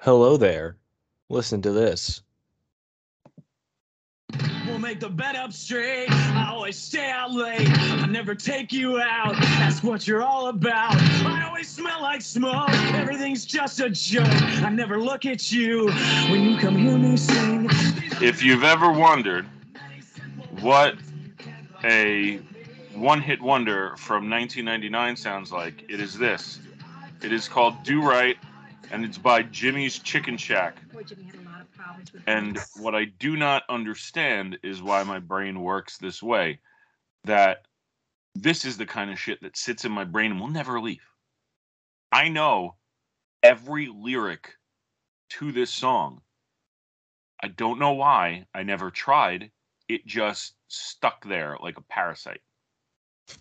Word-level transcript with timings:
Hello 0.00 0.36
there. 0.36 0.76
Listen 1.28 1.60
to 1.62 1.72
this. 1.72 2.22
We'll 4.64 4.78
make 4.78 5.00
the 5.00 5.08
bed 5.08 5.34
up 5.34 5.52
straight. 5.52 6.08
I 6.10 6.50
always 6.50 6.76
stay 6.76 7.10
out 7.10 7.32
late. 7.32 7.68
I 7.68 8.06
never 8.06 8.36
take 8.36 8.72
you 8.72 9.00
out. 9.00 9.34
That's 9.40 9.82
what 9.82 10.06
you're 10.06 10.22
all 10.22 10.50
about. 10.50 10.94
I 10.94 11.44
always 11.48 11.68
smell 11.68 12.00
like 12.00 12.22
smoke. 12.22 12.70
Everything's 12.94 13.44
just 13.44 13.80
a 13.80 13.90
joke. 13.90 14.28
I 14.62 14.70
never 14.70 15.00
look 15.00 15.26
at 15.26 15.50
you 15.50 15.86
when 16.30 16.44
you 16.44 16.58
come 16.58 16.76
hear 16.76 16.96
me 16.96 17.16
sing. 17.16 17.66
If 18.22 18.40
you've 18.40 18.62
ever 18.62 18.92
wondered 18.92 19.46
what 20.60 20.94
a 21.82 22.36
one 22.94 23.20
hit 23.20 23.42
wonder 23.42 23.96
from 23.96 24.30
1999 24.30 25.16
sounds 25.16 25.50
like, 25.50 25.84
it 25.88 26.00
is 26.00 26.16
this. 26.16 26.60
It 27.20 27.32
is 27.32 27.48
called 27.48 27.82
Do 27.82 28.00
Right, 28.00 28.36
and 28.90 29.04
it's 29.04 29.18
by 29.18 29.42
Jimmy's 29.42 29.98
Chicken 29.98 30.36
Shack. 30.36 30.76
Poor 30.92 31.02
Jimmy 31.02 31.24
had 31.24 31.34
a 31.36 31.48
lot 31.48 31.60
of 31.60 31.72
problems 31.72 32.12
with 32.12 32.22
And 32.26 32.56
this. 32.56 32.76
what 32.80 32.94
I 32.94 33.04
do 33.06 33.36
not 33.36 33.62
understand 33.68 34.58
is 34.62 34.82
why 34.82 35.02
my 35.02 35.18
brain 35.18 35.60
works 35.60 35.98
this 35.98 36.22
way. 36.22 36.60
That 37.24 37.66
this 38.34 38.64
is 38.64 38.76
the 38.76 38.86
kind 38.86 39.10
of 39.10 39.18
shit 39.18 39.40
that 39.42 39.56
sits 39.56 39.84
in 39.84 39.92
my 39.92 40.04
brain 40.04 40.32
and 40.32 40.40
will 40.40 40.48
never 40.48 40.80
leave. 40.80 41.02
I 42.12 42.28
know 42.28 42.76
every 43.42 43.88
lyric 43.88 44.54
to 45.30 45.52
this 45.52 45.70
song. 45.70 46.22
I 47.42 47.48
don't 47.48 47.78
know 47.78 47.92
why. 47.92 48.46
I 48.54 48.62
never 48.62 48.90
tried. 48.90 49.50
It 49.88 50.06
just 50.06 50.54
stuck 50.68 51.24
there 51.24 51.56
like 51.62 51.78
a 51.78 51.82
parasite. 51.82 52.40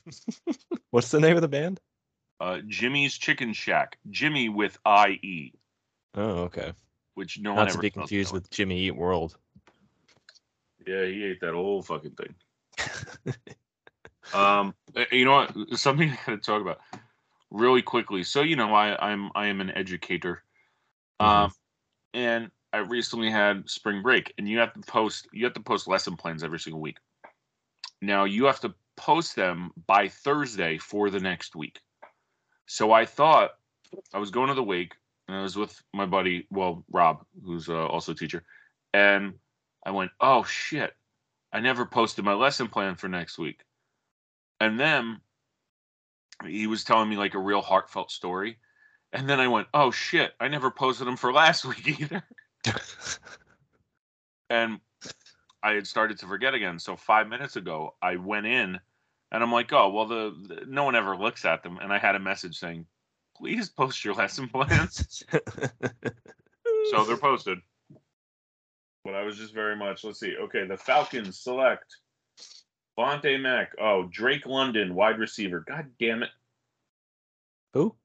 What's 0.91 1.11
the 1.11 1.19
name 1.19 1.35
of 1.35 1.41
the 1.41 1.47
band? 1.47 1.79
Uh, 2.39 2.59
Jimmy's 2.67 3.17
Chicken 3.17 3.53
Shack. 3.53 3.97
Jimmy 4.09 4.49
with 4.49 4.77
I 4.85 5.19
E, 5.23 5.53
Oh, 6.15 6.43
okay. 6.43 6.73
which 7.15 7.39
no 7.39 7.51
one 7.51 7.65
Not 7.65 7.65
to 7.65 7.73
ever 7.73 7.81
be 7.81 7.91
confused 7.91 8.33
with 8.33 8.49
Jimmy 8.49 8.79
Eat 8.79 8.95
World. 8.95 9.37
Yeah, 10.85 11.05
he 11.05 11.25
ate 11.25 11.41
that 11.41 11.53
whole 11.53 11.81
fucking 11.81 12.15
thing. 12.15 12.35
Um, 14.33 14.73
uh, 14.95 15.05
you 15.11 15.25
know 15.25 15.31
what? 15.31 15.79
Something 15.79 16.11
I 16.11 16.17
gotta 16.25 16.37
talk 16.37 16.61
about 16.61 16.79
really 17.49 17.81
quickly. 17.81 18.23
So 18.23 18.41
you 18.41 18.55
know, 18.55 18.73
I 18.73 18.97
I'm 18.99 19.31
I 19.35 19.47
am 19.47 19.61
an 19.61 19.71
educator, 19.71 20.43
um, 21.19 21.51
and 22.13 22.51
I 22.73 22.79
recently 22.79 23.31
had 23.31 23.69
spring 23.69 24.01
break, 24.01 24.33
and 24.37 24.47
you 24.47 24.59
have 24.59 24.73
to 24.73 24.81
post 24.81 25.27
you 25.31 25.45
have 25.45 25.53
to 25.53 25.61
post 25.61 25.87
lesson 25.87 26.17
plans 26.17 26.43
every 26.43 26.59
single 26.59 26.81
week. 26.81 26.97
Now 28.01 28.25
you 28.25 28.45
have 28.45 28.59
to 28.61 28.73
post 28.97 29.35
them 29.35 29.71
by 29.87 30.09
Thursday 30.09 30.77
for 30.77 31.09
the 31.09 31.19
next 31.19 31.55
week. 31.55 31.79
So 32.67 32.91
I 32.91 33.05
thought 33.05 33.51
I 34.13 34.19
was 34.19 34.31
going 34.31 34.49
to 34.49 34.53
the 34.53 34.63
wake, 34.63 34.93
and 35.27 35.37
I 35.37 35.41
was 35.41 35.55
with 35.55 35.81
my 35.93 36.05
buddy, 36.05 36.47
well 36.51 36.83
Rob, 36.91 37.25
who's 37.43 37.69
uh, 37.69 37.87
also 37.87 38.11
a 38.11 38.15
teacher, 38.15 38.43
and 38.93 39.33
I 39.85 39.91
went, 39.91 40.11
oh 40.19 40.43
shit, 40.43 40.93
I 41.53 41.61
never 41.61 41.85
posted 41.85 42.25
my 42.25 42.33
lesson 42.33 42.67
plan 42.67 42.95
for 42.95 43.07
next 43.07 43.37
week. 43.37 43.61
And 44.59 44.79
then 44.79 45.21
he 46.45 46.67
was 46.67 46.83
telling 46.83 47.09
me 47.09 47.15
like 47.15 47.33
a 47.33 47.39
real 47.39 47.61
heartfelt 47.61 48.11
story. 48.11 48.57
And 49.13 49.29
then 49.29 49.39
I 49.39 49.47
went, 49.47 49.67
oh 49.73 49.91
shit, 49.91 50.33
I 50.39 50.49
never 50.49 50.69
posted 50.69 51.07
them 51.07 51.17
for 51.17 51.31
last 51.41 51.65
week 51.65 51.87
either. 51.99 52.23
and 54.49 54.79
I 55.63 55.71
had 55.71 55.87
started 55.87 56.19
to 56.19 56.27
forget 56.27 56.53
again. 56.53 56.79
So 56.79 56.95
five 56.95 57.27
minutes 57.27 57.55
ago, 57.55 57.95
I 58.01 58.17
went 58.17 58.45
in 58.45 58.79
and 59.31 59.43
I'm 59.43 59.51
like, 59.51 59.71
oh, 59.73 59.89
well, 59.89 60.05
the, 60.07 60.35
the 60.47 60.65
no 60.67 60.83
one 60.83 60.95
ever 60.95 61.15
looks 61.17 61.45
at 61.45 61.63
them. 61.63 61.77
And 61.81 61.91
I 61.91 61.97
had 61.97 62.15
a 62.15 62.19
message 62.19 62.57
saying, 62.57 62.85
please 63.35 63.69
post 63.69 64.03
your 64.05 64.13
lesson 64.13 64.47
plans. 64.53 65.23
so 66.91 67.03
they're 67.05 67.17
posted. 67.17 67.59
But 69.03 69.15
I 69.15 69.23
was 69.23 69.37
just 69.37 69.53
very 69.53 69.75
much, 69.75 70.03
let's 70.03 70.19
see. 70.19 70.35
Okay, 70.37 70.65
the 70.67 70.77
Falcons 70.77 71.39
select 71.39 71.95
Vontae 72.97 73.39
Mack. 73.39 73.71
Oh, 73.79 74.03
Drake 74.11 74.45
London, 74.45 74.95
wide 74.95 75.19
receiver. 75.19 75.63
God 75.65 75.87
damn 75.99 76.23
it. 76.23 76.29
Who? 77.73 77.95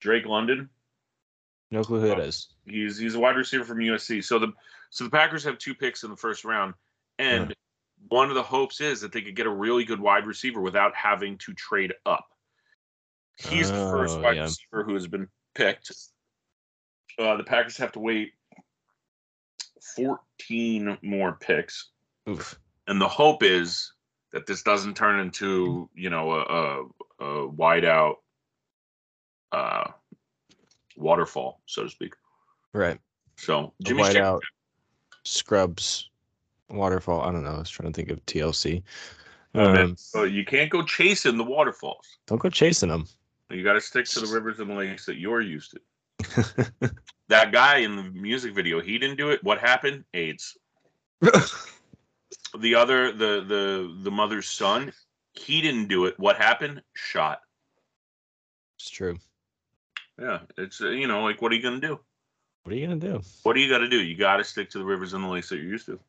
Drake 0.00 0.24
London. 0.26 0.70
No 1.70 1.84
clue 1.84 2.00
who 2.00 2.06
it 2.12 2.18
Oh. 2.18 2.22
is. 2.22 2.48
He's 2.66 2.98
he's 2.98 3.14
a 3.14 3.20
wide 3.20 3.36
receiver 3.36 3.64
from 3.64 3.78
USC. 3.78 4.24
So 4.24 4.38
the 4.38 4.52
so 4.90 5.04
the 5.04 5.10
Packers 5.10 5.44
have 5.44 5.58
two 5.58 5.74
picks 5.74 6.02
in 6.04 6.10
the 6.10 6.16
first 6.16 6.44
round, 6.44 6.74
and 7.18 7.44
uh-huh. 7.44 7.54
One 8.08 8.28
of 8.28 8.34
the 8.34 8.42
hopes 8.42 8.80
is 8.80 9.00
that 9.00 9.12
they 9.12 9.22
could 9.22 9.36
get 9.36 9.46
a 9.46 9.50
really 9.50 9.84
good 9.84 10.00
wide 10.00 10.26
receiver 10.26 10.60
without 10.60 10.94
having 10.94 11.38
to 11.38 11.52
trade 11.54 11.92
up. 12.06 12.26
He's 13.38 13.68
the 13.70 13.76
first 13.90 14.18
Oh, 14.18 14.22
wide 14.22 14.36
yeah. 14.36 14.42
receiver 14.42 14.84
who 14.84 14.94
has 14.94 15.06
been 15.06 15.28
picked. 15.54 15.92
Uh, 17.18 17.36
the 17.36 17.44
Packers 17.44 17.76
have 17.76 17.92
to 17.92 17.98
wait 18.00 18.32
14 19.96 20.98
more 21.02 21.32
picks, 21.40 21.88
Oof. 22.28 22.58
and 22.86 23.00
the 23.00 23.08
hope 23.08 23.42
is 23.42 23.92
that 24.32 24.46
this 24.46 24.62
doesn't 24.62 24.96
turn 24.96 25.20
into 25.20 25.88
you 25.94 26.10
know 26.10 26.32
a, 26.32 26.40
a, 27.20 27.24
a 27.24 27.48
wide 27.48 27.84
out 27.84 28.16
uh, 29.52 29.90
waterfall, 30.96 31.60
so 31.66 31.84
to 31.84 31.88
speak. 31.88 32.14
Right. 32.72 32.98
So 33.36 33.72
A 33.80 33.82
Jimmy's 33.82 34.16
out 34.16 34.42
Scrubs 35.24 36.09
Waterfall. 36.70 37.20
I 37.22 37.32
don't 37.32 37.42
know. 37.44 37.54
I 37.54 37.58
was 37.58 37.70
trying 37.70 37.92
to 37.92 37.96
think 37.96 38.10
of 38.10 38.24
TLC. 38.26 38.82
Um, 39.54 39.96
So 39.96 40.22
you 40.24 40.44
can't 40.44 40.70
go 40.70 40.82
chasing 40.82 41.36
the 41.36 41.44
waterfalls. 41.44 42.18
don't 42.26 42.38
go 42.38 42.48
chasing 42.50 42.88
them. 42.88 43.06
You 43.50 43.64
got 43.64 43.72
to 43.72 43.80
stick 43.80 44.06
to 44.06 44.20
the 44.20 44.32
rivers 44.32 44.60
and 44.60 44.76
lakes 44.76 45.06
that 45.06 45.16
you're 45.18 45.40
used 45.40 45.72
to. 45.72 46.72
That 47.28 47.52
guy 47.52 47.78
in 47.78 47.94
the 47.94 48.02
music 48.02 48.54
video, 48.56 48.80
he 48.80 48.98
didn't 48.98 49.16
do 49.16 49.30
it. 49.30 49.42
What 49.44 49.58
happened? 49.60 50.04
AIDS. 50.14 50.56
The 52.58 52.74
other, 52.74 53.12
the 53.12 53.44
the 53.46 53.96
the 54.02 54.10
mother's 54.10 54.48
son, 54.48 54.92
he 55.34 55.60
didn't 55.60 55.86
do 55.86 56.06
it. 56.06 56.18
What 56.18 56.36
happened? 56.36 56.82
Shot. 56.94 57.40
it's 58.76 58.90
true. 58.90 59.18
Yeah, 60.20 60.40
it's 60.58 60.80
uh, 60.80 60.88
you 60.88 61.06
know 61.06 61.22
like 61.22 61.40
what 61.40 61.52
are 61.52 61.54
you 61.54 61.62
gonna 61.62 61.78
do? 61.80 62.00
What 62.64 62.72
are 62.72 62.76
you 62.76 62.88
gonna 62.88 62.98
do? 62.98 63.20
What 63.44 63.54
do 63.54 63.60
you 63.60 63.70
got 63.70 63.78
to 63.78 63.88
do? 63.88 64.02
You 64.02 64.16
got 64.16 64.38
to 64.38 64.44
stick 64.44 64.68
to 64.70 64.78
the 64.78 64.84
rivers 64.84 65.12
and 65.12 65.22
the 65.22 65.28
lakes 65.28 65.48
that 65.50 65.56
you're 65.58 65.66
used 65.66 65.86
to. 65.86 66.00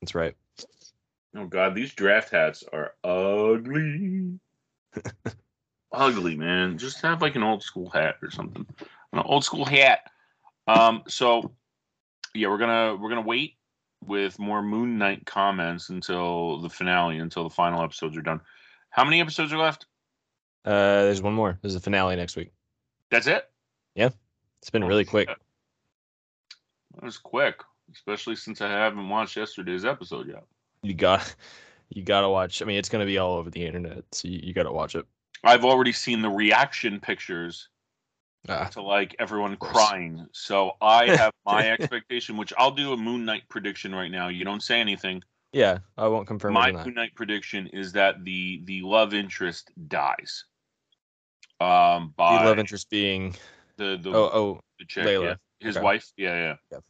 That's 0.00 0.14
right. 0.14 0.34
Oh 1.36 1.46
God, 1.46 1.74
these 1.74 1.92
draft 1.94 2.30
hats 2.30 2.64
are 2.72 2.94
ugly. 3.04 4.40
ugly, 5.92 6.36
man. 6.36 6.78
Just 6.78 7.00
have 7.02 7.22
like 7.22 7.36
an 7.36 7.42
old 7.42 7.62
school 7.62 7.90
hat 7.90 8.16
or 8.22 8.30
something. 8.30 8.66
An 9.12 9.18
old 9.20 9.44
school 9.44 9.64
hat. 9.64 10.00
Um, 10.66 11.02
so 11.08 11.52
yeah, 12.34 12.48
we're 12.48 12.58
gonna 12.58 12.96
we're 12.96 13.08
gonna 13.08 13.20
wait 13.20 13.54
with 14.04 14.38
more 14.38 14.62
Moon 14.62 14.98
Knight 14.98 15.26
comments 15.26 15.90
until 15.90 16.60
the 16.60 16.70
finale, 16.70 17.18
until 17.18 17.44
the 17.44 17.50
final 17.54 17.82
episodes 17.82 18.16
are 18.16 18.22
done. 18.22 18.40
How 18.90 19.04
many 19.04 19.20
episodes 19.20 19.52
are 19.52 19.58
left? 19.58 19.86
Uh, 20.64 21.02
there's 21.04 21.22
one 21.22 21.34
more. 21.34 21.58
There's 21.62 21.74
a 21.74 21.80
finale 21.80 22.16
next 22.16 22.36
week. 22.36 22.52
That's 23.10 23.26
it? 23.26 23.48
Yeah, 23.94 24.10
it's 24.60 24.70
been 24.70 24.84
Oh, 24.84 24.88
really 24.88 25.04
quick. 25.04 25.28
That 26.94 27.02
was 27.02 27.18
quick, 27.18 27.60
especially 27.94 28.36
since 28.36 28.60
I 28.60 28.68
haven't 28.70 29.08
watched 29.08 29.36
yesterday's 29.36 29.84
episode 29.84 30.28
yet. 30.28 30.44
You 30.82 30.94
got, 30.94 31.34
you 31.90 32.02
gotta 32.02 32.28
watch. 32.28 32.62
I 32.62 32.64
mean, 32.64 32.78
it's 32.78 32.88
gonna 32.88 33.06
be 33.06 33.18
all 33.18 33.36
over 33.36 33.50
the 33.50 33.64
internet, 33.64 34.04
so 34.12 34.28
you, 34.28 34.40
you 34.42 34.54
gotta 34.54 34.72
watch 34.72 34.94
it. 34.94 35.06
I've 35.42 35.64
already 35.64 35.92
seen 35.92 36.22
the 36.22 36.28
reaction 36.30 37.00
pictures 37.00 37.68
Ah, 38.48 38.66
to 38.72 38.80
like 38.82 39.14
everyone 39.18 39.56
crying. 39.56 40.26
So 40.32 40.72
I 40.80 41.06
have 41.16 41.32
my 41.44 41.70
expectation, 41.70 42.36
which 42.36 42.52
I'll 42.56 42.70
do 42.70 42.92
a 42.92 42.96
Moon 42.96 43.24
Knight 43.24 43.42
prediction 43.48 43.94
right 43.94 44.10
now. 44.10 44.28
You 44.28 44.44
don't 44.44 44.62
say 44.62 44.80
anything. 44.80 45.22
yeah, 45.52 45.78
I 45.98 46.08
won't 46.08 46.26
confirm 46.26 46.54
my. 46.54 46.72
Moon 46.72 46.94
Knight 46.94 47.14
prediction 47.14 47.66
is 47.68 47.92
that 47.92 48.24
the 48.24 48.62
the 48.64 48.80
love 48.82 49.12
interest 49.14 49.70
dies. 49.88 50.44
Um, 51.60 52.14
The 52.16 52.24
love 52.24 52.58
interest 52.58 52.88
being 52.88 53.34
the 53.76 53.98
the, 54.00 54.10
oh 54.10 54.30
oh 54.32 54.60
the 54.78 54.86
chick, 54.86 55.04
Layla. 55.04 55.22
yeah. 55.24 55.34
his 55.60 55.76
Okay. 55.76 55.84
wife, 55.84 56.10
yeah, 56.16 56.34
yeah. 56.34 56.54
Yep. 56.72 56.84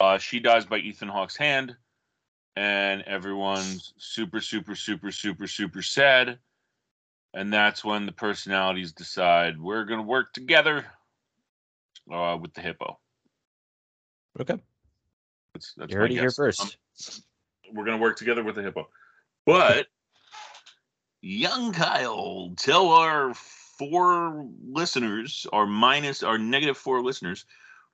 Uh, 0.00 0.16
she 0.16 0.40
dies 0.40 0.64
by 0.64 0.78
Ethan 0.78 1.08
Hawke's 1.08 1.36
hand, 1.36 1.76
and 2.56 3.02
everyone's 3.02 3.92
super, 3.98 4.40
super, 4.40 4.74
super, 4.74 5.12
super, 5.12 5.46
super 5.46 5.82
sad. 5.82 6.38
And 7.34 7.52
that's 7.52 7.84
when 7.84 8.06
the 8.06 8.12
personalities 8.12 8.92
decide 8.92 9.60
we're 9.60 9.84
gonna 9.84 10.02
work 10.02 10.32
together 10.32 10.86
uh, 12.10 12.38
with 12.40 12.54
the 12.54 12.62
hippo. 12.62 12.98
okay. 14.40 14.56
That's, 15.52 15.74
that's 15.74 15.92
You 15.92 15.98
my 15.98 16.02
heard 16.02 16.12
it 16.12 16.18
here 16.18 16.30
first. 16.30 16.60
Um, 16.60 16.70
we're 17.74 17.84
gonna 17.84 17.98
work 17.98 18.16
together 18.16 18.42
with 18.42 18.54
the 18.54 18.62
hippo. 18.62 18.88
But 19.44 19.86
young 21.20 21.72
Kyle, 21.72 22.52
tell 22.56 22.88
our 22.88 23.34
four 23.34 24.48
listeners, 24.64 25.46
our 25.52 25.66
minus 25.66 26.22
our 26.22 26.38
negative 26.38 26.78
four 26.78 27.02
listeners, 27.02 27.44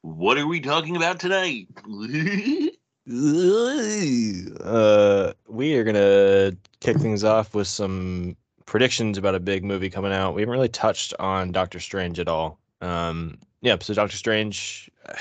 what 0.03 0.39
are 0.39 0.47
we 0.47 0.61
talking 0.61 0.97
about 0.97 1.21
tonight? 1.21 1.69
Uh, 3.09 5.33
we 5.47 5.77
are 5.77 5.85
gonna 5.85 6.57
kick 6.81 6.97
things 6.97 7.23
off 7.23 7.55
with 7.55 7.69
some 7.69 8.37
predictions 8.65 9.17
about 9.17 9.37
a 9.37 9.41
big 9.41 9.65
movie 9.65 9.89
coming 9.89 10.13
out. 10.13 10.35
We 10.35 10.43
haven't 10.43 10.53
really 10.53 10.69
touched 10.69 11.15
on 11.21 11.53
Doctor 11.53 11.79
Strange 11.79 12.19
at 12.19 12.27
all. 12.27 12.59
Um, 12.81 13.39
yeah, 13.61 13.77
so 13.81 13.95
Doctor 13.95 14.17
Strange, 14.17 14.91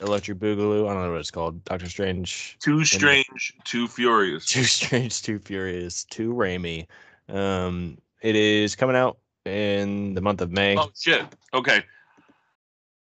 Electric 0.00 0.38
Boogaloo. 0.38 0.88
I 0.88 0.94
don't 0.94 1.04
know 1.04 1.12
what 1.12 1.20
it's 1.20 1.30
called. 1.30 1.62
Doctor 1.64 1.88
Strange. 1.88 2.56
Too 2.60 2.84
strange, 2.84 3.54
too 3.64 3.86
furious. 3.86 4.46
Too 4.46 4.64
Strange, 4.64 5.22
Too 5.22 5.38
Furious, 5.38 6.02
Too 6.04 6.34
Raimi. 6.34 6.86
Um, 7.28 7.98
it 8.22 8.34
is 8.34 8.74
coming 8.74 8.96
out 8.96 9.18
in 9.44 10.14
the 10.14 10.20
month 10.20 10.40
of 10.40 10.50
May. 10.50 10.76
Oh 10.76 10.90
shit. 10.96 11.24
Okay. 11.54 11.84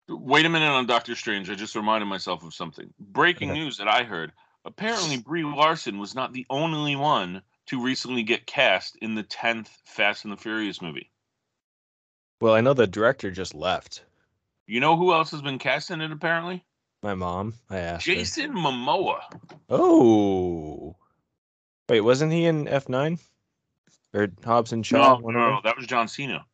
Wait 0.08 0.46
a 0.46 0.50
minute 0.50 0.68
on 0.70 0.86
Doctor 0.86 1.16
Strange. 1.16 1.50
I 1.50 1.56
just 1.56 1.76
reminded 1.76 2.06
myself 2.06 2.44
of 2.44 2.54
something. 2.54 2.94
Breaking 3.00 3.52
news 3.54 3.78
that 3.78 3.88
I 3.88 4.04
heard. 4.04 4.32
Apparently, 4.64 5.18
Brie 5.18 5.44
Larson 5.44 6.00
was 6.00 6.16
not 6.16 6.34
the 6.34 6.46
only 6.50 6.96
one 6.96 7.42
to 7.68 7.82
recently 7.84 8.24
get 8.24 8.46
cast 8.46 8.96
in 9.02 9.16
the 9.16 9.24
tenth 9.24 9.70
Fast 9.86 10.24
and 10.24 10.32
the 10.34 10.38
Furious 10.38 10.82
movie. 10.82 11.10
Well, 12.42 12.54
I 12.54 12.62
know 12.62 12.74
the 12.74 12.86
director 12.88 13.32
just 13.32 13.56
left. 13.56 14.04
You 14.68 14.80
know 14.80 14.98
who 14.98 15.14
else 15.14 15.32
has 15.32 15.42
been 15.42 15.60
cast 15.60 15.90
in 15.92 16.02
it? 16.02 16.12
Apparently, 16.12 16.64
My 17.02 17.14
mom. 17.16 17.54
I 17.70 17.78
asked. 17.78 18.06
her. 18.06 18.14
Jason 18.14 18.54
Momoa. 18.54 19.20
Oh. 19.70 20.96
Wait, 21.90 22.02
wasn't 22.02 22.32
he 22.32 22.46
in 22.46 22.68
F 22.68 22.90
nine? 22.90 23.20
Or 24.14 24.28
Hobbs 24.44 24.72
and 24.72 24.86
Shaw? 24.86 25.20
No, 25.20 25.30
no, 25.30 25.52
no, 25.52 25.60
that 25.64 25.78
was 25.78 25.86
John 25.88 26.08
Cena. 26.08 26.46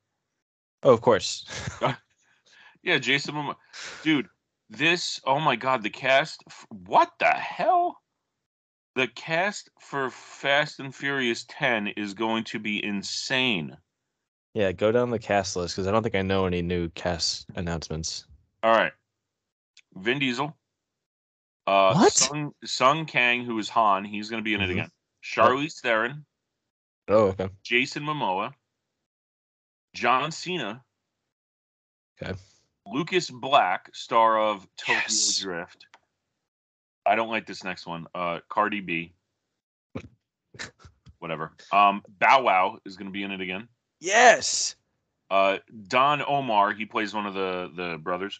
Oh, 0.83 0.93
of 0.93 1.01
course. 1.01 1.45
Yeah, 2.83 2.97
Jason 2.97 3.35
Momoa. 3.35 3.55
Dude, 4.01 4.27
this. 4.69 5.19
Oh 5.25 5.39
my 5.39 5.55
God, 5.55 5.83
the 5.83 5.89
cast. 5.89 6.43
What 6.69 7.11
the 7.19 7.27
hell? 7.29 7.97
The 8.95 9.07
cast 9.07 9.69
for 9.79 10.09
Fast 10.09 10.79
and 10.79 10.93
Furious 10.93 11.45
10 11.47 11.87
is 11.89 12.13
going 12.13 12.43
to 12.45 12.59
be 12.59 12.83
insane. 12.83 13.77
yeah, 14.53 14.73
go 14.73 14.91
down 14.91 15.09
the 15.11 15.19
cast 15.19 15.55
list 15.55 15.75
because 15.75 15.87
I 15.87 15.91
don't 15.91 16.03
think 16.03 16.15
I 16.15 16.21
know 16.21 16.45
any 16.45 16.61
new 16.61 16.89
cast 16.89 17.45
announcements. 17.55 18.25
All 18.63 18.73
right. 18.75 18.91
Vin 19.95 20.19
Diesel. 20.19 20.53
Uh, 21.67 21.93
What? 21.93 22.11
Sung, 22.11 22.51
Sung 22.65 23.05
Kang, 23.05 23.45
who 23.45 23.57
is 23.59 23.69
Han, 23.69 24.03
he's 24.03 24.29
going 24.29 24.41
to 24.41 24.43
be 24.43 24.53
in 24.55 24.61
it 24.61 24.67
Mhm. 24.67 24.71
again. 24.71 24.91
Charlize 25.23 25.79
Theron, 25.79 26.25
Oh, 27.07 27.27
okay. 27.27 27.47
Jason 27.63 28.03
Momoa, 28.03 28.53
John 29.93 30.31
Cena, 30.31 30.83
Okay. 32.21 32.37
Lucas 32.85 33.29
Black, 33.29 33.89
star 33.93 34.39
of 34.39 34.67
Tokyo 34.77 34.95
Yes. 35.03 35.37
Drift. 35.39 35.85
I 37.05 37.15
don't 37.15 37.29
like 37.29 37.45
this 37.47 37.63
next 37.63 37.85
one. 37.87 38.07
Uh, 38.13 38.39
Cardi 38.49 38.79
B. 38.81 39.13
Whatever. 41.19 41.51
Um, 41.71 42.03
Bow 42.19 42.41
Wow 42.43 42.79
is 42.85 42.95
going 42.95 43.07
to 43.07 43.11
be 43.11 43.23
in 43.23 43.31
it 43.31 43.41
again. 43.41 43.67
Yes. 43.99 44.75
Uh, 45.29 45.57
Don 45.87 46.21
Omar, 46.27 46.73
he 46.73 46.85
plays 46.85 47.13
one 47.13 47.25
of 47.25 47.33
the 47.33 47.71
the 47.75 47.97
brothers 47.97 48.39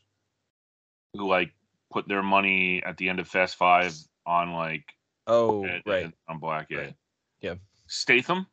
who 1.14 1.28
like 1.28 1.52
put 1.92 2.08
their 2.08 2.24
money 2.24 2.82
at 2.84 2.98
the 2.98 3.08
end 3.10 3.20
of 3.20 3.28
Fast 3.28 3.56
Five 3.56 3.96
on 4.26 4.54
like 4.54 4.84
Oh, 5.28 5.66
uh, 5.66 5.80
right. 5.86 6.12
on 6.28 6.40
Black. 6.40 6.68
Yeah. 6.70 6.78
Right. 6.80 6.96
Yeah. 7.42 7.56
Statham, 7.88 8.48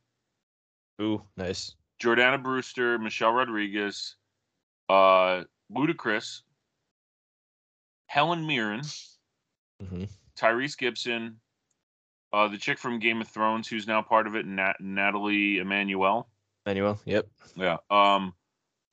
Ooh, 1.00 1.23
nice. 1.37 1.75
Jordana 2.02 2.43
Brewster, 2.43 2.99
Michelle 2.99 3.32
Rodriguez, 3.32 4.17
uh, 4.88 5.44
Ludacris, 5.75 6.43
Helen 8.06 8.47
Mirren, 8.47 8.82
hmm 9.87 10.05
Tyrese 10.37 10.79
Gibson, 10.79 11.41
uh, 12.32 12.47
the 12.49 12.59
chick 12.59 12.79
from 12.79 13.00
Game 13.00 13.20
of 13.20 13.29
Thrones 13.29 13.67
who's 13.67 13.87
now 13.87 14.03
part 14.03 14.26
of 14.26 14.37
it, 14.37 14.47
Nat- 14.47 14.81
Nathalie 14.81 15.59
Emmanuel. 15.59 16.29
Manuel. 16.65 17.00
Yep. 17.05 17.26
Yeah. 17.56 17.79
Um, 17.91 18.35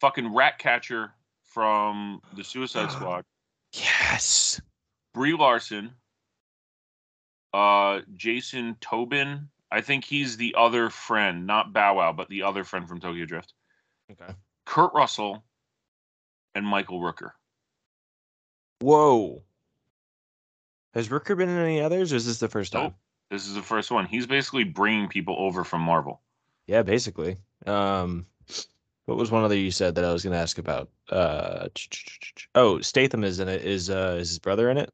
fucking 0.01 0.33
Ratcatcher 0.33 1.11
from 1.43 2.21
the 2.35 2.43
Suicide 2.43 2.91
Squad. 2.91 3.25
Yes. 3.73 4.59
Brie 5.13 5.33
Larson, 5.35 5.91
uh, 7.53 8.01
Jason 8.15 8.75
Tobin. 8.81 9.49
I 9.71 9.81
think 9.81 10.05
he's 10.05 10.37
the 10.37 10.55
other 10.57 10.89
friend, 10.89 11.45
not 11.45 11.73
Bow 11.73 11.95
Wow, 11.95 12.13
but 12.13 12.29
the 12.29 12.43
other 12.43 12.63
friend 12.63 12.87
from 12.87 12.99
Tokyo 12.99 13.25
Drift. 13.25 13.53
Okay. 14.11 14.33
Kurt 14.65 14.93
Russell 14.93 15.43
and 16.55 16.65
Michael 16.65 16.99
Rooker. 16.99 17.31
Whoa. 18.79 19.43
Has 20.93 21.09
Rooker 21.09 21.37
been 21.37 21.49
in 21.49 21.57
any 21.59 21.81
others, 21.81 22.13
or 22.13 22.15
is 22.15 22.25
this 22.25 22.39
the 22.39 22.47
first 22.47 22.71
time? 22.71 22.83
Nope. 22.83 22.93
This 23.29 23.47
is 23.47 23.53
the 23.53 23.61
first 23.61 23.91
one. 23.91 24.05
He's 24.05 24.25
basically 24.27 24.63
bringing 24.63 25.09
people 25.09 25.35
over 25.37 25.63
from 25.63 25.81
Marvel. 25.81 26.21
Yeah, 26.67 26.83
basically. 26.83 27.37
Um, 27.65 28.25
what 29.05 29.17
was 29.17 29.31
one 29.31 29.43
other 29.43 29.57
you 29.57 29.71
said 29.71 29.95
that 29.95 30.05
I 30.05 30.13
was 30.13 30.23
going 30.23 30.33
to 30.33 30.39
ask 30.39 30.57
about? 30.57 30.89
Uh, 31.09 31.67
oh, 32.55 32.79
Statham 32.81 33.23
is 33.23 33.39
in 33.39 33.49
it. 33.49 33.63
Is 33.63 33.89
uh, 33.89 34.17
is 34.19 34.29
his 34.29 34.39
brother 34.39 34.69
in 34.69 34.77
it? 34.77 34.89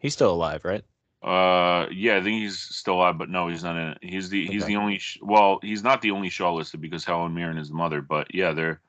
He's 0.00 0.12
still 0.14 0.32
alive, 0.32 0.64
right? 0.64 0.82
Uh, 1.22 1.88
yeah, 1.92 2.16
I 2.16 2.22
think 2.22 2.42
he's 2.42 2.60
still 2.60 2.94
alive, 2.94 3.16
but 3.18 3.28
no, 3.30 3.48
he's 3.48 3.64
not 3.64 3.76
in 3.76 3.88
it. 3.88 3.98
He's 4.02 4.28
the 4.28 4.46
he's 4.46 4.62
Okay. 4.62 4.74
the 4.74 4.78
only. 4.78 4.98
Sh- 4.98 5.18
well, 5.22 5.58
he's 5.62 5.82
not 5.82 6.00
the 6.00 6.10
only 6.12 6.30
Shaw 6.30 6.54
listed 6.54 6.80
because 6.80 7.04
Helen 7.04 7.34
Mirren 7.34 7.58
is 7.58 7.68
the 7.68 7.74
mother. 7.74 8.00
But 8.02 8.34
yeah, 8.34 8.52
they're 8.52 8.80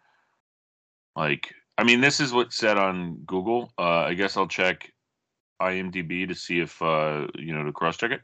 like. 1.15 1.53
I 1.77 1.83
mean, 1.83 2.01
this 2.01 2.19
is 2.19 2.31
what's 2.31 2.55
said 2.55 2.77
on 2.77 3.17
Google. 3.25 3.71
Uh, 3.77 4.03
I 4.03 4.13
guess 4.13 4.37
I'll 4.37 4.47
check 4.47 4.91
IMDb 5.61 6.27
to 6.27 6.35
see 6.35 6.59
if 6.59 6.81
uh, 6.81 7.27
you 7.35 7.53
know 7.53 7.63
to 7.63 7.71
cross 7.71 7.97
check 7.97 8.11
it. 8.11 8.21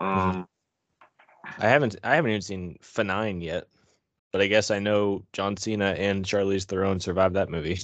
Um, 0.00 0.46
I 1.58 1.68
haven't 1.68 1.96
I 2.02 2.16
haven't 2.16 2.30
even 2.30 2.42
seen 2.42 2.78
F9 2.82 3.42
yet, 3.42 3.66
but 4.32 4.40
I 4.40 4.46
guess 4.46 4.70
I 4.70 4.78
know 4.78 5.24
John 5.32 5.56
Cena 5.56 5.94
and 5.98 6.24
Charlize 6.24 6.64
Theron 6.64 7.00
survived 7.00 7.36
that 7.36 7.50
movie. 7.50 7.78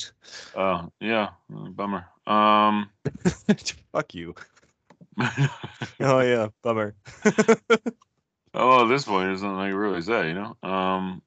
uh, 0.54 0.86
yeah, 1.00 1.30
bummer. 1.48 2.06
Um, 2.26 2.90
Fuck 3.92 4.14
you. 4.14 4.34
Oh 6.00 6.20
yeah, 6.20 6.48
bummer. 6.62 6.94
oh, 8.54 8.84
at 8.84 8.88
this 8.88 9.04
point, 9.04 9.26
there's 9.26 9.42
nothing 9.42 9.58
I 9.58 9.68
can 9.68 9.76
really 9.76 10.00
say, 10.00 10.28
you 10.28 10.34
know. 10.34 10.56
Um, 10.62 11.22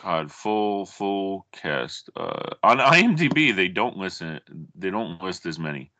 God, 0.00 0.32
full 0.32 0.86
full 0.86 1.46
cast. 1.52 2.08
Uh, 2.16 2.54
on 2.62 2.78
IMDb, 2.78 3.54
they 3.54 3.68
don't 3.68 3.96
listen. 3.96 4.40
They 4.74 4.90
don't 4.90 5.22
list 5.22 5.44
as 5.46 5.58
many. 5.58 5.92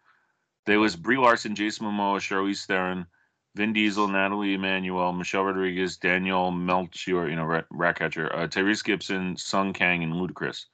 They 0.64 0.76
list 0.76 1.02
Brie 1.02 1.18
Larson, 1.18 1.54
Jason 1.54 1.86
Momoa, 1.86 2.18
Charlize 2.18 2.64
Theron, 2.64 3.06
Vin 3.54 3.72
Diesel, 3.72 4.08
Nathalie 4.08 4.54
Emmanuel, 4.54 5.12
Michelle 5.12 5.44
Rodriguez, 5.44 5.96
Daniel 5.98 6.50
Melchior, 6.50 7.28
you 7.28 7.36
know, 7.36 7.44
Rat, 7.44 7.66
Ratcatcher, 7.70 8.34
uh, 8.34 8.46
Tyrese 8.46 8.84
Gibson, 8.84 9.36
Sung 9.36 9.72
Kang, 9.72 10.02
and 10.02 10.14
Ludacris. 10.14 10.66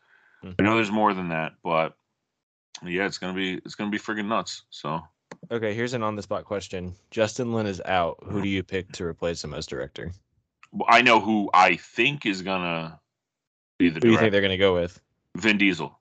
Mhm. 0.44 0.54
I 0.58 0.62
know 0.62 0.76
there's 0.76 0.92
more 0.92 1.14
than 1.14 1.30
that, 1.30 1.54
but 1.64 1.94
yeah, 2.84 3.06
it's 3.06 3.18
gonna 3.18 3.34
be 3.34 3.54
it's 3.54 3.74
gonna 3.74 3.90
be 3.90 3.98
friggin' 3.98 4.26
nuts. 4.26 4.62
So 4.70 5.02
Okay, 5.50 5.74
here's 5.74 5.94
an 5.94 6.02
on 6.02 6.16
the 6.16 6.22
spot 6.22 6.44
question. 6.44 6.94
Justin 7.10 7.52
Lin 7.52 7.66
is 7.66 7.82
out. 7.84 8.18
Who 8.24 8.40
do 8.42 8.48
you 8.48 8.62
pick 8.62 8.92
to 8.92 9.04
replace 9.04 9.42
him 9.42 9.54
as 9.54 9.66
director? 9.66 10.12
I 10.86 11.02
know 11.02 11.20
who 11.20 11.50
I 11.52 11.76
think 11.76 12.26
is 12.26 12.42
gonna 12.42 13.00
be 13.78 13.88
the 13.88 13.94
Who 13.94 14.00
do 14.00 14.10
you 14.10 14.18
think 14.18 14.32
they're 14.32 14.42
gonna 14.42 14.58
go 14.58 14.74
with? 14.74 15.00
Vin 15.36 15.58
Diesel. 15.58 15.98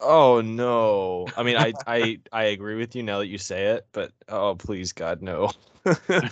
Oh 0.00 0.40
no. 0.40 1.26
I 1.36 1.42
mean 1.42 1.56
I 1.56 1.72
I 1.86 2.18
I 2.32 2.44
agree 2.44 2.76
with 2.76 2.94
you 2.96 3.02
now 3.02 3.18
that 3.18 3.26
you 3.28 3.38
say 3.38 3.66
it, 3.66 3.86
but 3.92 4.12
oh 4.28 4.54
please 4.54 4.92
God 4.92 5.22
no. 5.22 5.50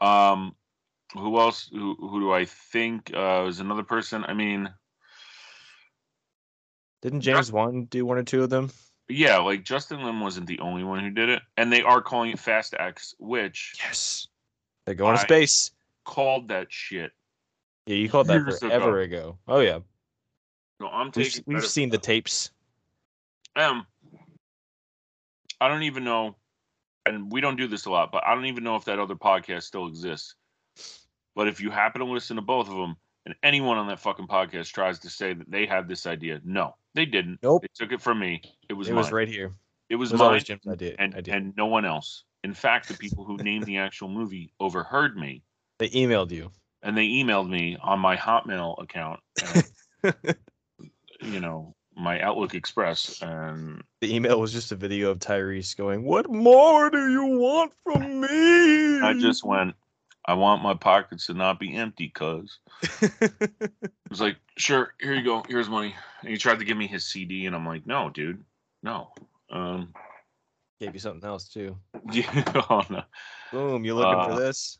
Um, 0.00 0.54
who 1.14 1.38
else? 1.38 1.70
Who 1.72 1.94
who 1.98 2.20
do 2.20 2.32
I 2.32 2.44
think 2.44 3.10
uh, 3.14 3.46
is 3.48 3.60
another 3.60 3.84
person? 3.84 4.24
I 4.26 4.34
mean, 4.34 4.68
Didn't 7.00 7.22
James 7.22 7.50
Wan 7.50 7.84
do 7.84 8.04
one 8.04 8.18
or 8.18 8.22
two 8.22 8.42
of 8.42 8.50
them? 8.50 8.70
yeah, 9.08 9.38
like 9.38 9.64
Justin 9.64 10.02
Lin 10.02 10.20
wasn't 10.20 10.46
the 10.46 10.58
only 10.58 10.84
one 10.84 11.00
who 11.02 11.10
did 11.10 11.28
it, 11.28 11.42
and 11.56 11.72
they 11.72 11.82
are 11.82 12.02
calling 12.02 12.32
it 12.32 12.38
Fast 12.38 12.74
X, 12.78 13.14
which 13.18 13.74
Yes. 13.82 14.26
They're 14.84 14.94
going 14.94 15.14
to 15.14 15.20
space. 15.22 15.70
called 16.04 16.48
that 16.48 16.66
shit. 16.70 17.12
Yeah, 17.86 17.96
you 17.96 18.08
called 18.08 18.28
that 18.28 18.34
years 18.36 18.56
ago. 18.58 18.68
forever 18.68 19.00
ago. 19.00 19.38
Oh 19.46 19.60
yeah. 19.60 19.80
So 20.80 20.88
I'm 20.88 21.06
We've, 21.14 21.26
taking. 21.32 21.44
we've 21.46 21.66
seen 21.66 21.90
the 21.90 21.98
tapes. 21.98 22.50
Um, 23.56 23.86
I 25.60 25.68
don't 25.68 25.84
even 25.84 26.02
know, 26.04 26.36
and 27.06 27.30
we 27.30 27.40
don't 27.40 27.56
do 27.56 27.68
this 27.68 27.84
a 27.86 27.90
lot, 27.90 28.10
but 28.10 28.24
I 28.26 28.34
don't 28.34 28.46
even 28.46 28.64
know 28.64 28.76
if 28.76 28.84
that 28.86 28.98
other 28.98 29.14
podcast 29.14 29.62
still 29.62 29.86
exists. 29.86 30.34
But 31.36 31.48
if 31.48 31.60
you 31.60 31.70
happen 31.70 32.00
to 32.00 32.06
listen 32.06 32.36
to 32.36 32.42
both 32.42 32.68
of 32.68 32.74
them, 32.76 32.96
and 33.26 33.34
anyone 33.42 33.78
on 33.78 33.86
that 33.88 34.00
fucking 34.00 34.26
podcast 34.26 34.72
tries 34.72 34.98
to 35.00 35.10
say 35.10 35.32
that 35.32 35.50
they 35.50 35.66
had 35.66 35.88
this 35.88 36.06
idea, 36.06 36.40
no, 36.44 36.74
they 36.94 37.06
didn't. 37.06 37.38
Nope. 37.42 37.62
They 37.62 37.68
took 37.74 37.92
it 37.92 38.00
from 38.02 38.18
me. 38.18 38.42
It 38.68 38.74
was 38.74 38.88
It 38.88 38.92
mine. 38.92 39.02
was 39.04 39.12
right 39.12 39.28
here. 39.28 39.54
It 39.88 39.94
It 39.94 39.96
was, 39.96 40.10
was 40.12 40.18
mine. 40.18 40.26
always 40.26 40.44
Jim's 40.44 40.66
idea. 40.66 40.96
and 40.98 41.14
idea. 41.14 41.34
and 41.34 41.54
no 41.56 41.66
one 41.66 41.84
else. 41.84 42.24
In 42.42 42.52
fact, 42.54 42.88
the 42.88 42.94
people 42.94 43.24
who 43.24 43.36
named 43.38 43.64
the 43.66 43.78
actual 43.78 44.08
movie 44.08 44.52
overheard 44.60 45.16
me, 45.16 45.42
they 45.78 45.88
emailed 45.90 46.30
you. 46.30 46.50
And 46.84 46.96
they 46.96 47.08
emailed 47.08 47.48
me 47.48 47.76
on 47.82 47.98
my 47.98 48.14
Hotmail 48.16 48.80
account, 48.80 49.20
and, 49.42 50.14
you 51.22 51.40
know, 51.40 51.74
my 51.96 52.20
Outlook 52.20 52.54
Express, 52.54 53.22
and 53.22 53.82
The 54.00 54.14
email 54.14 54.38
was 54.38 54.52
just 54.52 54.70
a 54.70 54.76
video 54.76 55.10
of 55.10 55.18
Tyrese 55.18 55.76
going, 55.76 56.04
"What 56.04 56.30
more 56.30 56.90
do 56.90 57.10
you 57.10 57.24
want 57.38 57.72
from 57.82 58.20
me?" 58.20 59.00
I 59.00 59.14
just 59.18 59.44
went, 59.44 59.74
"I 60.26 60.34
want 60.34 60.62
my 60.62 60.74
pockets 60.74 61.26
to 61.26 61.34
not 61.34 61.58
be 61.58 61.74
empty, 61.74 62.10
cuz." 62.10 62.58
It 64.06 64.10
was 64.10 64.20
like, 64.20 64.36
"Sure, 64.58 64.94
here 65.00 65.14
you 65.14 65.24
go. 65.24 65.42
Here's 65.48 65.68
money." 65.68 65.94
And 66.20 66.30
he 66.30 66.36
tried 66.36 66.58
to 66.58 66.64
give 66.64 66.76
me 66.76 66.86
his 66.86 67.04
CD, 67.04 67.46
and 67.46 67.56
I'm 67.56 67.66
like, 67.66 67.86
"No, 67.86 68.10
dude, 68.10 68.44
no." 68.82 69.12
Um, 69.50 69.94
Gave 70.80 70.94
you 70.94 71.00
something 71.00 71.26
else 71.26 71.48
too. 71.48 71.78
yeah, 72.12 72.44
oh, 72.68 72.82
no. 72.90 73.02
Boom, 73.50 73.84
you 73.84 73.94
looking 73.94 74.20
Uh, 74.20 74.24
for 74.28 74.40
this? 74.40 74.78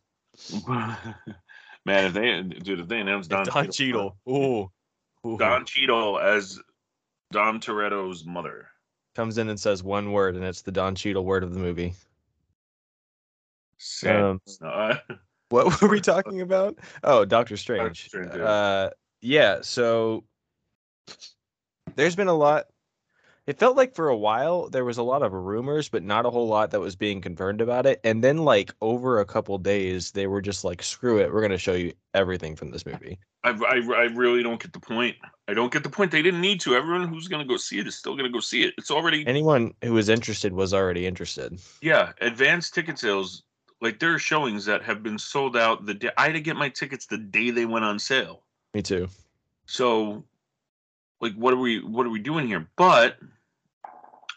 Man, 1.85 2.07
if 2.07 2.13
they 2.15 2.43
dude, 2.43 2.81
if 2.81 2.89
they 2.89 3.01
announced 3.01 3.31
Don, 3.31 3.45
Don 3.45 3.71
Cheadle. 3.71 4.17
Ooh. 4.29 4.71
Ooh. 5.27 5.39
Don 5.39 5.65
Cheadle 5.65 6.19
as 6.19 6.61
Don 7.33 7.61
Toretto's 7.61 8.25
mother. 8.25 8.69
comes 9.15 9.39
in 9.39 9.49
and 9.49 9.59
says 9.59 9.83
one 9.83 10.13
word, 10.13 10.37
and 10.37 10.45
it's 10.45 10.63
the 10.63 10.73
Don 10.73 10.95
Cheadle 10.95 11.25
word 11.25 11.43
of 11.43 11.53
the 11.53 11.61
movie. 11.61 11.95
Sad. 13.79 14.23
Um, 14.23 14.41
What 15.51 15.81
were 15.81 15.89
we 15.89 16.01
talking 16.01 16.41
about? 16.41 16.79
Oh, 17.05 17.25
Doctor 17.25 17.57
Strange. 17.57 18.07
Strange, 18.07 18.35
yeah. 18.35 18.43
Uh, 18.43 18.91
yeah. 19.21 19.59
So 19.61 20.25
there's 21.95 22.17
been 22.17 22.29
a 22.29 22.35
lot. 22.35 22.67
It 23.47 23.59
felt 23.59 23.77
like 23.77 23.95
for 23.95 24.09
a 24.09 24.17
while 24.17 24.71
there 24.71 24.87
was 24.87 24.97
a 24.97 25.03
lot 25.03 25.23
of 25.23 25.33
rumors, 25.33 25.89
but 25.91 26.03
not 26.03 26.25
a 26.25 26.31
whole 26.31 26.49
lot 26.49 26.71
that 26.71 26.81
was 26.81 26.97
being 26.97 27.21
confirmed 27.21 27.61
about 27.61 27.85
it. 27.85 28.01
And 28.03 28.25
then, 28.25 28.39
like 28.39 28.73
over 28.81 29.21
a 29.21 29.27
couple 29.27 29.59
days, 29.59 30.13
they 30.13 30.27
were 30.27 30.41
just 30.41 30.65
like, 30.65 30.83
"Screw 30.83 31.21
it, 31.21 31.31
we're 31.33 31.43
gonna 31.43 31.59
show 31.59 31.75
you 31.75 31.93
everything 32.15 32.57
from 32.57 32.71
this 32.71 32.87
movie." 32.87 33.19
I, 33.43 33.51
I, 33.51 33.75
I 33.77 34.05
really 34.05 34.43
don't 34.43 34.59
get 34.63 34.73
the 34.73 34.81
point. 34.81 35.17
I 35.49 35.53
don't 35.53 35.71
get 35.71 35.83
the 35.83 35.91
point. 35.91 36.11
They 36.11 36.23
didn't 36.23 36.41
need 36.41 36.59
to. 36.63 36.75
Everyone 36.75 37.07
who's 37.07 37.29
gonna 37.29 37.45
go 37.45 37.59
see 37.59 37.79
it 37.79 37.87
is 37.87 37.95
still 37.97 38.17
gonna 38.17 38.31
go 38.31 38.41
see 38.41 38.63
it. 38.63 38.73
It's 38.79 38.91
already 38.91 39.27
Anyone 39.27 39.75
who 39.83 39.93
was 39.93 40.09
interested 40.09 40.55
was 40.55 40.73
already 40.73 41.07
interested. 41.07 41.61
yeah. 41.83 42.13
Advanced 42.23 42.73
ticket 42.75 42.99
sales, 42.99 43.43
like 43.83 43.99
there 43.99 44.15
are 44.15 44.19
showings 44.19 44.65
that 44.65 44.83
have 44.83 45.03
been 45.03 45.19
sold 45.19 45.55
out 45.55 45.85
the 45.85 45.93
day. 45.93 46.11
I 46.17 46.25
had 46.27 46.33
to 46.33 46.41
get 46.41 46.57
my 46.57 46.71
tickets 46.71 47.05
the 47.05 47.19
day 47.19 47.51
they 47.51 47.67
went 47.67 47.85
on 47.85 47.99
sale. 47.99 48.43
Me 48.73 48.81
too. 48.81 49.09
So, 49.67 50.25
like, 51.25 51.35
what 51.35 51.55
are 51.55 51.59
we 51.59 51.83
what 51.83 52.07
are 52.07 52.11
we 52.11 52.21
doing 52.21 52.47
here? 52.47 52.69
But 52.77 53.17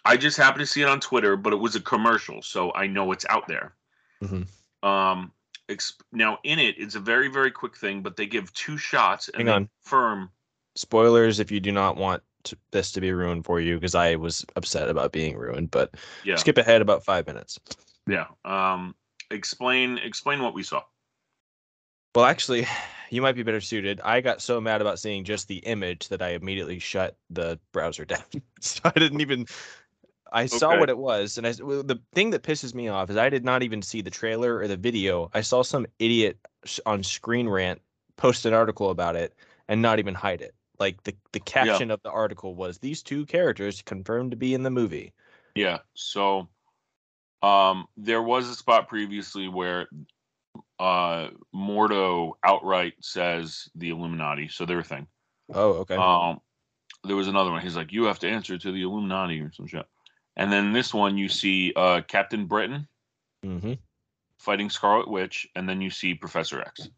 I 0.05 0.15
just 0.15 0.37
happened 0.37 0.61
to 0.61 0.65
see 0.65 0.81
it 0.81 0.87
on 0.87 0.99
Twitter, 1.01 1.35
but 1.35 1.51
it 1.53 1.57
was 1.57 1.75
a 1.75 1.81
commercial, 1.81 2.41
so 2.41 2.73
I 2.73 2.87
know 2.87 3.11
it's 3.11 3.25
out 3.29 3.47
there. 3.47 3.75
Mhm. 4.23 4.47
Um, 4.81 5.33
exp- 5.67 6.01
now 6.13 6.39
in 6.43 6.59
it, 6.59 6.75
it's 6.79 6.95
a 6.95 6.99
very 6.99 7.27
very 7.27 7.51
quick 7.51 7.75
thing, 7.75 8.01
but 8.01 8.15
they 8.15 8.25
give 8.25 8.51
two 8.53 8.77
shots 8.77 9.27
and 9.27 9.37
Hang 9.37 9.49
on. 9.49 9.69
confirm. 9.83 10.31
Spoilers 10.75 11.39
if 11.39 11.51
you 11.51 11.59
do 11.59 11.71
not 11.71 11.97
want 11.97 12.23
to, 12.43 12.57
this 12.71 12.93
to 12.93 13.01
be 13.01 13.11
ruined 13.11 13.43
for 13.43 13.59
you, 13.59 13.75
because 13.75 13.95
I 13.95 14.15
was 14.15 14.45
upset 14.55 14.89
about 14.89 15.11
being 15.11 15.35
ruined. 15.35 15.71
But 15.71 15.95
Yeah, 16.23 16.35
skip 16.37 16.57
ahead 16.57 16.81
about 16.81 17.03
five 17.03 17.27
minutes. 17.27 17.59
yeah. 18.07 18.27
Um, 18.45 18.95
explain 19.29 19.97
explain 19.97 20.41
what 20.41 20.53
we 20.53 20.63
saw. 20.63 20.83
Well, 22.15 22.25
actually, 22.25 22.65
you 23.09 23.21
might 23.21 23.35
be 23.35 23.43
better 23.43 23.61
suited. 23.61 24.01
I 24.03 24.21
got 24.21 24.41
so 24.41 24.59
mad 24.59 24.81
about 24.81 24.99
seeing 24.99 25.23
just 25.23 25.47
the 25.47 25.57
image 25.57 26.09
that 26.09 26.21
I 26.21 26.29
immediately 26.29 26.79
shut 26.79 27.17
the 27.29 27.59
browser 27.71 28.05
down. 28.05 28.23
so 28.59 28.81
I 28.83 28.99
didn't 28.99 29.21
even. 29.21 29.45
I 30.31 30.45
saw 30.45 30.77
what 30.77 30.89
it 30.89 30.97
was, 30.97 31.37
and 31.37 31.47
I 31.47 31.53
well, 31.61 31.83
the 31.83 32.01
thing 32.13 32.31
that 32.31 32.43
pisses 32.43 32.73
me 32.73 32.89
off 32.89 33.09
is 33.09 33.15
I 33.15 33.29
did 33.29 33.45
not 33.45 33.63
even 33.63 33.81
see 33.81 34.01
the 34.01 34.09
trailer 34.09 34.57
or 34.57 34.67
the 34.67 34.75
video. 34.75 35.31
I 35.33 35.39
saw 35.39 35.63
some 35.63 35.85
idiot 35.99 36.37
on 36.85 37.01
Screen 37.01 37.47
Rant 37.47 37.81
post 38.17 38.45
an 38.45 38.53
article 38.53 38.89
about 38.89 39.15
it 39.15 39.33
and 39.69 39.81
not 39.81 39.99
even 39.99 40.13
hide 40.13 40.41
it. 40.41 40.53
Like 40.79 41.01
the 41.03 41.15
the 41.31 41.39
caption 41.39 41.91
of 41.91 42.01
the 42.03 42.11
article 42.11 42.55
was 42.55 42.77
these 42.77 43.01
two 43.01 43.25
characters 43.25 43.81
confirmed 43.81 44.31
to 44.31 44.37
be 44.37 44.53
in 44.53 44.63
the 44.63 44.69
movie. 44.69 45.13
Yeah. 45.55 45.79
So, 45.95 46.49
um, 47.41 47.87
there 47.95 48.21
was 48.21 48.49
a 48.49 48.55
spot 48.55 48.87
previously 48.87 49.47
where 49.47 49.87
uh 50.79 51.29
Mordo 51.53 52.33
outright 52.43 52.93
says 53.01 53.69
the 53.75 53.89
Illuminati, 53.89 54.47
so 54.47 54.65
they're 54.65 54.79
a 54.79 54.83
thing. 54.83 55.07
Oh, 55.53 55.69
okay. 55.79 55.95
Um, 55.95 56.39
there 57.03 57.15
was 57.15 57.27
another 57.27 57.51
one. 57.51 57.61
He's 57.61 57.75
like, 57.75 57.91
"You 57.91 58.05
have 58.05 58.19
to 58.19 58.29
answer 58.29 58.57
to 58.57 58.71
the 58.71 58.81
Illuminati 58.81 59.39
or 59.39 59.51
some 59.51 59.67
shit." 59.67 59.85
And 60.35 60.51
then 60.51 60.73
this 60.73 60.93
one, 60.93 61.17
you 61.17 61.29
see 61.29 61.73
uh, 61.75 62.01
Captain 62.07 62.45
Britain 62.45 62.87
mm-hmm. 63.43 63.73
fighting 64.37 64.69
Scarlet 64.69 65.07
Witch, 65.07 65.47
and 65.55 65.67
then 65.67 65.81
you 65.81 65.89
see 65.89 66.13
Professor 66.13 66.61
X. 66.61 66.89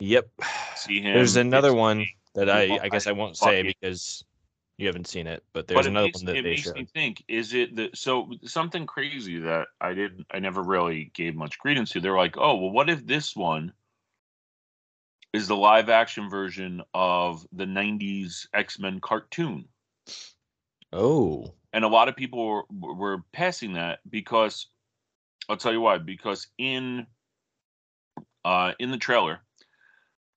Yep. 0.00 0.30
See 0.76 1.00
him. 1.00 1.14
There's 1.14 1.36
another 1.36 1.74
one 1.74 2.06
that 2.34 2.48
I 2.48 2.78
I 2.82 2.88
guess 2.88 3.06
I 3.06 3.12
won't 3.12 3.36
say 3.36 3.62
because 3.62 4.24
you 4.80 4.86
haven't 4.88 5.06
seen 5.08 5.26
it, 5.26 5.44
but 5.52 5.68
But 5.72 5.84
there's 5.84 5.86
it 5.86 5.90
another 5.90 6.08
makes, 6.10 6.22
one 6.22 6.24
that 6.26 6.42
it 6.42 6.44
they 6.44 6.54
makes 6.54 6.72
showed. 6.72 6.76
me 6.76 6.84
think: 6.84 7.24
Is 7.28 7.54
it 7.54 7.74
the 7.74 7.90
so 7.94 8.30
something 8.44 8.86
crazy 8.86 9.38
that 9.40 9.66
I 9.80 9.94
didn't, 9.94 10.26
I 10.30 10.38
never 10.38 10.62
really 10.62 11.06
gave 11.06 11.34
much 11.34 11.58
credence 11.58 11.90
to? 11.90 12.00
They're 12.00 12.16
like, 12.16 12.36
"Oh, 12.36 12.54
well, 12.56 12.70
what 12.70 12.88
if 12.90 13.04
this 13.06 13.34
one 13.34 13.72
is 15.32 15.48
the 15.48 15.56
live 15.56 15.88
action 15.88 16.30
version 16.30 16.82
of 16.94 17.44
the 17.50 17.66
'90s 17.66 18.46
X 18.54 18.78
Men 18.78 19.00
cartoon?" 19.00 19.68
Oh, 20.92 21.56
and 21.72 21.84
a 21.84 21.88
lot 21.88 22.08
of 22.08 22.16
people 22.16 22.46
were, 22.46 22.64
were 22.70 23.22
passing 23.32 23.74
that 23.74 24.00
because 24.08 24.68
I'll 25.48 25.58
tell 25.58 25.72
you 25.72 25.80
why. 25.80 25.98
Because 25.98 26.48
in 26.58 27.06
uh, 28.44 28.72
in 28.78 28.90
the 28.90 28.98
trailer, 28.98 29.40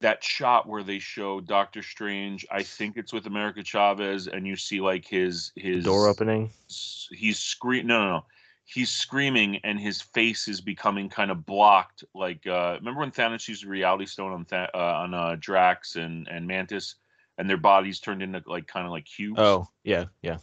that 0.03 0.21
shot 0.23 0.67
where 0.67 0.83
they 0.83 0.99
show 0.99 1.39
Doctor 1.39 1.81
Strange, 1.81 2.45
I 2.51 2.61
think 2.61 2.97
it's 2.97 3.13
with 3.13 3.25
America 3.25 3.63
Chavez, 3.63 4.27
and 4.27 4.45
you 4.45 4.57
see 4.57 4.81
like 4.81 5.07
his 5.07 5.51
his 5.55 5.85
door 5.85 6.07
opening. 6.07 6.51
He's 6.67 7.39
scream. 7.39 7.87
No, 7.87 8.01
no, 8.03 8.09
no. 8.17 8.25
He's 8.65 8.89
screaming, 8.89 9.57
and 9.63 9.79
his 9.79 10.01
face 10.01 10.47
is 10.47 10.59
becoming 10.61 11.07
kind 11.09 11.31
of 11.31 11.45
blocked. 11.45 12.03
Like 12.13 12.45
uh, 12.45 12.75
remember 12.79 12.99
when 12.99 13.11
Thanos 13.11 13.47
used 13.47 13.63
the 13.63 13.69
Reality 13.69 14.05
Stone 14.05 14.33
on 14.33 14.45
Tha- 14.49 14.75
uh, 14.75 14.77
on 14.77 15.13
uh, 15.13 15.37
Drax 15.39 15.95
and 15.95 16.27
and 16.27 16.45
Mantis, 16.47 16.95
and 17.37 17.49
their 17.49 17.57
bodies 17.57 17.99
turned 17.99 18.21
into 18.21 18.43
like 18.45 18.67
kind 18.67 18.85
of 18.85 18.91
like 18.91 19.05
cubes. 19.05 19.39
Oh, 19.39 19.67
yeah, 19.83 20.05
yeah. 20.21 20.37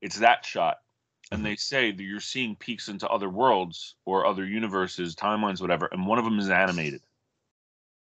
It's 0.00 0.18
that 0.18 0.44
shot. 0.44 0.80
And 1.30 1.40
Mhm. 1.40 1.44
they 1.44 1.56
say 1.56 1.92
that 1.92 2.02
you're 2.02 2.20
seeing 2.20 2.56
peeks 2.56 2.88
into 2.88 3.08
other 3.08 3.30
worlds 3.30 3.94
or 4.04 4.26
other 4.26 4.44
universes, 4.44 5.14
timelines, 5.14 5.60
whatever, 5.60 5.86
and 5.86 6.06
one 6.06 6.18
of 6.18 6.24
them 6.24 6.38
is 6.38 6.50
animated. 6.50 7.00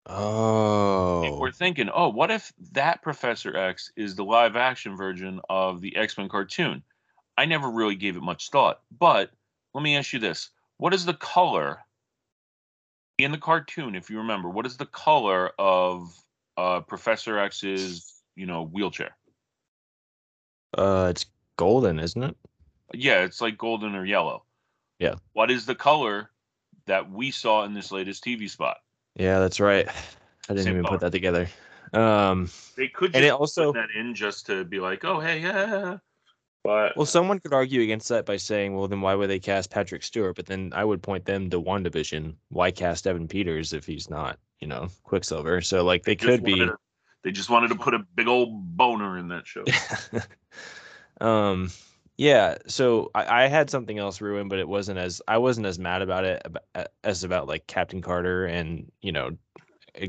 And 0.09 0.17
Oh, 0.17 1.37
we're 1.39 1.51
thinking, 1.51 1.89
oh, 1.93 2.09
what 2.09 2.31
if 2.31 2.51
that 2.71 3.03
Professor 3.03 3.55
X 3.55 3.91
is 3.95 4.15
the 4.15 4.25
live 4.25 4.55
action 4.55 4.97
version 4.97 5.39
of 5.49 5.81
the 5.81 5.95
X 5.95 6.17
Men 6.17 6.29
cartoon? 6.29 6.81
I 7.37 7.45
never 7.45 7.69
really 7.69 7.95
gave 7.95 8.17
it 8.17 8.23
much 8.23 8.49
thought. 8.49 8.81
But 8.97 9.29
let 9.73 9.83
me 9.83 9.95
ask 9.95 10.11
you 10.11 10.19
this 10.19 10.49
what 10.77 10.93
is 10.95 11.05
the 11.05 11.13
color 11.13 11.79
in 13.19 13.31
the 13.31 13.37
cartoon, 13.37 13.95
if 13.95 14.09
you 14.09 14.17
remember, 14.17 14.49
what 14.49 14.65
is 14.65 14.77
the 14.77 14.85
color 14.87 15.51
of 15.59 16.11
uh, 16.57 16.79
Professor 16.79 17.37
X's, 17.37 18.21
you 18.35 18.45
know, 18.45 18.65
wheelchair? 18.65 19.15
uh, 20.77 21.07
it's 21.09 21.25
golden, 21.57 21.99
isn't 21.99 22.23
it? 22.23 22.37
Yeah, 22.93 23.23
it's 23.23 23.41
like 23.41 23.57
golden 23.57 23.95
or 23.95 24.05
yellow. 24.05 24.43
Yeah. 24.97 25.15
What 25.33 25.51
is 25.51 25.65
the 25.65 25.75
color 25.75 26.31
that 26.85 27.11
we 27.11 27.31
saw 27.31 27.63
in 27.63 27.73
this 27.73 27.91
latest 27.91 28.23
TV 28.23 28.49
spot? 28.49 28.77
Yeah, 29.15 29.39
that's 29.39 29.59
right. 29.59 29.87
I 30.49 30.53
didn't 30.53 30.63
Same 30.65 30.73
even 30.73 30.83
color. 30.85 30.97
put 30.97 31.01
that 31.01 31.11
together. 31.11 31.47
Um, 31.93 32.49
They 32.75 32.87
could 32.87 33.15
And 33.15 33.23
just 33.23 33.25
it 33.25 33.31
also- 33.31 33.73
put 33.73 33.79
that 33.79 33.99
in 33.99 34.13
just 34.15 34.45
to 34.47 34.63
be 34.63 34.79
like, 34.79 35.03
oh 35.05 35.19
hey, 35.19 35.39
yeah. 35.41 35.97
But 36.63 36.97
well, 36.97 37.05
someone 37.05 37.39
could 37.39 37.53
argue 37.53 37.81
against 37.81 38.09
that 38.09 38.25
by 38.25 38.35
saying, 38.35 38.75
well, 38.75 38.87
then 38.89 38.99
why 38.99 39.15
would 39.15 39.29
they 39.29 39.39
cast 39.39 39.71
Patrick 39.71 40.03
Stewart? 40.03 40.35
But 40.35 40.45
then 40.45 40.71
I 40.75 40.83
would 40.83 41.01
point 41.01 41.23
them 41.23 41.49
to 41.51 41.61
WandaVision. 41.61 42.35
Why 42.49 42.69
cast 42.69 43.07
Evan 43.07 43.27
Peters 43.29 43.71
if 43.71 43.85
he's 43.85 44.09
not, 44.09 44.37
you 44.59 44.67
know, 44.67 44.89
Quicksilver? 45.03 45.61
So 45.61 45.83
like 45.85 46.03
they 46.03 46.15
just 46.15 46.27
could 46.27 46.43
be. 46.43 46.55
to- 46.55 46.75
they 47.23 47.31
just 47.31 47.49
wanted 47.49 47.69
to 47.69 47.75
put 47.75 47.93
a 47.93 47.99
big 48.15 48.27
old 48.27 48.75
boner 48.77 49.17
in 49.17 49.27
that 49.29 49.45
show. 49.47 49.63
um 51.25 51.69
yeah 52.19 52.57
so 52.67 53.09
I, 53.15 53.43
I 53.43 53.47
had 53.47 53.69
something 53.69 53.97
else 53.97 54.19
ruined 54.19 54.49
but 54.49 54.59
it 54.59 54.67
wasn't 54.67 54.99
as 54.99 55.21
i 55.27 55.37
wasn't 55.37 55.65
as 55.67 55.79
mad 55.79 56.01
about 56.01 56.25
it 56.25 56.45
as 57.03 57.23
about 57.23 57.47
like 57.47 57.65
captain 57.65 58.01
carter 58.01 58.45
and 58.45 58.91
you 59.01 59.11
know 59.11 59.31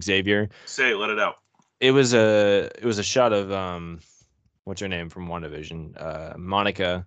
xavier 0.02 0.48
Say 0.66 0.92
let 0.94 1.10
it 1.10 1.20
out. 1.20 1.36
it 1.78 1.92
was 1.92 2.12
a 2.12 2.70
it 2.76 2.84
was 2.84 2.98
a 2.98 3.04
shot 3.04 3.32
of 3.32 3.52
um 3.52 4.00
what's 4.64 4.80
her 4.80 4.88
name 4.88 5.08
from 5.08 5.28
WandaVision 5.28 6.00
uh 6.02 6.36
monica 6.36 7.06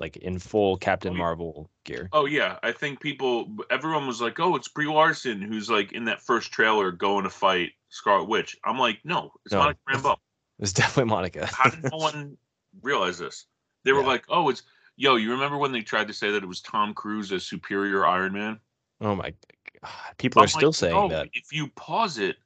like 0.00 0.16
in 0.16 0.38
full 0.38 0.76
captain 0.76 1.12
Oh, 1.12 1.16
marvel 1.16 1.70
gear 1.84 2.08
Oh 2.12 2.26
yeah, 2.26 2.58
I 2.62 2.72
think 2.72 3.00
people, 3.00 3.46
everyone 3.70 4.06
was 4.06 4.20
like, 4.20 4.40
"Oh, 4.40 4.56
it's 4.56 4.66
Brie 4.66 4.86
Larson 4.86 5.40
who's 5.40 5.70
like 5.70 5.92
in 5.92 6.06
that 6.06 6.20
first 6.22 6.50
trailer 6.50 6.90
going 6.90 7.24
to 7.24 7.30
fight 7.30 7.70
Scarlet 7.88 8.24
Witch." 8.28 8.56
I'm 8.64 8.78
like, 8.78 8.98
"No, 9.04 9.30
it's 9.44 9.52
No. 9.52 9.58
Monica 9.60 9.78
Rambeau." 9.88 10.16
It's 10.58 10.72
definitely 10.72 11.10
monica 11.10 11.46
How 11.46 11.70
did 11.70 11.84
no 11.92 11.98
one 11.98 12.36
realize 12.82 13.18
this? 13.18 13.46
They 13.84 13.92
were 13.92 14.00
Yeah. 14.00 14.06
like, 14.08 14.24
"Oh, 14.28 14.48
it's 14.48 14.62
yo." 14.96 15.16
You 15.16 15.30
remember 15.32 15.56
when 15.56 15.72
they 15.72 15.82
tried 15.82 16.08
to 16.08 16.14
say 16.14 16.30
that 16.30 16.42
it 16.42 16.46
was 16.46 16.60
Tom 16.60 16.94
Cruise 16.94 17.32
as 17.32 17.44
Superior 17.44 18.06
Iron 18.06 18.32
Man? 18.32 18.60
oh 19.02 19.14
my 19.14 19.30
god 19.30 19.90
people 20.18 20.40
I'm 20.40 20.44
are 20.44 20.48
still 20.48 20.68
like, 20.68 20.74
saying 20.74 20.94
"No, 20.94 21.08
that 21.08 21.28
If 21.32 21.52
you 21.52 21.68
pause 21.68 22.18
it, 22.18 22.36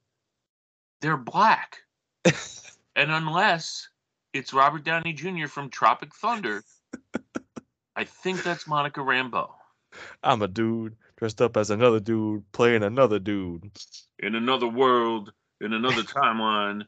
they're 1.01 1.17
black, 1.17 1.79
and 2.95 3.11
unless 3.11 3.89
it's 4.33 4.53
Robert 4.53 4.83
Downey 4.85 5.11
Jr. 5.13 5.47
from 5.47 5.69
Tropic 5.69 6.13
Thunder, 6.15 6.63
I 7.95 8.03
think 8.05 8.41
that's 8.43 8.67
Monica 8.67 9.01
Rambeau. 9.01 9.49
i'm 10.23 10.41
a 10.41 10.47
dude 10.47 10.95
dressed 11.17 11.41
up 11.41 11.55
as 11.57 11.69
another 11.69 11.99
dude 12.01 12.43
playing 12.51 12.83
another 12.83 13.17
dude 13.19 13.69
In 14.19 14.35
another 14.35 14.67
world, 14.67 15.31
in 15.61 15.71
another 15.73 16.03
timeline, 16.19 16.85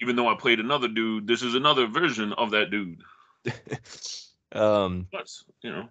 even 0.00 0.14
though 0.16 0.28
I 0.28 0.34
played 0.36 0.60
another 0.60 0.88
dude, 0.88 1.26
this 1.28 1.42
is 1.42 1.54
another 1.54 1.86
version 1.86 2.32
of 2.34 2.50
that 2.52 2.70
dude. 2.70 3.02
Um, 4.52 5.08
But 5.10 5.28
you 5.62 5.72
know, 5.72 5.88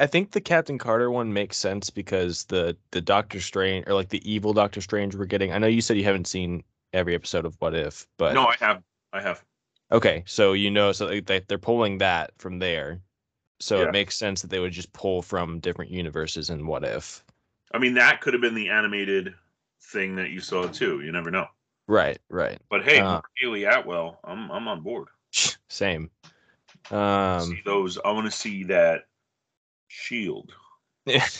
I 0.00 0.06
think 0.08 0.32
the 0.32 0.40
Captain 0.40 0.76
Carter 0.76 1.08
one 1.10 1.32
makes 1.32 1.56
sense 1.56 1.88
because 1.88 2.44
the 2.46 2.76
the 2.90 3.00
Doctor 3.00 3.40
Strange 3.40 3.86
or 3.86 3.94
like 3.94 4.08
the 4.08 4.28
evil 4.28 4.52
Doctor 4.52 4.80
Strange 4.80 5.14
we're 5.14 5.24
getting. 5.26 5.52
I 5.52 5.58
know 5.58 5.68
you 5.68 5.80
said 5.80 5.96
you 5.96 6.02
haven't 6.04 6.26
seen 6.26 6.64
every 6.92 7.14
episode 7.14 7.44
of 7.44 7.54
What 7.60 7.74
If, 7.76 8.08
but 8.16 8.34
no, 8.34 8.46
I 8.48 8.56
have, 8.58 8.82
I 9.12 9.20
have. 9.20 9.44
okay, 9.92 10.24
so 10.26 10.52
you 10.54 10.68
know, 10.70 10.90
so 10.90 11.06
they, 11.06 11.20
they- 11.20 11.40
they're 11.46 11.58
pulling 11.58 11.98
that 11.98 12.32
from 12.38 12.58
there, 12.58 13.00
so 13.60 13.78
Yeah. 13.82 13.84
it 13.88 13.92
makes 13.92 14.16
sense 14.16 14.42
that 14.42 14.48
they 14.50 14.58
would 14.58 14.72
just 14.72 14.92
pull 14.92 15.22
from 15.22 15.60
different 15.60 15.92
universes 15.92 16.50
in 16.50 16.66
What 16.66 16.82
If. 16.82 17.22
I 17.72 17.78
mean, 17.78 17.94
that 17.94 18.20
could 18.20 18.32
have 18.34 18.40
been 18.42 18.54
the 18.56 18.68
animated 18.70 19.32
thing 19.80 20.16
that 20.16 20.30
you 20.30 20.40
saw 20.40 20.66
too. 20.66 21.02
You 21.02 21.12
never 21.12 21.30
know. 21.30 21.46
Right, 21.86 22.18
right. 22.30 22.58
But 22.68 22.82
hey, 22.84 22.98
Uh. 22.98 23.20
Hayley 23.38 23.62
Atwell, 23.62 24.18
I'm 24.24 24.50
I'm 24.50 24.66
on 24.66 24.80
board. 24.82 25.06
Same. 25.68 26.10
Um, 26.90 27.42
see 27.42 27.62
those. 27.64 27.98
I 28.04 28.12
want 28.12 28.26
to 28.26 28.36
see 28.36 28.64
that 28.64 29.02
shield. 29.88 30.52
Yeah. 31.04 31.26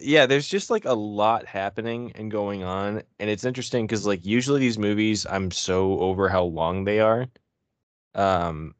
yeah, 0.00 0.26
there's 0.26 0.48
just 0.48 0.70
like 0.70 0.84
a 0.84 0.92
lot 0.92 1.46
happening 1.46 2.12
and 2.14 2.30
going 2.30 2.62
on. 2.62 3.02
And 3.18 3.30
it's 3.30 3.44
interesting 3.44 3.86
because 3.86 4.06
like 4.06 4.24
usually 4.24 4.60
these 4.60 4.78
movies 4.78 5.26
I'm 5.28 5.50
so 5.50 5.98
over 6.00 6.28
how 6.28 6.44
long 6.44 6.84
they 6.84 7.00
are. 7.00 7.26
Um 8.14 8.74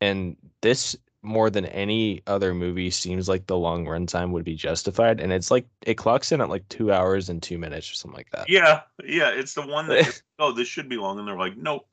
and 0.00 0.36
this 0.62 0.96
more 1.22 1.50
than 1.50 1.66
any 1.66 2.22
other 2.26 2.54
movie 2.54 2.90
seems 2.90 3.28
like 3.28 3.46
the 3.46 3.56
long 3.56 3.84
runtime 3.84 4.30
would 4.30 4.44
be 4.44 4.54
justified. 4.54 5.20
And 5.20 5.32
it's 5.32 5.50
like 5.50 5.66
it 5.82 5.94
clocks 5.94 6.32
in 6.32 6.40
at 6.40 6.48
like 6.48 6.68
two 6.68 6.92
hours 6.92 7.28
and 7.28 7.42
two 7.42 7.58
minutes 7.58 7.90
or 7.90 7.94
something 7.94 8.16
like 8.16 8.30
that. 8.30 8.48
Yeah, 8.48 8.82
yeah. 9.04 9.30
It's 9.30 9.54
the 9.54 9.66
one 9.66 9.88
that 9.88 10.22
oh, 10.38 10.52
this 10.52 10.68
should 10.68 10.88
be 10.88 10.96
long, 10.96 11.18
and 11.18 11.28
they're 11.28 11.36
like, 11.36 11.56
nope. 11.56 11.86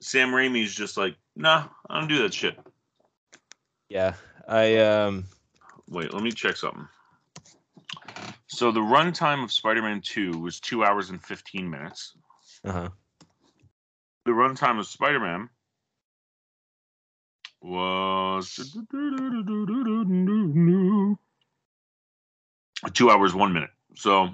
Sam 0.00 0.30
Raimi's 0.30 0.74
just 0.74 0.96
like, 0.96 1.16
nah, 1.36 1.68
I 1.88 1.98
don't 1.98 2.08
do 2.08 2.22
that 2.22 2.34
shit. 2.34 2.58
Yeah. 3.88 4.14
I 4.46 4.76
um 4.76 5.24
Wait, 5.88 6.12
let 6.12 6.22
me 6.22 6.30
check 6.30 6.56
something. 6.56 6.88
So 8.46 8.70
the 8.70 8.80
runtime 8.80 9.42
of 9.42 9.52
Spider-Man 9.52 10.00
2 10.02 10.38
was 10.38 10.60
two 10.60 10.84
hours 10.84 11.10
and 11.10 11.22
15 11.22 11.68
minutes. 11.68 12.16
uh-huh. 12.64 12.88
The 14.24 14.30
runtime 14.30 14.78
of 14.78 14.86
Spider-Man 14.86 15.48
was 17.60 18.76
two 22.92 23.10
hours 23.10 23.34
one 23.34 23.52
minute. 23.52 23.70
So 23.96 24.30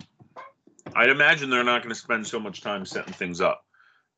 I'd 0.95 1.09
imagine 1.09 1.51
they're 1.51 1.65
not 1.65 1.83
going 1.83 1.95
to 1.95 2.01
spend 2.01 2.27
so 2.27 2.41
much 2.41 2.61
time 2.61 2.85
setting 2.85 3.13
things 3.13 3.41
up. 3.41 3.65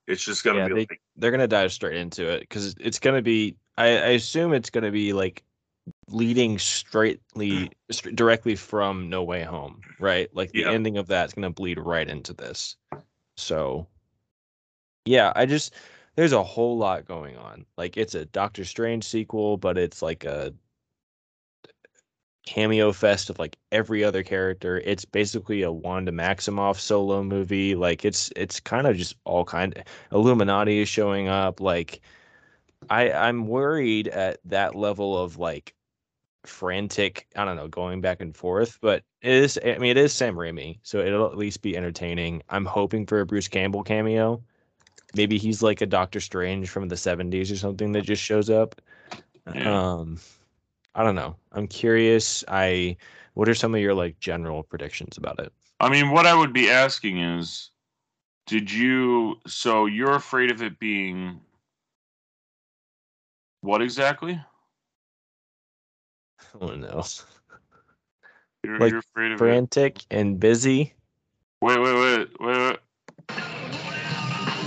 It's 0.07 0.25
just 0.25 0.45
going 0.45 0.57
to 0.57 0.63
Yeah, 0.63 0.69
be 0.69 0.75
they- 0.75 0.81
like, 0.91 1.01
they're 1.17 1.31
gonna 1.31 1.47
dive 1.47 1.73
straight 1.73 1.97
into 1.97 2.29
it 2.29 2.41
because 2.41 2.75
it's 2.81 2.99
gonna 2.99 3.23
be. 3.23 3.57
I, 3.77 3.87
I 3.87 4.09
assume 4.19 4.53
it's 4.53 4.71
gonna 4.71 4.91
be 4.91 5.13
like 5.13 5.43
leading 6.09 6.59
straightly 6.59 7.71
str- 7.91 8.11
directly 8.11 8.57
from 8.57 9.09
No 9.11 9.23
Way 9.23 9.43
Home, 9.43 9.81
right? 10.01 10.29
Like 10.35 10.53
the 10.53 10.61
Yeah. 10.61 10.71
ending 10.71 10.97
of 10.97 11.07
that's 11.07 11.35
gonna 11.35 11.51
bleed 11.51 11.79
right 11.79 12.09
into 12.09 12.33
this. 12.33 12.77
So, 13.37 13.87
yeah, 15.05 15.33
I 15.37 15.47
just 15.47 15.75
there's 16.17 16.33
a 16.33 16.43
whole 16.43 16.77
lot 16.77 17.07
going 17.07 17.37
on. 17.37 17.65
Like 17.77 17.97
it's 17.97 18.15
a 18.15 18.25
Doctor 18.27 18.65
Strange 18.65 19.05
sequel, 19.05 19.57
but 19.57 19.79
it's 19.79 20.03
like 20.03 20.25
a 20.25 20.53
cameo 22.47 22.93
fest 22.93 23.31
of 23.31 23.39
like 23.39 23.57
every 23.71 24.03
other 24.03 24.23
character. 24.23 24.81
It's 24.85 25.05
basically 25.05 25.63
a 25.63 25.73
Wanda 25.73 26.13
Maximoff 26.13 26.79
solo 26.79 27.23
movie. 27.23 27.75
Like 27.75 28.05
it's 28.05 28.33
it's 28.37 28.61
kind 28.61 28.87
of 28.87 28.97
just 28.97 29.17
all 29.25 29.45
kind 29.45 29.83
Illuminati 30.11 30.81
is 30.81 30.89
showing 30.89 31.29
up. 31.29 31.61
Like 31.61 32.01
I 32.91 33.13
I'm 33.13 33.47
worried 33.47 34.09
at 34.09 34.39
that 34.45 34.75
level 34.75 35.17
of 35.19 35.39
like 35.39 35.75
frantic, 36.45 37.29
I 37.37 37.45
don't 37.45 37.57
know, 37.57 37.69
going 37.69 38.01
back 38.01 38.21
and 38.21 38.35
forth, 38.37 38.79
but 38.81 39.05
it 39.21 39.33
is 39.33 39.59
I 39.65 39.79
mean 39.79 39.93
it 39.93 39.97
is 39.97 40.13
Sam 40.13 40.35
Raimi, 40.35 40.79
so 40.83 40.99
it'll 40.99 41.27
at 41.27 41.39
least 41.39 41.63
be 41.63 41.77
entertaining. 41.77 42.43
I'm 42.49 42.67
hoping 42.67 43.07
for 43.07 43.21
a 43.21 43.27
Bruce 43.27 43.49
Campbell 43.49 43.85
cameo. 43.85 44.43
Maybe 45.15 45.39
he's 45.39 45.63
like 45.63 45.81
a 45.81 45.87
Doctor 45.87 46.21
Strange 46.21 46.71
from 46.71 46.89
the 46.89 46.95
70s 46.97 47.53
or 47.53 47.57
something 47.57 47.93
that 47.93 48.03
just 48.03 48.23
shows 48.23 48.51
up. 48.51 48.81
Yeah. 49.55 49.93
Um 49.95 50.19
I 50.95 51.05
don't 51.05 51.15
know. 51.15 51.37
I'm 51.53 51.67
curious. 51.67 52.45
I 52.49 52.97
what 53.35 53.49
are 53.49 53.55
some 53.55 53.75
of 53.75 53.81
your 53.81 53.95
like 53.95 54.19
general 54.21 54.63
predictions 54.63 55.17
about 55.17 55.41
it? 55.41 55.51
I 55.81 55.89
mean, 55.89 56.11
what 56.11 56.27
I 56.27 56.35
would 56.35 56.53
be 56.53 56.69
asking 56.71 57.19
is, 57.19 57.71
did 58.47 58.71
you? 58.71 59.37
So 59.47 59.87
you're 59.87 60.15
afraid 60.15 60.51
of 60.51 60.63
it 60.63 60.79
being 60.79 61.41
what 63.63 63.81
exactly? 63.81 64.35
I 66.61 66.67
don't. 66.67 67.25
You're, 68.65 68.79
Like, 68.79 68.91
you're 68.91 69.01
afraid 69.01 69.33
of 69.33 69.37
it. 69.37 69.39
Frantic 69.39 70.05
and 70.11 70.39
busy. 70.39 70.93
Wait, 71.63 71.81
wait, 71.81 71.95
wait, 71.95 72.29
wait, 72.41 72.59
wait. 72.59 72.79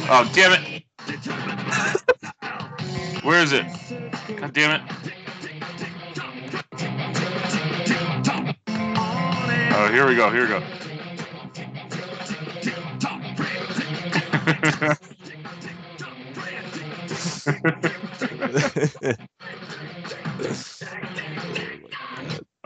Oh, 0.07 0.29
damn 0.33 0.53
it! 0.53 0.83
Where 3.23 3.41
is 3.41 3.53
it? 3.53 3.65
God 4.37 4.53
damn 4.53 4.81
it! 4.81 4.83
Oh, 9.77 9.91
here 9.91 10.07
we 10.07 10.15
go. 10.15 10.31
Here 10.31 10.43
we 10.43 10.47
go. 10.47 10.55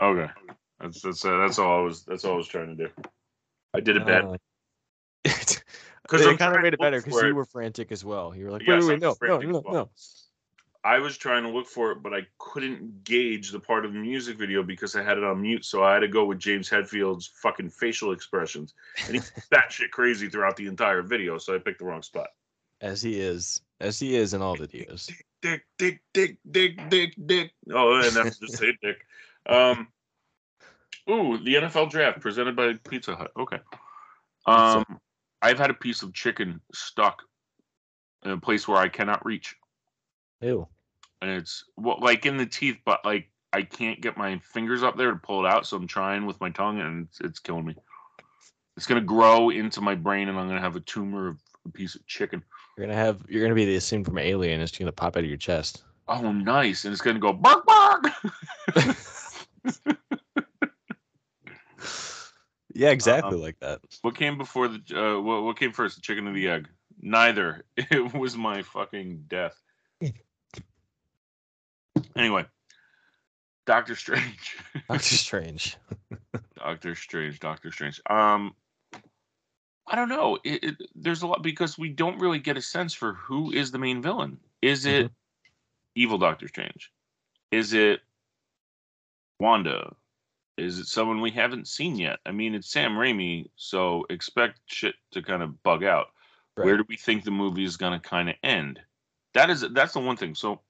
okay, 0.00 0.30
that's 0.78 1.02
that's 1.02 1.24
uh, 1.24 1.36
that's 1.38 1.58
all 1.58 1.78
I 1.78 1.80
was 1.82 2.04
that's 2.04 2.24
all 2.24 2.34
I 2.34 2.36
was 2.36 2.46
trying 2.46 2.76
to 2.76 2.86
do. 2.86 2.92
I 3.74 3.80
did 3.80 3.96
it 3.96 4.06
bad 4.06 4.24
Uh, 4.24 4.36
because 5.24 6.24
it 6.24 6.38
kind 6.38 6.54
of 6.54 6.62
made 6.62 6.74
it 6.74 6.80
better 6.80 7.02
because 7.02 7.20
you 7.24 7.34
were 7.34 7.44
frantic 7.44 7.90
as 7.90 8.04
well. 8.04 8.36
You 8.36 8.44
were 8.44 8.52
like, 8.52 8.62
Yes, 8.64 8.86
wait, 8.86 9.02
wait, 9.02 9.12
I'm 9.12 9.26
no, 9.26 9.40
no, 9.40 9.40
no, 9.40 9.72
no. 9.72 9.90
I 10.82 10.98
was 10.98 11.18
trying 11.18 11.42
to 11.42 11.50
look 11.50 11.66
for 11.66 11.92
it, 11.92 12.02
but 12.02 12.14
I 12.14 12.26
couldn't 12.38 13.04
gauge 13.04 13.50
the 13.50 13.60
part 13.60 13.84
of 13.84 13.92
the 13.92 13.98
music 13.98 14.38
video 14.38 14.62
because 14.62 14.96
I 14.96 15.02
had 15.02 15.18
it 15.18 15.24
on 15.24 15.42
mute. 15.42 15.64
So 15.64 15.84
I 15.84 15.92
had 15.94 16.00
to 16.00 16.08
go 16.08 16.24
with 16.24 16.38
James 16.38 16.70
Hetfield's 16.70 17.30
fucking 17.42 17.70
facial 17.70 18.12
expressions, 18.12 18.72
and 19.04 19.14
he's 19.14 19.30
batshit 19.52 19.90
crazy 19.90 20.28
throughout 20.28 20.56
the 20.56 20.66
entire 20.66 21.02
video. 21.02 21.36
So 21.36 21.54
I 21.54 21.58
picked 21.58 21.80
the 21.80 21.84
wrong 21.84 22.02
spot. 22.02 22.28
As 22.80 23.02
he 23.02 23.20
is, 23.20 23.60
as 23.80 23.98
he 23.98 24.16
is 24.16 24.32
in 24.32 24.40
all 24.40 24.56
videos. 24.56 25.12
Dick, 25.42 25.66
dick, 25.78 26.00
dick, 26.14 26.38
dick, 26.50 26.80
dick, 26.88 27.14
dick. 27.26 27.52
Oh, 27.70 28.00
and 28.00 28.12
that's 28.12 28.38
just 28.38 28.56
say 28.56 28.74
dick. 28.82 29.04
Um, 29.46 29.88
ooh, 31.10 31.36
the 31.36 31.56
NFL 31.56 31.90
draft 31.90 32.20
presented 32.20 32.56
by 32.56 32.74
Pizza 32.88 33.16
Hut. 33.16 33.32
Okay. 33.38 33.58
Um, 34.46 34.98
I've 35.42 35.58
had 35.58 35.70
a 35.70 35.74
piece 35.74 36.02
of 36.02 36.14
chicken 36.14 36.62
stuck 36.72 37.22
in 38.24 38.30
a 38.30 38.38
place 38.38 38.66
where 38.66 38.78
I 38.78 38.88
cannot 38.88 39.24
reach. 39.26 39.56
Ew. 40.40 40.66
and 41.22 41.30
it's 41.30 41.64
well, 41.76 41.98
like 42.00 42.26
in 42.26 42.36
the 42.36 42.46
teeth, 42.46 42.78
but 42.84 43.04
like 43.04 43.30
I 43.52 43.62
can't 43.62 44.00
get 44.00 44.16
my 44.16 44.38
fingers 44.38 44.82
up 44.82 44.96
there 44.96 45.10
to 45.10 45.16
pull 45.16 45.44
it 45.44 45.48
out, 45.48 45.66
so 45.66 45.76
I'm 45.76 45.86
trying 45.86 46.24
with 46.26 46.40
my 46.40 46.50
tongue, 46.50 46.80
and 46.80 47.06
it's, 47.08 47.20
it's 47.20 47.38
killing 47.40 47.66
me. 47.66 47.74
It's 48.76 48.86
gonna 48.86 49.00
grow 49.00 49.50
into 49.50 49.80
my 49.80 49.94
brain, 49.94 50.28
and 50.28 50.38
I'm 50.38 50.46
gonna 50.48 50.60
have 50.60 50.76
a 50.76 50.80
tumor 50.80 51.28
of 51.28 51.38
a 51.66 51.70
piece 51.70 51.94
of 51.94 52.06
chicken. 52.06 52.42
You're 52.76 52.86
gonna 52.86 52.98
have 52.98 53.22
you're 53.28 53.42
gonna 53.42 53.54
be 53.54 53.64
the 53.66 53.80
scene 53.80 54.04
from 54.04 54.18
Alien. 54.18 54.60
It's 54.60 54.76
gonna 54.78 54.92
pop 54.92 55.16
out 55.16 55.24
of 55.24 55.28
your 55.28 55.36
chest. 55.36 55.82
Oh, 56.08 56.32
nice! 56.32 56.84
And 56.84 56.92
it's 56.92 57.02
gonna 57.02 57.18
go 57.18 57.32
bark 57.32 57.66
bark. 57.66 58.04
Yeah, 62.72 62.90
exactly 62.90 63.34
Um, 63.34 63.42
like 63.42 63.58
that. 63.60 63.80
what 64.02 64.14
came 64.16 64.38
before 64.38 64.68
the? 64.68 64.80
Uh, 64.94 65.20
what, 65.20 65.42
what 65.42 65.58
came 65.58 65.72
first, 65.72 65.96
the 65.96 66.00
chicken 66.02 66.26
or 66.28 66.32
the 66.32 66.48
egg? 66.48 66.68
Neither. 67.02 67.64
It 67.76 68.14
was 68.14 68.36
my 68.36 68.62
fucking 68.62 69.24
death. 69.28 69.60
Anyway, 72.16 72.44
Doctor 73.66 73.94
Strange. 73.94 74.56
Doctor 74.88 75.16
Strange. 75.16 75.76
Doctor 76.56 76.94
Strange, 76.94 77.40
Doctor 77.40 77.70
Strange. 77.70 78.00
Um, 78.08 78.54
I 79.86 79.96
don't 79.96 80.08
know. 80.08 80.38
It, 80.44 80.64
it, 80.64 80.76
there's 80.94 81.22
a 81.22 81.26
lot 81.26 81.42
because 81.42 81.78
we 81.78 81.88
don't 81.88 82.20
really 82.20 82.38
get 82.38 82.56
a 82.56 82.62
sense 82.62 82.94
for 82.94 83.14
who 83.14 83.52
is 83.52 83.70
the 83.70 83.78
main 83.78 84.02
villain. 84.02 84.38
Is 84.62 84.86
it 84.86 85.10
evil 85.94 86.18
Doctor 86.18 86.48
Strange? 86.48 86.92
Is 87.50 87.72
it 87.72 88.00
Wanda? 89.40 89.94
Is 90.56 90.78
it 90.78 90.86
someone 90.86 91.20
we 91.20 91.30
haven't 91.30 91.66
seen 91.66 91.96
yet? 91.96 92.18
I 92.26 92.32
mean, 92.32 92.54
it's 92.54 92.70
Sam 92.70 92.92
Raimi, 92.92 93.48
so 93.56 94.04
expect 94.10 94.60
shit 94.66 94.94
to 95.12 95.22
kind 95.22 95.42
of 95.42 95.62
bug 95.62 95.82
out. 95.82 96.08
Right. 96.56 96.66
Where 96.66 96.76
do 96.76 96.84
we 96.88 96.96
think 96.96 97.24
the 97.24 97.30
movie 97.30 97.64
is 97.64 97.76
going 97.76 97.98
to 97.98 98.08
kind 98.08 98.28
of 98.28 98.36
end? 98.42 98.78
That 99.34 99.48
is 99.48 99.64
that's 99.72 99.94
the 99.94 100.00
one 100.00 100.16
thing. 100.16 100.34
So 100.34 100.60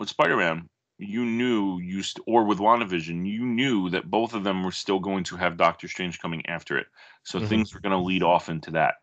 with 0.00 0.08
Spider-Man, 0.08 0.68
you 0.98 1.24
knew 1.24 1.78
you 1.78 2.02
st- 2.02 2.24
or 2.26 2.44
with 2.44 2.58
WandaVision, 2.58 3.30
you 3.30 3.44
knew 3.44 3.90
that 3.90 4.10
both 4.10 4.34
of 4.34 4.42
them 4.42 4.64
were 4.64 4.72
still 4.72 4.98
going 4.98 5.22
to 5.24 5.36
have 5.36 5.56
Doctor 5.56 5.86
Strange 5.86 6.18
coming 6.18 6.44
after 6.46 6.78
it. 6.78 6.86
So 7.22 7.38
Mhm. 7.38 7.48
things 7.48 7.74
were 7.74 7.80
going 7.80 7.92
to 7.92 7.98
lead 7.98 8.22
off 8.22 8.48
into 8.48 8.72
that. 8.72 8.96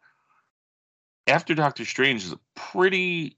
After 1.27 1.53
Doctor 1.53 1.85
Strange 1.85 2.25
is 2.25 2.33
a 2.33 2.39
pretty 2.55 3.37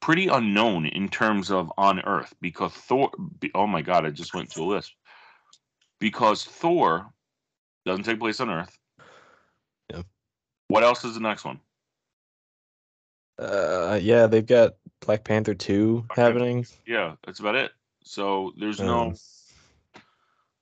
pretty 0.00 0.28
unknown 0.28 0.86
in 0.86 1.08
terms 1.08 1.50
of 1.50 1.72
on 1.76 2.00
Earth 2.00 2.32
because 2.40 2.72
Thor. 2.72 3.10
Oh 3.54 3.66
my 3.66 3.82
God, 3.82 4.06
I 4.06 4.10
just 4.10 4.34
went 4.34 4.50
to 4.52 4.62
a 4.62 4.64
list 4.64 4.94
because 5.98 6.44
Thor 6.44 7.12
doesn't 7.84 8.04
take 8.04 8.20
place 8.20 8.40
on 8.40 8.48
Earth. 8.48 8.78
Yeah. 9.90 10.02
What 10.68 10.84
else 10.84 11.04
is 11.04 11.14
the 11.14 11.20
next 11.20 11.44
one? 11.44 11.60
Uh, 13.38 13.98
yeah, 14.00 14.26
they've 14.26 14.46
got 14.46 14.76
Black 15.06 15.24
Panther 15.24 15.54
two 15.54 16.04
Panther. 16.08 16.22
happening. 16.22 16.66
Yeah, 16.86 17.14
that's 17.24 17.40
about 17.40 17.54
it. 17.54 17.72
So 18.04 18.52
there's 18.58 18.80
no. 18.80 19.14
Um, 19.14 19.16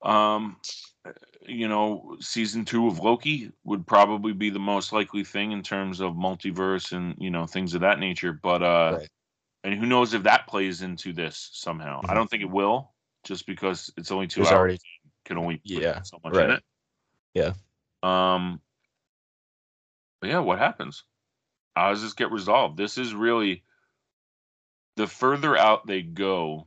Um, 0.02 0.56
you 1.46 1.66
know, 1.66 2.16
season 2.20 2.64
two 2.66 2.88
of 2.88 2.98
Loki 3.00 3.50
would 3.64 3.86
probably 3.86 4.32
be 4.34 4.50
the 4.50 4.58
most 4.58 4.92
likely 4.92 5.24
thing 5.24 5.52
in 5.52 5.62
terms 5.62 6.00
of 6.00 6.12
multiverse 6.12 6.92
and 6.92 7.14
you 7.18 7.30
know 7.30 7.46
things 7.46 7.74
of 7.74 7.80
that 7.80 7.98
nature. 7.98 8.32
But 8.32 8.62
uh, 8.62 8.98
Right. 8.98 9.08
and 9.64 9.74
who 9.74 9.86
knows 9.86 10.12
if 10.12 10.24
that 10.24 10.46
plays 10.46 10.82
into 10.82 11.12
this 11.14 11.50
somehow? 11.52 12.02
I 12.04 12.12
Mhm. 12.12 12.14
don't 12.16 12.30
think 12.30 12.42
it 12.42 12.50
will, 12.50 12.92
just 13.24 13.46
because 13.46 13.90
it's 13.96 14.10
only 14.12 14.26
two 14.26 14.40
There's 14.40 14.52
hours. 14.52 14.58
already 14.58 14.78
can 15.24 15.38
only 15.38 15.60
Yeah, 15.64 16.02
so 16.02 16.20
much 16.22 16.34
in 16.36 16.50
it. 16.50 16.62
Yeah. 17.32 17.54
Um. 18.02 18.60
But 20.20 20.28
yeah, 20.30 20.40
what 20.40 20.58
happens? 20.58 21.04
How 21.76 21.90
does 21.90 22.02
this 22.02 22.12
get 22.12 22.30
resolved? 22.30 22.76
This 22.76 22.98
is 22.98 23.14
really 23.14 23.62
the 24.96 25.06
further 25.06 25.56
out 25.56 25.86
they 25.86 26.02
go 26.02 26.66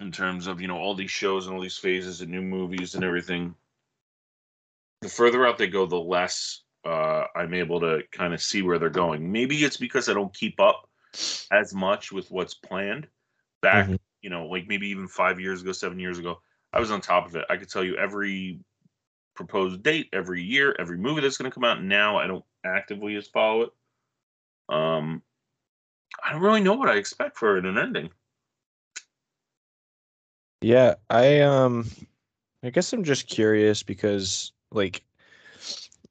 in 0.00 0.12
terms 0.12 0.46
of 0.46 0.60
you 0.60 0.68
know 0.68 0.78
all 0.78 0.94
these 0.94 1.10
shows 1.10 1.46
and 1.46 1.54
all 1.54 1.60
these 1.62 1.78
phases 1.78 2.20
and 2.20 2.30
new 2.30 2.42
movies 2.42 2.94
and 2.94 3.04
everything 3.04 3.54
the 5.02 5.08
further 5.08 5.46
out 5.46 5.58
they 5.58 5.66
go 5.66 5.86
the 5.86 5.96
less 5.96 6.62
uh, 6.84 7.24
i'm 7.34 7.52
able 7.54 7.80
to 7.80 8.00
kind 8.12 8.32
of 8.32 8.40
see 8.40 8.62
where 8.62 8.78
they're 8.78 8.88
going. 8.90 9.30
Maybe 9.30 9.64
it's 9.64 9.76
because 9.76 10.08
i 10.08 10.14
don't 10.14 10.34
keep 10.34 10.60
up 10.60 10.88
as 11.50 11.74
much 11.74 12.12
with 12.12 12.30
what's 12.30 12.54
planned. 12.54 13.08
Back 13.62 13.88
Mhm. 13.88 13.98
you 14.22 14.30
know 14.30 14.46
like 14.46 14.66
maybe 14.68 14.88
even 14.88 15.08
five 15.08 15.40
years 15.40 15.62
ago 15.62 15.72
seven 15.72 15.98
years 15.98 16.18
ago 16.18 16.40
i 16.72 16.80
was 16.80 16.90
on 16.90 17.00
top 17.00 17.26
of 17.26 17.36
it. 17.36 17.44
I 17.50 17.56
could 17.56 17.68
tell 17.70 17.84
you 17.84 17.96
every 17.96 18.60
proposed 19.34 19.82
date 19.82 20.08
every 20.12 20.42
year 20.42 20.74
every 20.78 20.96
movie 20.96 21.20
that's 21.20 21.36
going 21.36 21.50
to 21.50 21.54
come 21.54 21.64
out 21.64 21.82
now 21.82 22.16
i 22.18 22.26
don't 22.26 22.44
actively 22.64 23.14
just 23.14 23.32
follow 23.32 23.62
it. 23.62 23.70
Um 24.68 25.22
i 26.24 26.32
don't 26.32 26.42
really 26.42 26.60
know 26.60 26.74
what 26.74 26.88
i 26.88 26.96
expect 26.96 27.36
for 27.36 27.56
an 27.56 27.78
ending 27.78 28.10
Yeah, 30.60 30.94
I 31.10 31.40
um 31.40 31.86
I 32.62 32.70
guess 32.70 32.92
I'm 32.92 33.04
just 33.04 33.28
curious 33.28 33.82
because 33.82 34.52
like 34.72 35.02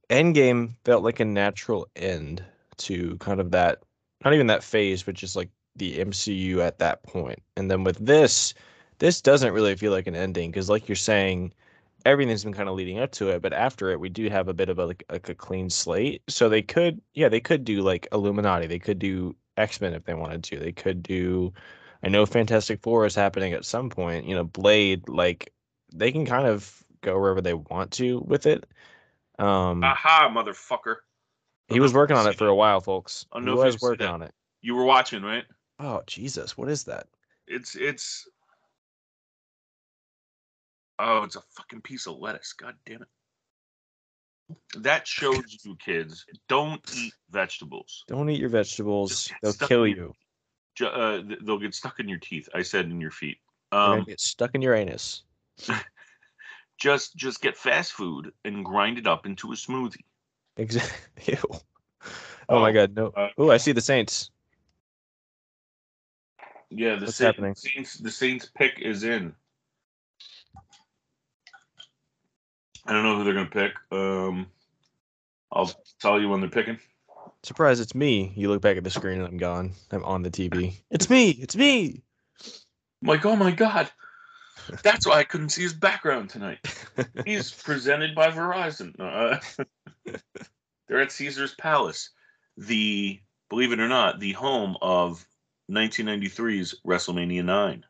Endgame 0.09 0.75
felt 0.85 1.03
like 1.03 1.19
a 1.19 1.25
natural 1.25 1.87
end 1.95 2.43
to 2.77 3.17
kind 3.17 3.39
of 3.39 3.51
that 3.51 3.79
not 4.23 4.33
even 4.33 4.47
that 4.47 4.63
phase, 4.63 5.03
but 5.03 5.15
just 5.15 5.35
like 5.35 5.49
the 5.75 5.99
MCU 5.99 6.61
at 6.61 6.79
that 6.79 7.03
point. 7.03 7.39
And 7.57 7.69
then 7.69 7.83
with 7.83 7.97
this, 8.05 8.53
this 8.99 9.21
doesn't 9.21 9.53
really 9.53 9.75
feel 9.75 9.91
like 9.91 10.07
an 10.07 10.15
ending 10.15 10.51
because 10.51 10.69
like 10.69 10.87
you're 10.87 10.95
saying, 10.95 11.53
everything's 12.05 12.43
been 12.43 12.53
kind 12.53 12.69
of 12.69 12.75
leading 12.75 12.99
up 12.99 13.11
to 13.13 13.29
it, 13.29 13.41
but 13.41 13.53
after 13.53 13.89
it 13.91 13.99
we 13.99 14.09
do 14.09 14.29
have 14.29 14.47
a 14.47 14.53
bit 14.53 14.69
of 14.69 14.79
a 14.79 14.85
like, 14.85 15.03
like 15.11 15.29
a 15.29 15.35
clean 15.35 15.69
slate. 15.69 16.23
So 16.29 16.49
they 16.49 16.61
could 16.61 17.01
yeah, 17.13 17.29
they 17.29 17.41
could 17.41 17.63
do 17.65 17.81
like 17.81 18.07
Illuminati, 18.11 18.67
they 18.67 18.79
could 18.79 18.99
do 18.99 19.35
X-Men 19.57 19.93
if 19.93 20.03
they 20.05 20.13
wanted 20.13 20.43
to. 20.45 20.59
They 20.59 20.71
could 20.71 21.03
do 21.03 21.53
I 22.03 22.09
know 22.09 22.25
Fantastic 22.25 22.81
Four 22.81 23.05
is 23.05 23.15
happening 23.15 23.53
at 23.53 23.65
some 23.65 23.89
point. 23.89 24.27
You 24.27 24.35
know, 24.35 24.43
Blade, 24.43 25.09
like 25.09 25.51
they 25.91 26.11
can 26.11 26.25
kind 26.25 26.45
of 26.45 26.83
go 27.01 27.19
wherever 27.19 27.41
they 27.41 27.53
want 27.53 27.91
to 27.93 28.19
with 28.19 28.45
it. 28.45 28.65
Um, 29.39 29.83
aha 29.83 30.31
motherfucker 30.33 30.97
he 31.67 31.79
was 31.79 31.93
working 31.93 32.15
on 32.15 32.27
it 32.27 32.35
for 32.35 32.47
a 32.47 32.55
while, 32.61 32.79
folks. 32.79 33.25
I 33.33 33.39
He 33.41 33.49
was 33.49 33.81
working 33.81 34.07
on 34.07 34.21
it. 34.21 34.33
you 34.61 34.75
were 34.75 34.85
watching 34.85 35.23
right 35.23 35.45
Oh 35.79 36.03
Jesus, 36.07 36.57
what 36.57 36.69
is 36.69 36.83
that? 36.85 37.07
It's 37.47 37.75
it's 37.75 38.27
oh, 40.99 41.23
it's 41.23 41.35
a 41.35 41.41
fucking 41.41 41.81
piece 41.81 42.07
of 42.07 42.17
lettuce. 42.17 42.53
God 42.53 42.75
damn 42.85 43.01
it. 43.01 43.07
That 44.77 45.07
shows 45.07 45.57
you 45.63 45.75
kids 45.75 46.25
don't 46.47 46.81
eat 46.95 47.13
vegetables. 47.29 48.03
Don't 48.07 48.29
eat 48.29 48.39
your 48.39 48.49
vegetables; 48.49 49.31
they'll 49.41 49.53
kill 49.53 49.87
your- 49.87 50.13
you. 50.79 50.87
Uh, 50.87 51.23
they'll 51.41 51.57
get 51.59 51.73
stuck 51.73 51.99
in 51.99 52.09
your 52.09 52.19
teeth. 52.19 52.49
I 52.53 52.61
said 52.61 52.85
in 52.85 52.99
your 52.99 53.11
feet. 53.11 53.37
Um, 53.71 54.03
get 54.03 54.19
stuck 54.19 54.53
in 54.55 54.61
your 54.61 54.73
anus. 54.75 55.23
just 56.77 57.15
just 57.15 57.41
get 57.41 57.57
fast 57.57 57.93
food 57.93 58.33
and 58.43 58.65
grind 58.65 58.97
it 58.97 59.07
up 59.07 59.25
into 59.25 59.51
a 59.51 59.55
smoothie. 59.55 60.03
Exactly. 60.57 61.37
Oh, 62.47 62.59
my 62.59 62.69
Oh, 62.69 62.73
God, 62.73 62.95
no. 62.95 63.07
uh, 63.07 63.29
oh, 63.39 63.49
I 63.49 63.57
see 63.57 63.71
the 63.71 63.81
Saints. 63.81 64.29
Yeah, 66.69 66.95
the 66.95 67.05
What's 67.05 67.17
Saints, 67.17 67.35
happening? 67.37 67.55
Saints 67.55 67.97
the 67.97 68.11
Saints 68.11 68.51
pick 68.53 68.79
is 68.79 69.03
in. 69.03 69.33
I 72.85 72.93
don't 72.93 73.03
know 73.03 73.17
who 73.17 73.23
they're 73.23 73.33
gonna 73.33 73.47
pick. 73.47 73.73
Um, 73.91 74.47
I'll 75.51 75.71
tell 75.99 76.19
you 76.19 76.29
when 76.29 76.41
they're 76.41 76.49
picking. 76.49 76.79
Surprise! 77.43 77.79
It's 77.79 77.95
me. 77.95 78.31
You 78.35 78.49
look 78.49 78.61
back 78.61 78.77
at 78.77 78.83
the 78.83 78.89
screen 78.89 79.19
and 79.19 79.27
I'm 79.27 79.37
gone. 79.37 79.73
I'm 79.91 80.03
on 80.03 80.23
the 80.23 80.31
TV. 80.31 80.75
It's 80.89 81.09
me. 81.09 81.31
It's 81.31 81.55
me. 81.55 82.01
I'm 83.01 83.09
like, 83.09 83.25
oh 83.25 83.35
my 83.35 83.51
god, 83.51 83.89
that's 84.83 85.05
why 85.05 85.19
I 85.19 85.23
couldn't 85.23 85.49
see 85.49 85.63
his 85.63 85.73
background 85.73 86.29
tonight. 86.29 86.59
He's 87.25 87.51
presented 87.63 88.15
by 88.15 88.29
Verizon. 88.29 88.95
Uh, 88.99 89.39
they're 90.87 91.01
at 91.01 91.11
Caesar's 91.11 91.53
Palace, 91.55 92.09
the 92.57 93.19
believe 93.49 93.71
it 93.71 93.79
or 93.79 93.87
not, 93.87 94.19
the 94.19 94.33
home 94.33 94.77
of 94.81 95.25
1993's 95.69 96.75
WrestleMania 96.85 97.45
9. 97.45 97.85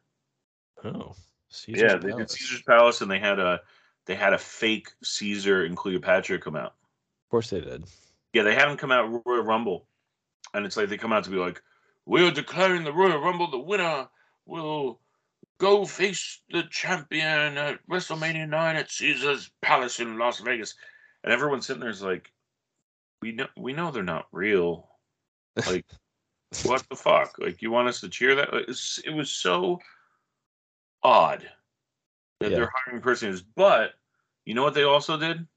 Oh, 0.84 1.16
Caesar's 1.50 1.82
yeah, 1.82 1.98
they 1.98 2.12
did 2.12 2.30
Caesar's 2.30 2.62
Palace, 2.64 3.02
and 3.02 3.10
they 3.10 3.20
had 3.20 3.40
a 3.40 3.62
they 4.06 4.16
had 4.16 4.34
a 4.34 4.38
fake 4.38 4.90
Caesar 5.04 5.64
and 5.64 5.76
Cleopatra 5.76 6.40
come 6.40 6.56
out. 6.56 6.74
Of 7.26 7.30
course 7.30 7.50
they 7.50 7.62
did. 7.62 7.84
Yeah, 8.34 8.44
they 8.44 8.54
had 8.54 8.70
him 8.70 8.78
come 8.78 8.92
out 8.92 9.26
Royal 9.26 9.44
Rumble, 9.44 9.88
and 10.54 10.66
it's 10.66 10.78
like 10.78 10.90
they 10.90 10.98
come 10.98 11.14
out 11.14 11.24
to 11.24 11.30
be 11.30 11.38
like, 11.38 11.62
"We're 12.06 12.32
declaring 12.32 12.84
the 12.84 12.94
Royal 12.94 13.20
Rumble. 13.20 13.50
The 13.50 13.58
winner 13.58 14.08
will 14.46 15.00
go 15.58 15.86
face 15.86 16.42
the 16.50 16.64
champion 16.64 17.58
at 17.58 17.80
WrestleMania 17.88 18.48
nine 18.48 18.76
at 18.76 18.92
Caesar's 18.92 19.50
Palace 19.62 20.00
in 20.00 20.18
Las 20.18 20.40
Vegas." 20.40 20.76
And 21.24 21.34
everyone's 21.34 21.66
sitting 21.66 21.82
there 21.82 21.90
is 21.90 22.04
like, 22.04 22.32
"We 23.22 23.32
know, 23.32 23.48
we 23.58 23.74
know 23.74 23.92
they're 23.92 24.04
not 24.04 24.28
real. 24.32 24.90
Like, 25.66 25.86
what 26.64 26.86
the 26.90 26.98
fuck? 26.98 27.40
Like, 27.40 27.62
you 27.62 27.72
want 27.72 27.88
us 27.88 28.02
to 28.02 28.10
cheer 28.10 28.36
that?" 28.36 28.50
It 28.54 29.14
was 29.16 29.32
so 29.32 29.80
odd 31.02 31.50
that 32.40 32.52
Yeah. 32.52 32.58
they're 32.58 32.72
hiring 32.74 32.98
impersonators. 32.98 33.42
But 33.42 33.94
you 34.46 34.54
know 34.54 34.64
what 34.64 34.74
they 34.74 34.84
also 34.84 35.18
did? 35.18 35.48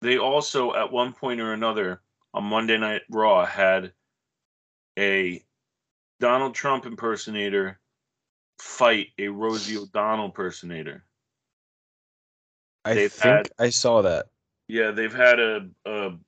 They 0.00 0.18
also, 0.18 0.74
at 0.74 0.92
one 0.92 1.12
point 1.12 1.40
or 1.40 1.52
another, 1.52 2.02
on 2.34 2.44
Monday 2.44 2.76
Night 2.76 3.02
Raw, 3.08 3.44
had 3.46 3.92
a 4.98 5.42
Donald 6.20 6.54
Trump 6.54 6.84
impersonator 6.86 7.80
fight 8.58 9.08
a 9.18 9.28
Rosie 9.28 9.78
O'Donnell 9.78 10.26
impersonator. 10.26 11.04
I 12.84 12.94
They've 12.94 13.12
think 13.12 13.24
had- 13.36 13.48
I 13.58 13.70
saw 13.70 14.02
that. 14.02 14.26
Yeah, 14.68 14.90
they've 14.92 15.12
had 15.14 15.40
a, 15.40 15.68
a 15.86 16.18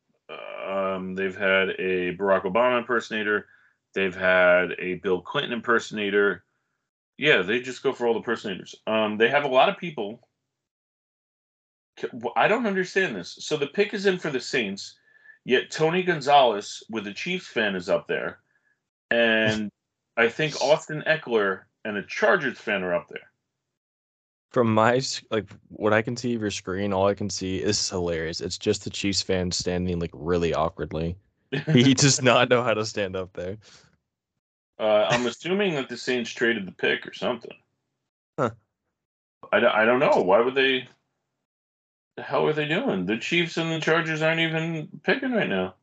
um, 0.69 1.15
they've 1.15 1.37
had 1.37 1.71
a 1.71 2.15
Barack 2.17 2.43
Obama 2.43 2.79
impersonator. 2.79 3.49
They've 3.95 4.15
had 4.17 4.73
a 4.79 4.95
Bill 4.95 5.21
Clinton 5.23 5.53
impersonator. 5.53 6.45
Yeah, 7.19 7.43
they 7.43 7.61
just 7.61 7.83
go 7.83 7.93
for 7.93 8.07
all 8.07 8.15
the 8.15 8.21
personators. 8.21 8.75
Um, 8.87 9.17
they 9.17 9.29
have 9.29 9.45
a 9.45 9.49
lot 9.49 9.69
of 9.69 9.79
people. 9.79 10.29
I 12.37 12.47
don't 12.47 12.67
understand 12.67 13.17
this. 13.17 13.37
So 13.41 13.57
the 13.57 13.67
pick 13.67 13.95
is 13.95 14.05
in 14.05 14.19
for 14.19 14.31
the 14.31 14.41
Saints, 14.41 14.99
yet 15.45 15.71
Tony 15.71 16.03
Gonzalez 16.03 16.83
with 16.91 17.05
the 17.05 17.15
Chiefs 17.15 17.47
fan 17.47 17.75
is 17.75 17.89
up 17.89 18.07
there, 18.07 18.41
and 19.11 19.71
I 20.17 20.29
think 20.29 20.61
Austin 20.61 21.03
Ekeler 21.07 21.63
and 21.87 21.97
a 21.97 22.03
Chargers 22.03 22.59
fan 22.59 22.83
are 22.83 22.95
up 22.95 23.09
there. 23.09 23.31
From 24.51 24.75
my 24.75 25.01
like 25.31 25.49
what 25.69 25.93
I 25.93 26.03
can 26.03 26.17
see 26.17 26.35
of 26.35 26.41
your 26.43 26.51
screen, 26.51 26.93
all 26.93 27.09
I 27.09 27.15
can 27.15 27.31
see 27.31 27.63
is 27.63 27.89
hilarious. 27.89 28.41
It's 28.43 28.59
just 28.59 28.85
the 28.85 28.91
Chiefs 28.91 29.23
fan 29.23 29.51
standing 29.51 29.99
like 29.99 30.13
really 30.13 30.53
awkwardly. 30.53 31.17
He 31.73 31.95
does 31.95 32.21
not 32.21 32.51
know 32.51 32.63
how 32.63 32.75
to 32.75 32.85
stand 32.85 33.17
up 33.17 33.33
there. 33.33 33.57
Uh, 34.79 35.07
I'm 35.09 35.27
assuming 35.27 35.75
that 35.75 35.89
the 35.89 35.97
Saints 35.97 36.31
traded 36.31 36.67
the 36.67 36.73
pick 36.73 37.07
or 37.07 37.15
something. 37.15 37.53
Huh. 38.39 38.51
I, 39.53 39.61
don't- 39.61 39.75
I 39.75 39.85
don't 39.85 40.01
know. 40.01 40.23
Why 40.23 40.41
would 40.41 40.55
they? 40.55 40.89
The 42.17 42.23
hell 42.23 42.47
are 42.47 42.53
they 42.53 42.67
doing? 42.69 43.07
The 43.07 43.19
Chiefs 43.19 43.57
and 43.59 43.71
the 43.71 43.81
Chargers 43.81 44.23
aren't 44.23 44.41
even 44.41 44.89
picking 45.03 45.33
right 45.33 45.49
now. 45.49 45.75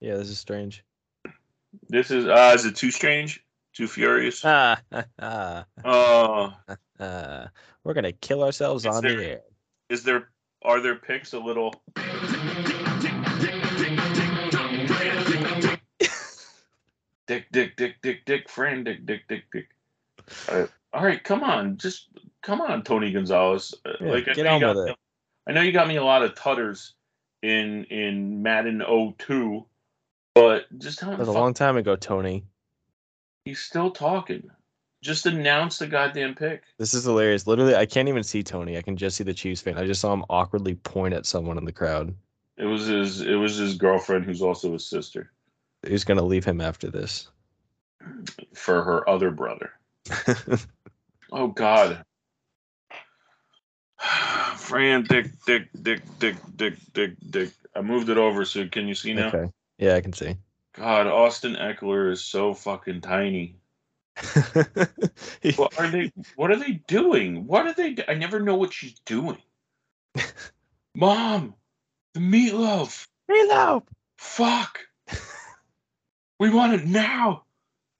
Yeah, 0.00 0.16
this 0.16 0.28
is 0.28 0.38
strange. 0.38 0.84
This 1.88 2.10
is 2.10 2.26
uh, 2.26 2.52
is 2.54 2.64
it 2.64 2.76
too 2.76 2.90
strange? 2.90 3.44
Too 3.72 3.86
furious? 3.88 4.42
Ah, 4.44 4.80
ah, 4.92 5.04
ah, 5.18 5.66
Uh, 6.68 6.76
ah. 7.00 7.48
We're 7.84 7.94
gonna 7.94 8.12
kill 8.12 8.42
ourselves 8.44 8.84
on 8.86 9.02
there- 9.02 9.16
the 9.16 9.26
air. 9.26 9.40
is 9.88 10.02
there 10.04 10.28
are 10.62 10.80
there 10.80 10.96
picks 10.96 11.32
a 11.34 11.38
little? 11.38 11.74
Dick, 17.26 17.46
Dick, 17.52 17.76
Dick, 17.76 17.96
Dick, 18.02 18.24
Dick, 18.26 18.48
friend, 18.48 18.84
Dick, 18.84 19.06
Dick, 19.06 19.22
Dick, 19.28 19.44
Dick. 19.52 19.68
All 20.48 20.60
right, 20.60 20.70
all 20.92 21.04
right 21.04 21.22
come 21.22 21.42
on, 21.42 21.76
just 21.76 22.08
come 22.42 22.60
on, 22.60 22.82
Tony 22.82 23.10
Gonzalez. 23.12 23.74
Uh, 23.84 23.92
Yeah, 24.00 24.10
like 24.10 24.24
get 24.26 24.46
on 24.46 24.60
with 24.62 24.86
me- 24.86 24.90
it. 24.92 24.96
I 25.46 25.52
know 25.52 25.60
you 25.62 25.72
got 25.72 25.88
me 25.88 25.96
a 25.96 26.04
lot 26.04 26.22
of 26.22 26.34
tutters 26.34 26.94
in 27.42 27.84
in 27.84 28.42
Madden 28.42 28.82
02, 29.18 29.66
but 30.34 30.66
just 30.78 30.98
tell 30.98 31.10
him 31.10 31.18
That 31.18 31.26
was 31.26 31.28
a 31.28 31.32
long 31.32 31.54
time 31.54 31.76
ago, 31.76 31.96
Tony. 31.96 32.44
he's 33.44 33.60
still 33.60 33.90
talking. 33.90 34.50
Just 35.02 35.26
announce 35.26 35.76
the 35.78 35.86
goddamn 35.86 36.34
pick. 36.34 36.62
This 36.78 36.94
is 36.94 37.04
hilarious. 37.04 37.46
Literally, 37.46 37.74
I 37.76 37.84
can't 37.84 38.08
even 38.08 38.22
see 38.22 38.42
Tony. 38.42 38.78
I 38.78 38.82
can 38.82 38.96
just 38.96 39.18
see 39.18 39.24
the 39.24 39.34
Chiefs 39.34 39.60
fan. 39.60 39.76
I 39.76 39.84
just 39.86 40.00
saw 40.00 40.14
him 40.14 40.24
awkwardly 40.30 40.76
point 40.76 41.12
at 41.12 41.26
someone 41.26 41.58
in 41.58 41.66
the 41.66 41.72
crowd. 41.72 42.14
It 42.56 42.64
was 42.64 42.86
his 42.86 43.20
it 43.20 43.34
was 43.34 43.56
his 43.56 43.74
girlfriend 43.76 44.24
who's 44.24 44.40
also 44.40 44.72
his 44.72 44.86
sister 44.88 45.30
Who's 45.86 46.04
gonna 46.04 46.22
leave 46.22 46.44
him 46.44 46.60
after 46.60 46.90
this? 46.90 47.28
for 48.54 48.82
her 48.82 49.08
other 49.08 49.30
brother. 49.30 49.72
Oh 51.32 51.48
God. 51.48 52.04
Fran, 54.56 55.02
Dick, 55.02 55.30
Dick, 55.46 55.68
Dick, 55.82 56.02
Dick, 56.20 56.36
Dick, 56.54 56.74
Dick, 56.92 57.12
Dick. 57.28 57.50
I 57.74 57.80
moved 57.80 58.08
it 58.08 58.18
over, 58.18 58.44
so 58.44 58.68
can 58.68 58.86
you 58.86 58.94
see 58.94 59.14
now? 59.14 59.28
okay. 59.28 59.50
Yeah, 59.78 59.96
I 59.96 60.00
can 60.00 60.12
see. 60.12 60.36
God, 60.76 61.08
Austin 61.08 61.56
Ekeler 61.56 62.12
is 62.12 62.24
so 62.24 62.54
fucking 62.54 63.00
tiny. 63.00 63.56
What 65.56 65.76
are 65.76 65.88
they? 65.88 66.12
What 66.36 66.52
are 66.52 66.56
they 66.56 66.80
doing? 66.86 67.46
What 67.48 67.66
are 67.66 67.74
they? 67.74 67.96
I 68.06 68.14
never 68.14 68.38
know 68.38 68.54
what 68.54 68.72
she's 68.72 68.94
doing. 69.00 69.38
Mom, 70.94 71.54
the 72.12 72.20
meatloaf. 72.20 73.08
Reload. 73.28 73.82
Fuck. 74.18 74.78
We 76.44 76.50
want 76.50 76.74
it 76.74 76.84
now. 76.86 77.44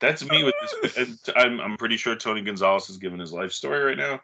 That's 0.01 0.23
me 0.23 0.45
with 0.45 0.55
this. 0.83 0.97
and 0.99 1.19
I'm 1.35 1.61
I'm 1.63 1.77
pretty 1.79 1.97
sure 1.97 2.15
Tony 2.15 2.43
Gonzalez 2.43 2.91
is 2.91 2.99
giving 2.99 3.19
his 3.19 3.33
life 3.33 3.53
story 3.53 3.83
right 3.83 3.97
now. 3.97 4.21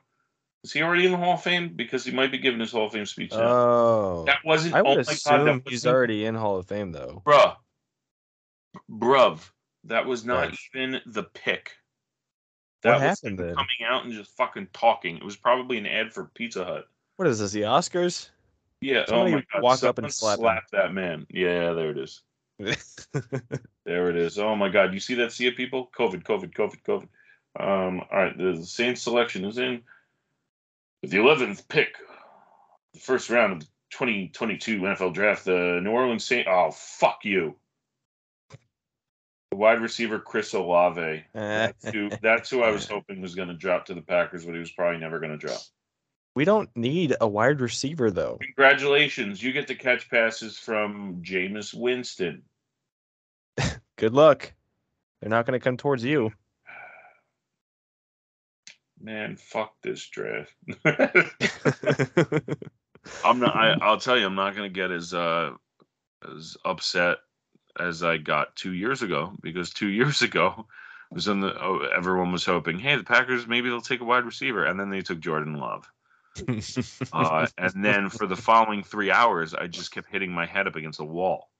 Is 0.62 0.72
he 0.72 0.82
already 0.82 1.06
in 1.06 1.12
the 1.12 1.16
Hall 1.16 1.34
of 1.34 1.42
Fame? 1.42 1.72
Because 1.74 2.04
he 2.04 2.12
might 2.12 2.30
be 2.30 2.36
giving 2.36 2.60
his 2.60 2.70
Hall 2.70 2.84
of 2.84 2.92
Fame 2.92 3.06
speech 3.06 3.32
now. 3.32 3.38
Oh, 3.40 4.24
that 4.26 4.40
wasn't. 4.44 4.74
I 4.74 4.80
oh 4.80 4.82
would 4.82 4.88
my 4.98 5.02
God, 5.04 5.08
assume 5.12 5.44
that 5.46 5.62
he's 5.64 5.72
wasn't- 5.78 5.94
already 5.94 6.26
in 6.26 6.34
Hall 6.34 6.58
of 6.58 6.66
Fame 6.66 6.92
though. 6.92 7.22
Bruh. 7.24 7.56
Bruv. 8.90 9.50
That 9.84 10.04
was 10.04 10.26
not 10.26 10.50
Bruv. 10.50 10.56
even 10.74 11.00
the 11.06 11.22
pick. 11.22 11.72
What 12.82 12.90
That 12.90 12.92
was 12.94 13.02
happened 13.02 13.38
then? 13.38 13.54
coming 13.54 13.68
out 13.88 14.04
and 14.04 14.12
just 14.12 14.36
fucking 14.36 14.68
talking. 14.74 15.16
It 15.16 15.24
was 15.24 15.36
probably 15.36 15.78
an 15.78 15.86
ad 15.86 16.12
for 16.12 16.30
Pizza 16.34 16.62
Hut. 16.64 16.84
What 17.16 17.26
is 17.26 17.38
this? 17.38 17.52
The 17.52 17.62
Oscars? 17.62 18.28
Yeah. 18.82 19.04
Oh 19.08 19.12
Somebody 19.12 19.32
oh 19.32 19.36
my 19.36 19.44
god. 19.52 19.62
walk 19.62 19.82
up 19.82 19.96
and 19.98 20.12
Someone 20.12 20.36
slap 20.38 20.64
that 20.72 20.92
man. 20.92 21.26
Yeah, 21.30 21.72
there 21.72 21.90
it 21.90 21.96
is. 21.98 22.20
There 23.86 24.08
it 24.10 24.16
is. 24.16 24.38
Oh 24.38 24.54
my 24.54 24.68
god. 24.68 24.94
You 24.94 25.00
see 25.00 25.14
that 25.16 25.32
sea 25.32 25.48
of 25.48 25.56
people? 25.56 25.90
COVID, 25.98 26.22
COVID, 26.22 26.52
COVID, 26.52 26.82
COVID. 26.86 27.08
Um, 27.58 28.02
all 28.12 28.18
right, 28.18 28.38
the 28.38 28.64
Saints 28.64 29.02
selection 29.02 29.44
is 29.44 29.58
in. 29.58 29.82
With 31.02 31.10
the 31.10 31.18
eleventh 31.18 31.66
pick, 31.66 31.96
the 32.94 33.00
first 33.00 33.30
round 33.30 33.54
of 33.54 33.60
the 33.60 33.66
2022 33.90 34.80
NFL 34.80 35.14
draft, 35.14 35.44
the 35.44 35.80
New 35.82 35.90
Orleans 35.90 36.24
Saints. 36.24 36.48
Oh, 36.48 36.70
fuck 36.70 37.24
you. 37.24 37.56
The 39.50 39.56
wide 39.56 39.80
receiver 39.80 40.20
Chris 40.20 40.52
Olave. 40.54 41.24
That's 41.34 41.88
who, 41.90 42.10
that's 42.22 42.50
who 42.50 42.62
I 42.62 42.70
was 42.70 42.86
hoping 42.86 43.20
was 43.20 43.34
going 43.34 43.48
to 43.48 43.54
drop 43.54 43.86
to 43.86 43.94
the 43.94 44.02
Packers, 44.02 44.44
but 44.44 44.52
he 44.52 44.60
was 44.60 44.70
probably 44.70 45.00
never 45.00 45.18
going 45.18 45.32
to 45.32 45.38
drop. 45.38 45.60
we 46.36 46.44
don't 46.44 46.70
need 46.76 47.16
a 47.20 47.26
wide 47.26 47.60
receiver 47.60 48.12
though. 48.12 48.38
Congratulations, 48.40 49.42
you 49.42 49.52
get 49.52 49.66
to 49.66 49.74
catch 49.74 50.08
passes 50.08 50.56
from 50.56 51.22
Jameis 51.22 51.74
Winston. 51.74 52.42
Good 54.00 54.14
luck. 54.14 54.50
They're 55.20 55.28
not 55.28 55.44
going 55.44 55.60
to 55.60 55.62
come 55.62 55.76
towards 55.76 56.02
you. 56.02 56.32
Man, 58.98 59.36
fuck 59.36 59.74
this 59.82 60.08
draft. 60.08 60.54
I'm 63.22 63.40
not. 63.40 63.54
I, 63.54 63.76
I'll 63.82 64.00
tell 64.00 64.18
you, 64.18 64.24
I'm 64.24 64.34
not 64.34 64.56
going 64.56 64.72
to 64.72 64.74
get 64.74 64.90
as 64.90 65.12
uh, 65.12 65.50
as 66.34 66.56
upset 66.64 67.18
as 67.78 68.02
I 68.02 68.16
got 68.16 68.56
two 68.56 68.72
years 68.72 69.02
ago 69.02 69.34
because 69.42 69.68
two 69.68 69.88
years 70.00 70.22
ago 70.22 70.66
was 71.12 71.28
in 71.28 71.40
the 71.40 71.54
oh, 71.62 71.86
everyone 71.94 72.32
was 72.32 72.46
hoping, 72.46 72.78
hey, 72.78 72.96
the 72.96 73.04
Packers 73.04 73.46
maybe 73.46 73.68
they'll 73.68 73.82
take 73.82 74.00
a 74.00 74.04
wide 74.04 74.24
receiver, 74.24 74.64
and 74.64 74.80
then 74.80 74.88
they 74.88 75.02
took 75.02 75.20
Jordan 75.20 75.58
Love. 75.58 75.86
Uh, 77.12 77.46
and 77.58 77.84
then 77.84 78.08
for 78.08 78.26
the 78.26 78.36
following 78.36 78.82
three 78.82 79.10
hours, 79.10 79.52
I 79.52 79.66
just 79.66 79.90
kept 79.90 80.08
hitting 80.08 80.32
my 80.32 80.46
head 80.46 80.66
up 80.66 80.76
against 80.76 81.00
a 81.00 81.04
wall. 81.04 81.50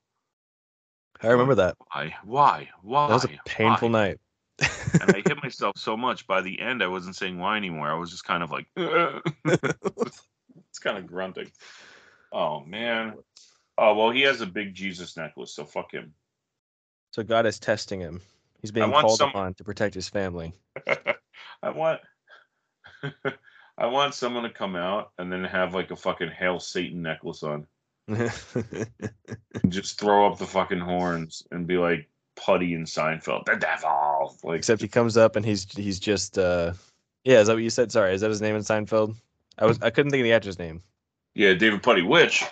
I 1.23 1.29
remember 1.29 1.55
that. 1.57 1.77
Why? 1.93 2.15
Why? 2.25 2.69
Why? 2.83 3.09
That 3.09 3.15
was 3.15 3.25
a 3.25 3.39
painful 3.45 3.91
Why? 3.91 4.09
night. 4.09 4.21
and 5.01 5.17
I 5.17 5.23
hit 5.27 5.37
myself 5.43 5.77
so 5.79 5.97
much 5.97 6.27
by 6.27 6.41
the 6.41 6.61
end 6.61 6.83
I 6.83 6.87
wasn't 6.87 7.17
saying 7.17 7.39
why 7.39 7.57
anymore. 7.57 7.89
I 7.89 7.95
was 7.95 8.11
just 8.11 8.25
kind 8.25 8.43
of 8.43 8.51
like 8.51 8.67
it's 8.77 10.79
kind 10.81 10.99
of 10.99 11.07
grunting. 11.07 11.51
Oh 12.33 12.61
man. 12.65 13.15
Oh 13.79 13.95
well 13.95 14.11
he 14.11 14.23
has 14.23 14.41
a 14.41 14.47
big 14.47 14.75
Jesus 14.75 15.17
necklace, 15.17 15.55
so 15.55 15.65
fuck 15.65 15.93
him. 15.93 16.15
So 17.13 17.23
God 17.23 17.47
is 17.47 17.59
testing 17.59 18.01
him. 18.01 18.21
He's 18.61 18.71
being 18.71 18.91
called 18.91 19.19
some- 19.19 19.31
upon 19.31 19.55
to 19.55 19.65
protect 19.65 19.95
his 19.95 20.09
family. 20.09 20.53
I 21.63 21.71
want 21.71 22.01
I 23.79 23.87
want 23.87 24.15
someone 24.15 24.43
to 24.43 24.51
come 24.51 24.77
out 24.77 25.13
and 25.19 25.33
then 25.33 25.45
have 25.45 25.75
like 25.75 25.91
a 25.91 25.97
fucking 25.97 26.31
Hail 26.31 26.61
Satan 26.61 27.03
necklace 27.03 27.43
on. 27.43 27.67
And 28.09 28.31
just 29.69 29.99
throw 30.01 30.27
up 30.31 30.39
the 30.39 30.47
fucking 30.47 30.81
horns 30.81 31.43
and 31.53 31.67
be 31.67 31.77
like 31.77 32.09
Puddy 32.37 32.75
and 32.75 32.87
Seinfeld. 32.87 33.45
The 33.45 33.57
devil. 33.57 34.37
Like 34.43 34.59
Except 34.59 34.81
he 34.83 34.89
comes 34.89 35.17
up 35.17 35.37
and 35.37 35.45
he's 35.45 35.65
he's 35.73 36.01
just 36.01 36.39
uh 36.39 36.73
yeah, 37.25 37.41
is 37.41 37.47
that 37.49 37.55
what 37.55 37.63
you 37.63 37.71
said? 37.71 37.93
Sorry, 37.93 38.15
is 38.15 38.21
that 38.23 38.31
his 38.31 38.41
name 38.41 38.57
in 38.57 38.63
Seinfeld? 38.63 39.15
I 39.59 39.67
was 39.67 39.81
I 39.83 39.91
couldn't 39.91 40.11
think 40.11 40.23
of 40.23 40.25
the 40.25 40.33
actor's 40.33 40.59
name. 40.59 40.83
Yeah, 41.35 41.55
David 41.55 41.83
Puddy, 41.83 42.03
which 42.03 42.45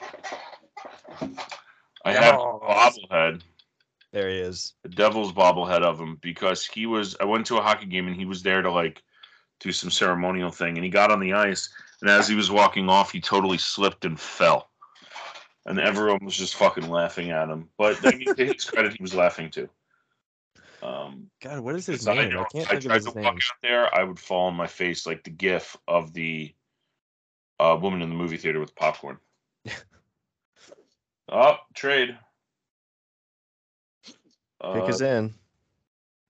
I 2.04 2.12
have 2.12 2.34
a 2.34 2.38
Oh. 2.38 2.60
bobblehead. 2.62 3.42
There 4.12 4.30
he 4.30 4.36
is. 4.38 4.74
the 4.82 4.88
Devils 4.88 5.32
bobblehead 5.32 5.82
of 5.82 5.98
him 6.00 6.16
because 6.22 6.64
he 6.64 6.86
was. 6.86 7.16
I 7.20 7.24
went 7.24 7.44
to 7.46 7.56
a 7.58 7.62
hockey 7.62 7.86
game 7.86 8.06
and 8.06 8.16
he 8.16 8.24
was 8.24 8.42
there 8.42 8.62
to 8.62 8.70
like 8.70 9.02
do 9.60 9.72
some 9.72 9.90
ceremonial 9.90 10.50
thing, 10.50 10.76
and 10.78 10.84
he 10.84 10.90
got 10.90 11.10
on 11.10 11.20
the 11.20 11.32
ice, 11.34 11.68
and 12.00 12.08
as 12.08 12.28
he 12.28 12.34
was 12.36 12.50
walking 12.50 12.88
off, 12.88 13.10
he 13.12 13.20
totally 13.20 13.58
slipped 13.58 14.04
and 14.04 14.18
fell, 14.18 14.70
and 15.68 15.78
everyone 15.78 16.24
was 16.24 16.34
just 16.36 16.56
fucking 16.56 16.88
laughing 16.88 17.30
at 17.30 17.48
him. 17.48 17.68
But 17.76 17.98
I 18.04 18.16
mean, 18.16 18.34
to 18.34 18.44
his 18.46 18.64
credit, 18.64 18.94
he 18.96 19.02
was 19.02 19.14
laughing 19.14 19.50
too. 19.50 19.68
Um, 20.82 21.30
God, 21.42 21.60
what 21.60 21.74
is 21.76 21.86
his 21.86 22.02
so 22.02 22.12
I, 22.12 22.14
name? 22.26 22.38
I 22.38 22.44
can't 22.44 22.66
I 22.66 22.70
think 22.70 22.74
of 22.76 22.82
tried 22.84 22.94
his 22.94 23.04
to 23.04 23.10
walk 23.10 23.16
name. 23.16 23.26
out 23.34 23.58
there, 23.62 23.94
I 23.94 24.02
would 24.02 24.18
fall 24.18 24.46
on 24.46 24.54
my 24.54 24.66
face 24.66 25.06
like 25.06 25.22
the 25.24 25.30
gif 25.30 25.76
of 25.86 26.12
the 26.14 26.54
uh, 27.60 27.76
woman 27.80 28.00
in 28.00 28.08
the 28.08 28.14
movie 28.14 28.38
theater 28.38 28.60
with 28.60 28.74
popcorn. 28.76 29.18
oh, 31.28 31.56
trade. 31.74 32.16
Pick 34.04 34.16
Uh, 34.60 34.86
is 34.86 35.00
in. 35.02 35.34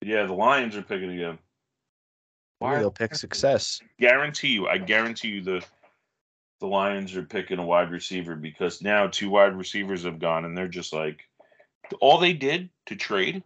yeah, 0.03 0.25
the 0.27 0.33
Lions 0.35 0.77
are 0.77 0.83
picking 0.83 1.11
again. 1.13 1.39
Maybe 2.61 2.73
Why- 2.73 2.79
they'll 2.81 2.91
pick 2.91 3.15
success. 3.15 3.81
Guarantee 4.01 4.49
you, 4.49 4.67
I 4.67 4.79
guarantee 4.79 5.29
you 5.29 5.41
the 5.43 5.65
the 6.61 6.67
Lions 6.67 7.17
are 7.17 7.23
picking 7.23 7.59
a 7.59 7.65
wide 7.65 7.91
receiver 7.91 8.35
because 8.35 8.83
now 8.83 9.07
two 9.07 9.31
wide 9.31 9.57
receivers 9.57 10.05
have 10.05 10.19
gone 10.19 10.45
and 10.45 10.57
they're 10.57 10.69
just 10.69 10.93
like 10.93 11.29
all 12.01 12.19
they 12.19 12.33
did 12.33 12.69
to 12.87 12.97
trade. 12.97 13.43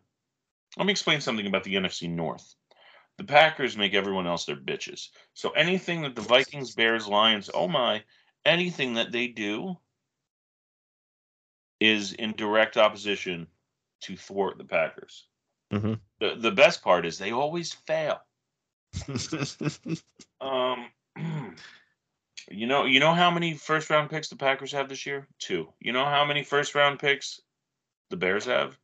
Let 0.77 0.87
me 0.87 0.93
explain 0.93 1.21
something 1.21 1.47
about 1.47 1.65
the 1.65 1.75
NFC 1.75 2.09
North. 2.09 2.55
The 3.19 3.25
Packers 3.25 3.77
make 3.77 3.93
everyone 3.95 4.27
else 4.27 4.47
their 4.47 4.57
bitches. 4.57 5.09
So 5.35 5.51
anything 5.51 6.03
that 6.03 6.15
the 6.15 6.23
Vikings, 6.23 6.75
Bears, 6.75 7.07
Lions, 7.07 7.51
oh 7.53 7.69
my, 7.69 8.03
anything 8.45 8.95
that 8.95 9.13
they 9.13 9.29
do 9.29 9.77
is 11.79 12.13
in 12.15 12.33
direct 12.33 12.77
opposition 12.77 13.47
to 14.01 14.17
thwart 14.17 14.57
the 14.57 14.65
Packers. 14.65 15.27
Mhm. 15.71 16.01
The 16.21 16.37
the 16.37 16.53
best 16.53 16.83
part 16.83 17.05
is 17.05 17.19
they 17.19 17.33
always 17.33 17.73
fail. 17.73 18.21
Um, 20.41 20.91
you 22.51 22.67
know, 22.67 22.85
you 22.85 23.01
know 23.01 23.15
how 23.15 23.31
many 23.31 23.55
first 23.55 23.91
round 23.91 24.11
picks 24.11 24.29
the 24.29 24.37
Packers 24.37 24.73
have 24.73 24.89
this 24.89 25.07
year? 25.07 25.27
Two. 25.39 25.69
You 25.81 25.93
know 25.93 26.05
how 26.05 26.25
many 26.25 26.43
first 26.43 26.75
round 26.75 26.99
picks 26.99 27.41
the 28.11 28.17
Bears 28.17 28.45
have? 28.47 28.77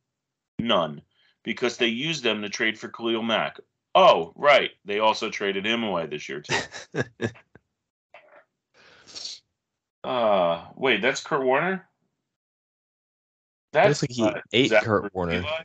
None, 0.59 1.01
because 1.43 1.77
they 1.77 1.87
used 1.87 2.23
them 2.23 2.41
to 2.41 2.49
trade 2.49 2.77
for 2.77 2.89
Khalil 2.89 3.23
Mack. 3.23 3.57
Oh, 3.95 4.33
right. 4.35 4.71
They 4.85 4.99
also 4.99 5.29
traded 5.29 5.65
him 5.65 5.83
away 5.83 6.05
this 6.05 6.29
year 6.29 6.41
too. 6.41 7.03
Uh, 10.01 10.65
wait, 10.75 11.01
that's 11.01 11.21
Kurt 11.21 11.43
Warner. 11.43 11.87
That's 13.73 14.01
like 14.01 14.11
he 14.11 14.31
ate 14.53 14.71
Kurt 14.81 15.13
Warner. 15.13 15.33
Levi? 15.33 15.63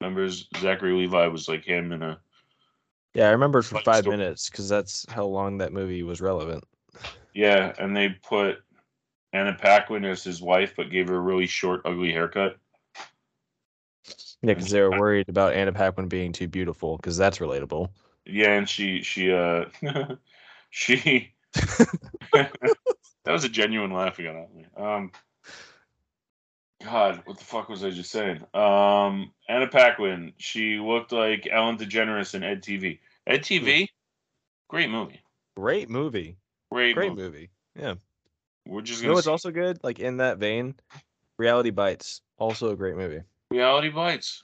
Remember, 0.00 0.28
Zachary 0.28 0.92
Levi 0.92 1.26
was 1.28 1.48
like 1.48 1.64
him 1.64 1.92
in 1.92 2.02
a 2.02 2.18
yeah, 3.14 3.28
I 3.28 3.30
remember 3.30 3.62
for 3.62 3.78
five 3.80 4.04
story. 4.04 4.16
minutes 4.16 4.50
because 4.50 4.68
that's 4.68 5.06
how 5.10 5.24
long 5.24 5.58
that 5.58 5.72
movie 5.72 6.02
was 6.02 6.20
relevant. 6.20 6.64
Yeah, 7.34 7.72
and 7.78 7.96
they 7.96 8.10
put 8.10 8.58
Anna 9.32 9.54
Paquin 9.54 10.04
as 10.04 10.24
his 10.24 10.42
wife, 10.42 10.74
but 10.76 10.90
gave 10.90 11.08
her 11.08 11.16
a 11.16 11.20
really 11.20 11.46
short, 11.46 11.82
ugly 11.84 12.12
haircut. 12.12 12.58
Yeah, 14.42 14.54
because 14.54 14.70
they 14.70 14.80
were 14.80 14.90
worried 14.90 15.28
about 15.28 15.52
Anna 15.54 15.72
Paquin 15.72 16.08
being 16.08 16.32
too 16.32 16.48
beautiful, 16.48 16.96
because 16.96 17.16
that's 17.16 17.38
relatable. 17.38 17.90
Yeah, 18.24 18.52
and 18.52 18.68
she 18.68 19.02
she 19.02 19.32
uh 19.32 19.66
she 20.70 21.32
that 22.32 22.52
was 23.26 23.44
a 23.44 23.48
genuine 23.48 23.92
laugh 23.92 24.18
you 24.18 24.26
got 24.26 24.36
out 24.36 24.48
of 24.48 24.54
me. 24.54 24.66
Um 24.76 25.12
God, 26.82 27.22
what 27.26 27.38
the 27.38 27.44
fuck 27.44 27.68
was 27.68 27.84
I 27.84 27.90
just 27.90 28.10
saying? 28.10 28.42
Um 28.54 29.32
Anna 29.48 29.68
Paquin, 29.68 30.32
she 30.38 30.78
looked 30.78 31.12
like 31.12 31.46
Ellen 31.50 31.76
DeGeneres 31.76 32.34
in 32.34 32.42
EDtv. 32.42 32.98
Ed 33.26 33.42
TV, 33.42 33.86
great 34.68 34.88
movie. 34.90 35.20
Great 35.56 35.90
movie. 35.90 36.36
Great, 36.72 36.94
Great 36.94 37.10
movie. 37.10 37.22
movie. 37.22 37.50
Yeah. 37.76 37.94
We're 38.66 38.80
just 38.82 39.02
You 39.02 39.08
know 39.08 39.14
what's 39.14 39.26
see 39.26 39.30
also 39.30 39.50
good? 39.50 39.78
Like 39.82 39.98
in 39.98 40.18
that 40.18 40.38
vein, 40.38 40.74
Reality 41.38 41.70
Bites. 41.70 42.22
Also 42.38 42.70
a 42.70 42.76
great 42.76 42.96
movie. 42.96 43.22
reality 43.50 43.90
bites. 43.90 44.42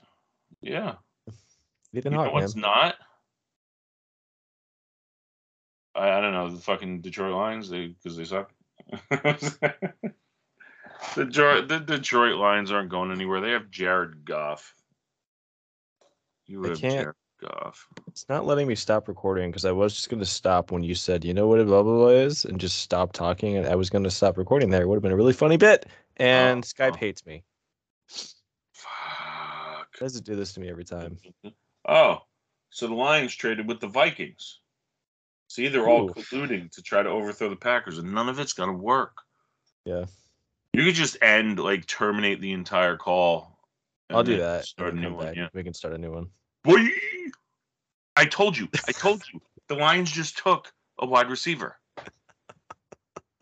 Yeah. 0.61 0.95
Ethan 1.93 2.11
You 2.11 2.17
know 2.17 2.23
Hawke, 2.25 2.33
man. 2.33 2.41
what's 2.43 2.55
not? 2.55 2.95
I, 5.95 6.09
I 6.11 6.21
don't 6.21 6.33
know 6.33 6.49
the 6.49 6.61
fucking 6.61 7.01
Detroit 7.01 7.33
Lions 7.33 7.69
they 7.69 7.87
because 7.87 8.15
they 8.17 8.25
suck. 8.25 8.51
the, 11.15 11.25
Detroit, 11.25 11.67
the 11.67 11.79
Detroit 11.79 12.35
Lions 12.35 12.71
aren't 12.71 12.89
going 12.89 13.11
anywhere. 13.11 13.41
They 13.41 13.51
have 13.51 13.69
Jared 13.69 14.25
Goff. 14.25 14.73
You 16.45 16.65
I 16.65 16.69
have 16.69 16.79
can't- 16.79 16.93
Jared 16.93 17.15
Goff. 17.41 17.87
It's 18.07 18.27
not 18.29 18.45
letting 18.45 18.67
me 18.67 18.75
stop 18.75 19.07
recording 19.07 19.51
because 19.51 19.65
I 19.65 19.71
was 19.71 19.93
just 19.93 20.09
going 20.09 20.19
to 20.19 20.25
stop 20.25 20.71
when 20.71 20.83
you 20.83 20.95
said, 20.95 21.23
you 21.23 21.33
know 21.33 21.47
what 21.47 21.59
a 21.59 21.65
blah, 21.65 21.83
blah, 21.83 21.95
blah 21.95 22.07
is, 22.07 22.45
and 22.45 22.59
just 22.59 22.79
stop 22.79 23.13
talking. 23.13 23.57
And 23.57 23.67
I 23.67 23.75
was 23.75 23.89
going 23.89 24.03
to 24.03 24.11
stop 24.11 24.37
recording 24.37 24.69
there. 24.69 24.81
It 24.81 24.87
would 24.87 24.95
have 24.95 25.03
been 25.03 25.11
a 25.11 25.17
really 25.17 25.33
funny 25.33 25.57
bit. 25.57 25.85
And 26.17 26.63
oh, 26.63 26.67
Skype 26.67 26.93
oh. 26.93 26.97
hates 26.97 27.25
me. 27.25 27.43
Fuck. 28.07 29.89
It 29.93 29.99
does 29.99 30.15
it 30.15 30.23
do 30.23 30.35
this 30.35 30.53
to 30.53 30.59
me 30.59 30.69
every 30.69 30.85
time? 30.85 31.17
Oh, 31.89 32.17
so 32.69 32.85
the 32.87 32.93
Lions 32.93 33.33
traded 33.33 33.65
with 33.65 33.79
the 33.79 33.87
Vikings. 33.87 34.59
See, 35.47 35.69
they're 35.69 35.87
all 35.87 36.09
Ooh. 36.09 36.13
colluding 36.13 36.69
to 36.73 36.81
try 36.81 37.01
to 37.01 37.09
overthrow 37.09 37.49
the 37.49 37.55
Packers, 37.55 37.97
and 37.97 38.13
none 38.13 38.27
of 38.27 38.39
it's 38.39 38.51
gonna 38.51 38.73
work. 38.73 39.15
Yeah. 39.85 40.05
You 40.77 40.85
could 40.85 40.93
just 40.93 41.17
end, 41.23 41.57
like, 41.57 41.87
terminate 41.87 42.39
the 42.39 42.51
entire 42.51 42.97
call. 42.97 43.57
I'll 44.11 44.21
do 44.21 44.37
that. 44.37 44.65
Start 44.65 44.93
a 44.93 44.95
new 44.95 45.11
one. 45.11 45.33
Yeah. 45.33 45.47
We 45.51 45.63
can 45.63 45.73
start 45.73 45.95
a 45.95 45.97
new 45.97 46.11
one. 46.11 46.27
Boy, 46.63 46.77
I 48.15 48.25
told 48.25 48.55
you. 48.55 48.67
I 48.87 48.91
told 48.91 49.23
you. 49.33 49.41
The 49.69 49.73
Lions 49.73 50.11
just 50.11 50.37
took 50.37 50.71
a 50.99 51.05
wide 51.07 51.31
receiver. 51.31 51.79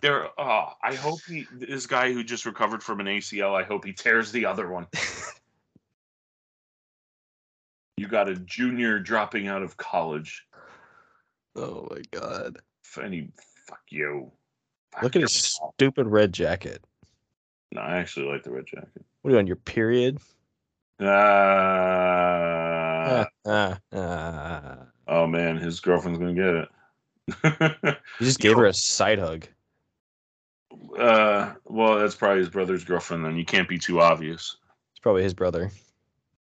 They're. 0.02 0.30
Oh, 0.40 0.68
I 0.82 0.96
hope 0.96 1.20
he. 1.28 1.46
This 1.52 1.86
guy 1.86 2.14
who 2.14 2.24
just 2.24 2.46
recovered 2.46 2.82
from 2.82 3.02
an 3.02 3.08
ACL. 3.08 3.54
I 3.54 3.64
hope 3.64 3.84
he 3.84 3.92
tears 3.92 4.32
the 4.32 4.46
other 4.46 4.70
one. 4.70 4.88
you 7.98 8.08
got 8.08 8.30
a 8.30 8.36
junior 8.36 8.98
dropping 8.98 9.50
out 9.50 9.62
of 9.62 9.76
college. 9.76 10.46
Oh 11.54 11.86
my 11.92 12.02
God. 12.18 12.60
Any 13.04 13.28
fuck 13.68 13.82
you. 13.90 14.32
Fuck 14.94 15.04
Look 15.04 15.16
at 15.18 15.24
his 15.24 15.60
stupid 15.74 16.08
red 16.08 16.32
jacket. 16.32 16.82
No, 17.76 17.82
I 17.82 17.98
actually 17.98 18.28
like 18.28 18.44
the 18.44 18.52
red 18.52 18.66
jacket. 18.66 19.04
What 19.22 19.32
are 19.32 19.34
you 19.34 19.40
on 19.40 19.48
your 19.48 19.58
period? 19.58 20.20
Ah. 21.02 21.06
Ah, 23.06 23.28
ah, 23.46 23.80
ah. 23.94 24.78
oh 25.10 25.28
man, 25.28 25.58
his 25.58 25.82
girlfriend's 25.82 26.20
gonna 26.20 26.34
get 26.34 26.56
it. 26.56 26.70
You 28.20 28.26
just 28.28 28.40
gave 28.40 28.56
her 28.56 28.66
a 28.66 28.74
side 28.74 29.20
hug. 29.20 29.46
uh, 30.98 31.56
well, 31.66 32.00
that's 32.00 32.16
probably 32.16 32.40
his 32.40 32.50
brother's 32.50 32.86
girlfriend. 32.86 33.26
Then 33.26 33.36
you 33.36 33.44
can't 33.44 33.68
be 33.68 33.78
too 33.78 34.00
obvious. 34.00 34.56
It's 34.94 35.02
probably 35.02 35.24
his 35.24 35.34
brother. 35.34 35.70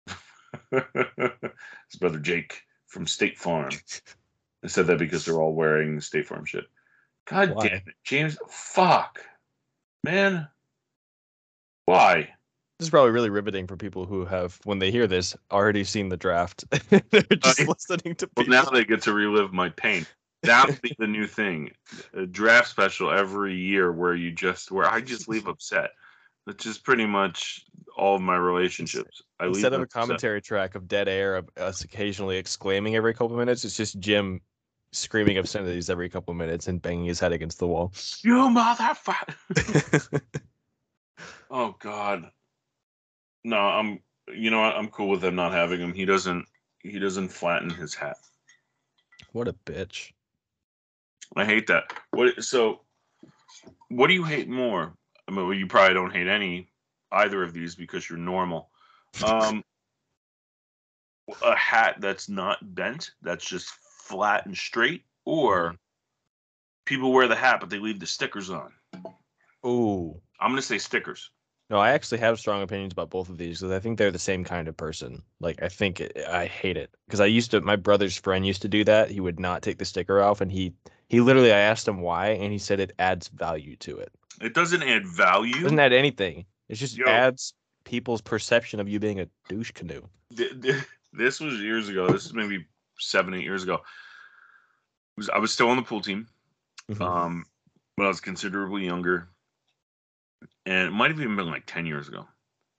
his 0.72 2.00
brother 2.00 2.20
Jake 2.20 2.64
from 2.86 3.06
State 3.06 3.38
Farm. 3.38 3.72
I 4.64 4.68
said 4.68 4.88
that 4.88 5.00
because 5.00 5.26
they're 5.26 5.42
all 5.42 5.54
wearing 5.54 6.00
State 6.00 6.26
Farm 6.28 6.46
shit. 6.46 6.64
God 7.26 7.54
Why? 7.54 7.68
damn 7.68 7.78
it, 7.86 7.96
James! 8.06 8.38
Fuck, 8.48 9.20
man. 10.06 10.48
Why? 11.88 12.30
This 12.78 12.88
is 12.88 12.90
probably 12.90 13.12
really 13.12 13.30
riveting 13.30 13.66
for 13.66 13.78
people 13.78 14.06
who 14.06 14.26
have, 14.26 14.60
when 14.66 14.78
they 14.78 14.92
hear 14.92 15.08
this, 15.08 15.36
already 15.52 15.84
seen 15.84 16.10
the 16.10 16.18
draft. 16.18 16.66
They're 16.90 17.24
just 17.40 17.68
listening 17.68 18.16
to 18.16 18.30
Well, 18.36 18.46
now 18.46 18.66
they 18.66 18.84
get 18.84 19.02
to 19.04 19.14
relive 19.14 19.54
my 19.54 19.70
pain. 19.70 20.06
That 20.44 20.68
would 20.68 20.82
be 20.82 20.96
the 21.00 21.08
new 21.08 21.26
thing. 21.40 21.72
A 22.14 22.26
draft 22.26 22.68
special 22.68 23.10
every 23.10 23.56
year 23.56 23.92
where 23.92 24.14
you 24.14 24.32
just 24.32 24.70
where 24.70 24.86
I 24.86 25.02
just 25.02 25.28
leave 25.28 25.48
upset. 25.48 25.92
Which 26.44 26.66
is 26.66 26.78
pretty 26.78 27.06
much 27.06 27.66
all 27.98 28.16
of 28.16 28.22
my 28.22 28.38
relationships. 28.38 29.22
I 29.40 29.46
leave 29.46 29.56
Instead 29.56 29.74
of 29.74 29.80
a 29.80 29.84
upset. 29.84 30.02
commentary 30.02 30.42
track 30.42 30.76
of 30.76 30.88
dead 30.88 31.08
air 31.08 31.36
of 31.36 31.50
us 31.58 31.84
occasionally 31.84 32.38
exclaiming 32.38 32.96
every 32.96 33.14
couple 33.14 33.32
of 33.32 33.40
minutes, 33.40 33.66
it's 33.66 33.76
just 33.76 34.00
Jim 34.00 34.42
screaming 34.92 35.38
obscenities 35.38 35.90
every 35.90 36.10
couple 36.10 36.32
of 36.32 36.38
minutes 36.38 36.68
and 36.68 36.82
banging 36.82 37.06
his 37.06 37.20
head 37.20 37.32
against 37.34 37.60
the 37.60 37.68
wall. 37.68 37.92
You 38.24 38.36
motherfucker. 38.50 40.22
Oh 41.50 41.76
God. 41.80 42.30
No, 43.44 43.58
I'm. 43.58 44.00
You 44.28 44.52
know 44.52 44.62
what? 44.62 44.76
I'm 44.76 44.90
cool 44.90 45.10
with 45.10 45.22
them 45.22 45.36
not 45.36 45.54
having 45.54 45.80
him. 45.80 45.94
He 45.94 46.06
doesn't. 46.06 46.46
He 46.80 47.00
doesn't 47.00 47.30
flatten 47.30 47.70
his 47.70 47.94
hat. 47.94 48.18
what 49.32 49.48
a 49.48 49.54
bitch. 49.54 50.12
I 51.36 51.46
hate 51.46 51.68
that. 51.68 51.94
What? 52.12 52.44
So, 52.44 52.82
what 53.90 54.08
do 54.08 54.14
you 54.14 54.24
hate 54.24 54.50
more? 54.50 54.94
I 55.28 55.32
mean, 55.32 55.46
well, 55.46 55.54
you 55.54 55.68
probably 55.68 55.94
don't 55.94 56.14
hate 56.14 56.28
any 56.28 56.70
either 57.12 57.44
of 57.44 57.54
these 57.54 57.76
because 57.76 58.10
you're 58.10 58.20
normal. 58.20 58.70
Um, 59.24 59.64
a 61.44 61.56
hat 61.56 61.98
that's 62.00 62.30
not 62.30 62.76
bent, 62.76 63.12
that's 63.22 63.46
just 63.46 63.70
flat 63.70 64.46
and 64.46 64.56
straight, 64.56 65.04
or 65.26 65.76
people 66.86 67.12
wear 67.12 67.28
the 67.28 67.36
hat 67.36 67.60
but 67.60 67.70
they 67.70 67.80
leave 67.80 68.00
the 68.00 68.06
stickers 68.06 68.50
on. 68.50 68.72
Ooh. 69.66 70.22
I'm 70.40 70.52
gonna 70.52 70.62
say 70.62 70.78
stickers. 70.78 71.32
No, 71.70 71.80
I 71.80 71.92
actually 71.92 72.20
have 72.20 72.40
strong 72.40 72.62
opinions 72.62 72.94
about 72.94 73.10
both 73.10 73.28
of 73.28 73.38
these 73.38 73.60
because 73.60 73.74
I 73.74 73.80
think 73.80 73.98
they're 73.98 74.12
the 74.12 74.18
same 74.20 74.46
kind 74.46 74.70
of 74.70 74.78
person. 74.78 75.22
Like, 75.42 75.62
I 75.62 75.68
think 75.68 76.00
it, 76.00 76.18
I 76.26 76.46
hate 76.46 76.78
it 76.78 76.90
because 77.06 77.20
I 77.20 77.26
used 77.26 77.52
to. 77.52 77.60
My 77.62 77.76
brother's 77.76 78.16
friend 78.18 78.46
used 78.48 78.62
to 78.62 78.70
do 78.70 78.86
that. 78.86 79.12
He 79.12 79.20
would 79.20 79.40
not 79.40 79.64
take 79.64 79.78
the 79.78 79.84
sticker 79.86 80.22
off, 80.22 80.40
and 80.40 80.50
he 80.52 80.74
he 81.10 81.20
literally. 81.20 81.52
I 81.52 81.60
asked 81.60 81.88
him 81.88 82.00
why, 82.00 82.30
and 82.30 82.52
he 82.54 82.58
said 82.58 82.80
it 82.80 82.94
adds 83.00 83.28
value 83.28 83.76
to 83.78 83.98
it. 83.98 84.12
It 84.40 84.54
doesn't 84.54 84.84
add 84.84 85.06
value. 85.08 85.62
doesn't 85.64 85.80
add 85.80 85.92
anything. 85.94 86.46
It 86.70 86.76
just 86.76 86.96
Yo. 86.98 87.06
adds 87.08 87.54
people's 87.84 88.22
perception 88.22 88.80
of 88.80 88.88
you 88.88 89.00
being 89.00 89.20
a 89.20 89.28
douche 89.50 89.72
canoe. 89.72 90.04
th- 90.36 90.62
th- 90.62 90.84
this 91.14 91.40
was 91.40 91.56
years 91.56 91.90
ago. 91.90 92.08
This 92.10 92.26
is 92.26 92.34
maybe 92.34 92.66
seven, 93.00 93.34
eight 93.34 93.44
years 93.44 93.64
ago. 93.64 93.82
Was 95.18 95.30
I 95.30 95.40
was 95.40 95.52
still 95.54 95.70
on 95.70 95.78
the 95.78 95.84
pool 95.84 96.02
team, 96.02 96.28
Mhm. 96.90 97.02
um, 97.02 97.46
but 97.98 98.06
I 98.06 98.08
was 98.10 98.22
considerably 98.22 98.86
younger, 98.86 99.28
and 100.66 100.88
it 100.88 100.92
might 100.92 101.12
have 101.12 101.20
even 101.20 101.36
been 101.36 101.50
like 101.50 101.66
ten 101.66 101.86
years 101.86 102.08
ago. 102.08 102.28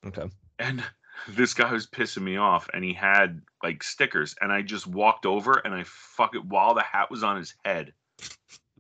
Okay. 0.06 0.30
And 0.58 0.82
this 1.28 1.54
guy 1.54 1.72
was 1.72 1.86
pissing 1.86 2.22
me 2.22 2.36
off, 2.36 2.68
and 2.72 2.84
he 2.84 2.92
had 2.92 3.42
like 3.62 3.82
stickers, 3.82 4.34
and 4.40 4.52
I 4.52 4.62
just 4.62 4.86
walked 4.86 5.26
over 5.26 5.54
and 5.64 5.74
I 5.74 5.84
fuck 5.84 6.34
it 6.34 6.44
while 6.44 6.74
the 6.74 6.82
hat 6.82 7.10
was 7.10 7.22
on 7.22 7.36
his 7.36 7.54
head. 7.64 7.92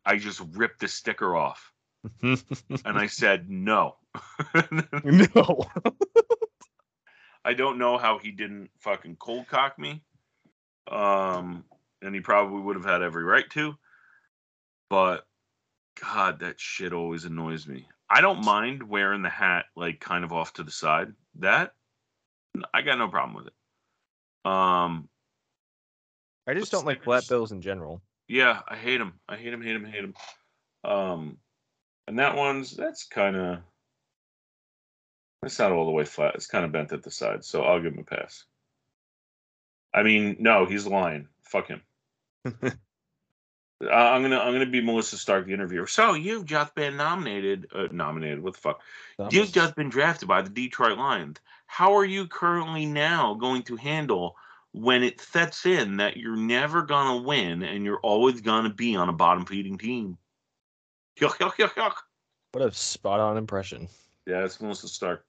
I 0.04 0.16
just 0.16 0.40
ripped 0.52 0.80
the 0.80 0.88
sticker 0.88 1.36
off, 1.36 1.72
and 2.22 2.38
I 2.84 3.06
said 3.08 3.50
no. 3.50 3.96
no. 5.04 5.64
I 7.44 7.54
don't 7.54 7.78
know 7.78 7.98
how 7.98 8.18
he 8.18 8.30
didn't 8.30 8.70
fucking 8.78 9.16
cold 9.16 9.48
cock 9.48 9.78
me. 9.78 10.02
Um, 10.90 11.64
and 12.02 12.14
he 12.14 12.20
probably 12.20 12.60
would 12.60 12.76
have 12.76 12.84
had 12.84 13.02
every 13.02 13.24
right 13.24 13.48
to. 13.50 13.74
But 14.90 15.26
God, 16.00 16.40
that 16.40 16.60
shit 16.60 16.92
always 16.92 17.24
annoys 17.24 17.66
me. 17.66 17.86
I 18.10 18.20
don't 18.20 18.44
mind 18.44 18.88
wearing 18.88 19.22
the 19.22 19.28
hat 19.28 19.66
like 19.76 20.00
kind 20.00 20.24
of 20.24 20.32
off 20.32 20.54
to 20.54 20.62
the 20.62 20.70
side. 20.70 21.12
That 21.36 21.72
I 22.72 22.82
got 22.82 22.98
no 22.98 23.08
problem 23.08 23.36
with 23.36 23.48
it. 23.48 24.50
Um, 24.50 25.08
I 26.46 26.54
just 26.54 26.72
don't 26.72 26.86
like 26.86 27.02
flat 27.02 27.28
bills 27.28 27.52
in 27.52 27.60
general. 27.60 28.00
yeah, 28.28 28.60
I 28.66 28.76
hate 28.76 29.00
him. 29.00 29.14
I 29.28 29.36
hate 29.36 29.52
him. 29.52 29.62
Hate 29.62 29.76
him. 29.76 29.84
Hate 29.84 30.04
him. 30.04 30.14
Um, 30.84 31.36
and 32.06 32.18
that 32.18 32.36
one's 32.36 32.74
that's 32.74 33.04
kind 33.04 33.36
of 33.36 33.58
it's 35.42 35.58
not 35.58 35.72
all 35.72 35.84
the 35.84 35.92
way 35.92 36.04
flat. 36.04 36.34
It's 36.34 36.46
kind 36.46 36.64
of 36.64 36.72
bent 36.72 36.92
at 36.92 37.02
the 37.02 37.10
side, 37.10 37.44
so 37.44 37.62
I'll 37.62 37.80
give 37.80 37.92
him 37.92 38.00
a 38.00 38.04
pass. 38.04 38.44
I 39.94 40.02
mean, 40.02 40.36
no, 40.40 40.66
he's 40.66 40.86
lying. 40.86 41.28
Fuck 41.42 41.68
him. 41.68 41.82
Uh, 43.84 43.90
I'm 43.90 44.22
gonna 44.22 44.38
I'm 44.38 44.52
gonna 44.52 44.66
be 44.66 44.80
Melissa 44.80 45.16
Stark, 45.16 45.46
the 45.46 45.52
interviewer. 45.52 45.86
So 45.86 46.14
you've 46.14 46.44
just 46.44 46.74
been 46.74 46.96
nominated, 46.96 47.68
uh, 47.74 47.88
nominated. 47.92 48.42
What 48.42 48.54
the 48.54 48.60
fuck? 48.60 48.82
You've 49.30 49.52
just 49.52 49.76
been 49.76 49.88
drafted 49.88 50.28
by 50.28 50.42
the 50.42 50.50
Detroit 50.50 50.98
Lions. 50.98 51.38
How 51.66 51.96
are 51.96 52.04
you 52.04 52.26
currently 52.26 52.86
now 52.86 53.34
going 53.34 53.62
to 53.64 53.76
handle 53.76 54.36
when 54.72 55.02
it 55.04 55.20
sets 55.20 55.64
in 55.64 55.98
that 55.98 56.16
you're 56.16 56.36
never 56.36 56.82
gonna 56.82 57.22
win 57.22 57.62
and 57.62 57.84
you're 57.84 58.00
always 58.00 58.40
gonna 58.40 58.72
be 58.72 58.96
on 58.96 59.08
a 59.08 59.12
bottom 59.12 59.44
feeding 59.44 59.78
team? 59.78 60.18
Yuck, 61.20 61.38
yuck, 61.38 61.54
yuck, 61.54 61.70
yuck. 61.70 61.94
What 62.52 62.64
a 62.64 62.72
spot 62.72 63.20
on 63.20 63.36
impression. 63.36 63.88
Yeah, 64.26 64.44
it's 64.44 64.60
Melissa 64.60 64.88
Stark. 64.88 65.24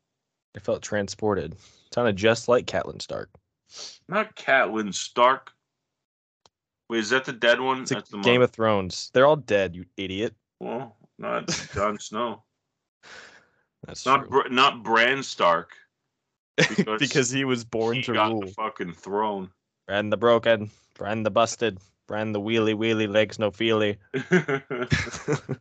I 0.55 0.59
felt 0.59 0.81
transported. 0.81 1.55
Sounded 1.93 2.15
just 2.15 2.47
like 2.47 2.65
Catelyn 2.65 3.01
Stark. 3.01 3.29
Not 4.07 4.35
Catelyn 4.35 4.93
Stark. 4.93 5.51
Wait, 6.89 6.99
is 6.99 7.09
that 7.11 7.25
the 7.25 7.33
dead 7.33 7.59
one? 7.61 7.81
It's 7.81 7.91
That's 7.91 8.09
the 8.09 8.17
Game 8.19 8.41
of 8.41 8.51
Thrones. 8.51 9.11
They're 9.13 9.27
all 9.27 9.35
dead, 9.35 9.75
you 9.75 9.85
idiot. 9.97 10.33
Well, 10.59 10.95
not 11.17 11.47
Jon 11.73 11.99
Snow. 11.99 12.43
That's 13.85 14.05
Not. 14.05 14.29
Br- 14.29 14.49
not 14.49 14.83
Bran 14.83 15.23
Stark. 15.23 15.71
because 16.57 16.85
because 16.99 17.29
he 17.29 17.45
was 17.45 17.63
born 17.63 17.97
He 17.97 18.01
to 18.03 18.13
got 18.13 18.31
rule. 18.31 18.41
the 18.41 18.47
fucking 18.47 18.93
throne. 18.93 19.49
Bran 19.87 20.09
the 20.09 20.17
broken, 20.17 20.69
Bran 20.95 21.23
the 21.23 21.31
busted, 21.31 21.79
Bran 22.07 22.31
the 22.33 22.41
wheelie 22.41 22.75
wheelie 22.75 23.09
legs 23.09 23.39
no 23.39 23.51
feely. 23.51 23.97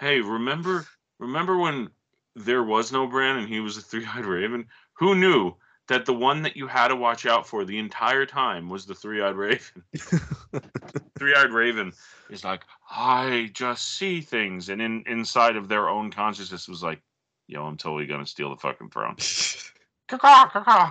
hey, 0.00 0.20
remember 0.20 0.86
remember 1.20 1.56
when 1.58 1.88
there 2.34 2.62
was 2.64 2.90
no 2.92 3.06
Bran 3.06 3.36
and 3.38 3.48
he 3.48 3.60
was 3.60 3.76
a 3.76 3.80
three-eyed 3.82 4.24
raven? 4.26 4.66
Who 4.94 5.14
knew 5.14 5.54
that 5.88 6.06
the 6.06 6.14
one 6.14 6.42
that 6.42 6.56
you 6.56 6.66
had 6.66 6.88
to 6.88 6.96
watch 6.96 7.26
out 7.26 7.46
for 7.46 7.64
the 7.64 7.78
entire 7.78 8.26
time 8.26 8.68
was 8.68 8.86
the 8.86 8.94
three-eyed 8.94 9.34
raven? 9.34 9.82
three-eyed 11.18 11.50
raven 11.50 11.92
is 12.30 12.44
like, 12.44 12.62
I 12.90 13.50
just 13.52 13.96
see 13.96 14.20
things, 14.20 14.68
and 14.68 14.80
in 14.80 15.04
inside 15.06 15.56
of 15.56 15.68
their 15.68 15.88
own 15.88 16.10
consciousness 16.10 16.68
was 16.68 16.82
like, 16.82 17.00
yo, 17.46 17.64
I'm 17.64 17.76
totally 17.76 18.06
gonna 18.06 18.26
steal 18.26 18.50
the 18.50 18.56
fucking 18.56 18.90
throne. 18.90 19.16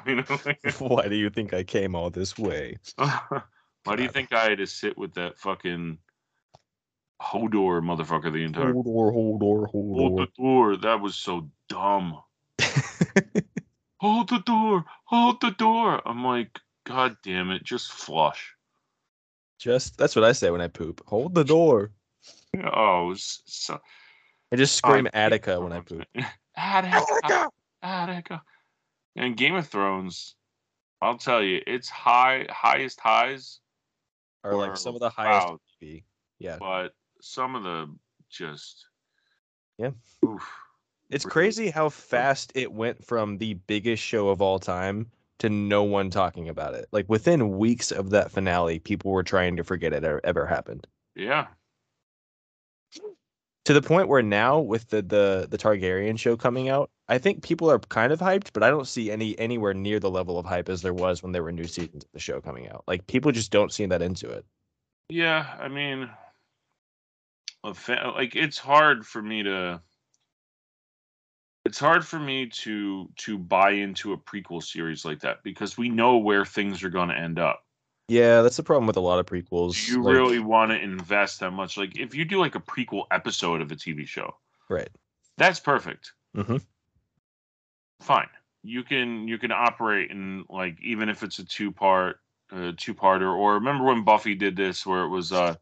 You 0.07 0.15
know? 0.15 0.39
Why 0.79 1.07
do 1.07 1.15
you 1.15 1.29
think 1.29 1.53
I 1.53 1.63
came 1.63 1.95
all 1.95 2.09
this 2.09 2.37
way? 2.37 2.77
Why 2.97 3.95
do 3.95 4.01
you 4.01 4.09
think 4.09 4.33
I 4.33 4.49
had 4.49 4.57
to 4.57 4.65
sit 4.65 4.97
with 4.97 5.13
that 5.13 5.37
fucking 5.37 5.99
Hodor 7.21 7.81
motherfucker 7.81 8.33
the 8.33 8.43
entire 8.43 8.73
Hold 8.73 8.87
or 8.87 9.11
hold 9.11 9.43
or 9.43 9.67
hold 9.67 9.97
Hold 9.97 10.19
or. 10.19 10.25
the 10.25 10.31
door. 10.41 10.77
That 10.77 11.01
was 11.01 11.15
so 11.15 11.49
dumb. 11.69 12.17
Hold 14.01 14.29
the 14.29 14.39
door. 14.39 14.83
Hold 15.05 15.41
the 15.41 15.51
door. 15.51 16.01
I'm 16.07 16.23
like, 16.23 16.59
God 16.85 17.17
damn 17.23 17.51
it, 17.51 17.63
just 17.63 17.91
flush. 17.91 18.55
Just 19.59 19.95
that's 19.95 20.15
what 20.15 20.25
I 20.25 20.31
say 20.31 20.49
when 20.49 20.59
I 20.59 20.69
poop. 20.69 21.03
Hold 21.05 21.35
the 21.35 21.43
door. 21.43 21.91
Oh, 22.63 23.13
so. 23.15 23.79
I 24.51 24.55
just 24.55 24.75
scream 24.75 25.07
I- 25.13 25.17
Attica 25.17 25.61
when 25.61 25.71
I 25.71 25.81
poop. 25.81 26.03
Attica. 26.57 27.49
Attica. 27.83 28.41
And 29.15 29.37
Game 29.37 29.53
of 29.53 29.67
Thrones, 29.67 30.33
I'll 30.99 31.17
tell 31.17 31.43
you, 31.43 31.61
it's 31.67 31.87
high, 31.87 32.47
highest 32.49 32.99
highs, 32.99 33.59
are 34.43 34.55
like 34.55 34.77
some 34.77 34.95
of 34.95 35.01
the 35.01 35.11
highest 35.11 35.47
wow. 35.47 35.59
Yeah. 36.39 36.57
but 36.59 36.95
some 37.21 37.53
of 37.53 37.61
the 37.61 37.87
just. 38.31 38.87
Yeah. 39.77 39.91
Oof. 40.25 40.41
It's 41.12 41.26
Really? 41.26 41.32
crazy 41.34 41.70
how 41.70 41.89
fast 41.89 42.51
it 42.55 42.72
went 42.72 43.03
from 43.05 43.38
the 43.38 43.55
biggest 43.55 44.01
show 44.01 44.30
of 44.30 44.41
all 44.41 44.59
time 44.59 45.12
to 45.39 45.49
no 45.49 45.84
one 45.84 46.09
talking 46.09 46.49
about 46.49 46.74
it. 46.74 46.88
Like 46.91 47.07
within 47.09 47.57
weeks 47.57 47.91
of 47.91 48.09
that 48.12 48.32
finale, 48.32 48.80
people 48.80 49.12
were 49.12 49.24
trying 49.24 49.57
to 49.57 49.64
forget 49.64 49.93
it 49.93 50.03
ever, 50.03 50.22
ever 50.24 50.45
happened. 50.45 50.88
Yeah. 51.16 51.47
To 53.66 53.74
the 53.74 53.82
point 53.82 54.07
where 54.07 54.24
now 54.24 54.59
with 54.59 54.89
the, 54.89 55.01
the 55.03 55.47
the 55.49 55.57
Targaryen 55.57 56.18
show 56.18 56.36
coming 56.36 56.70
out, 56.70 56.89
I 57.07 57.18
think 57.20 57.43
people 57.43 57.70
are 57.70 57.80
kind 57.80 58.12
of 58.12 58.20
hyped, 58.20 58.53
but 58.53 58.64
I 58.64 58.70
don't 58.70 58.88
see 58.88 59.12
any 59.12 59.38
anywhere 59.38 59.74
near 59.74 59.99
the 59.99 60.09
level 60.09 60.39
of 60.39 60.45
hype 60.45 60.68
as 60.70 60.82
there 60.82 60.93
was 60.93 61.22
when 61.22 61.32
there 61.32 61.43
were 61.43 61.51
new 61.51 61.68
seasons 61.68 62.03
of 62.03 62.12
the 62.12 62.20
show 62.20 62.41
coming 62.41 62.70
out. 62.70 62.84
Like 62.88 63.05
people 63.07 63.32
just 63.32 63.51
don't 63.51 63.72
seem 63.72 63.89
that 63.89 64.01
into 64.01 64.30
it. 64.30 64.45
Yeah, 65.09 65.57
I 65.59 65.68
mean, 65.68 66.09
like 67.64 68.36
it's 68.36 68.57
hard 68.57 69.05
for 69.05 69.22
me 69.22 69.43
to. 69.43 69.82
It's 71.72 71.80
hard 71.80 72.05
for 72.05 72.19
me 72.19 72.47
to 72.47 73.09
to 73.19 73.38
buy 73.38 73.72
into 73.72 74.11
a 74.11 74.17
prequel 74.17 74.61
series 74.61 75.05
like 75.05 75.22
that 75.22 75.41
because 75.41 75.78
we 75.78 75.88
know 75.88 76.17
where 76.17 76.43
things 76.43 76.84
are 76.84 76.89
going 76.89 77.07
to 77.07 77.17
end 77.17 77.39
up. 77.39 77.63
Yeah, 78.09 78.41
that's 78.41 78.57
the 78.57 78.63
problem 78.63 78.88
with 78.88 78.97
a 78.97 78.99
lot 78.99 79.19
of 79.19 79.26
prequels. 79.26 79.86
Do 79.86 79.93
you 79.93 80.03
like- 80.03 80.13
really 80.13 80.39
want 80.39 80.72
to 80.72 80.78
invest 80.78 81.39
that 81.39 81.51
much? 81.51 81.78
Like, 81.78 81.97
if 81.97 82.13
you 82.13 82.26
do 82.26 82.39
like 82.41 82.55
a 82.55 82.59
prequel 82.59 83.05
episode 83.09 83.61
of 83.61 83.72
a 83.72 83.78
TV 83.78 84.05
show, 84.05 84.36
right? 84.67 84.89
that's 85.38 85.61
perfect. 85.61 86.11
Mhm. 86.36 86.61
Fine, 88.01 88.28
you 88.63 88.84
can 88.84 89.30
you 89.30 89.38
can 89.38 89.53
operate 89.53 90.11
in 90.11 90.43
like 90.49 90.76
even 90.84 91.07
if 91.07 91.24
it's 91.24 91.39
a 91.39 91.45
two 91.45 91.72
part 91.72 92.19
uh, 92.51 92.74
two 92.76 92.93
parter. 92.93 93.34
Or 93.34 93.53
remember 93.53 93.86
when 93.86 94.03
Buffy 94.03 94.36
did 94.36 94.57
this, 94.57 94.86
where 94.86 95.03
it 95.03 95.09
was 95.09 95.32
uh 95.32 95.55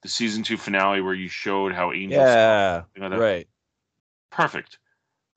the 0.00 0.08
season 0.08 0.42
two 0.42 0.56
finale 0.56 1.02
where 1.02 1.12
you 1.12 1.28
showed 1.28 1.74
how 1.74 1.92
Angel 1.92 2.22
Yeah, 2.22 2.84
you 2.96 3.06
know, 3.06 3.18
right. 3.18 3.46
perfect. 4.30 4.78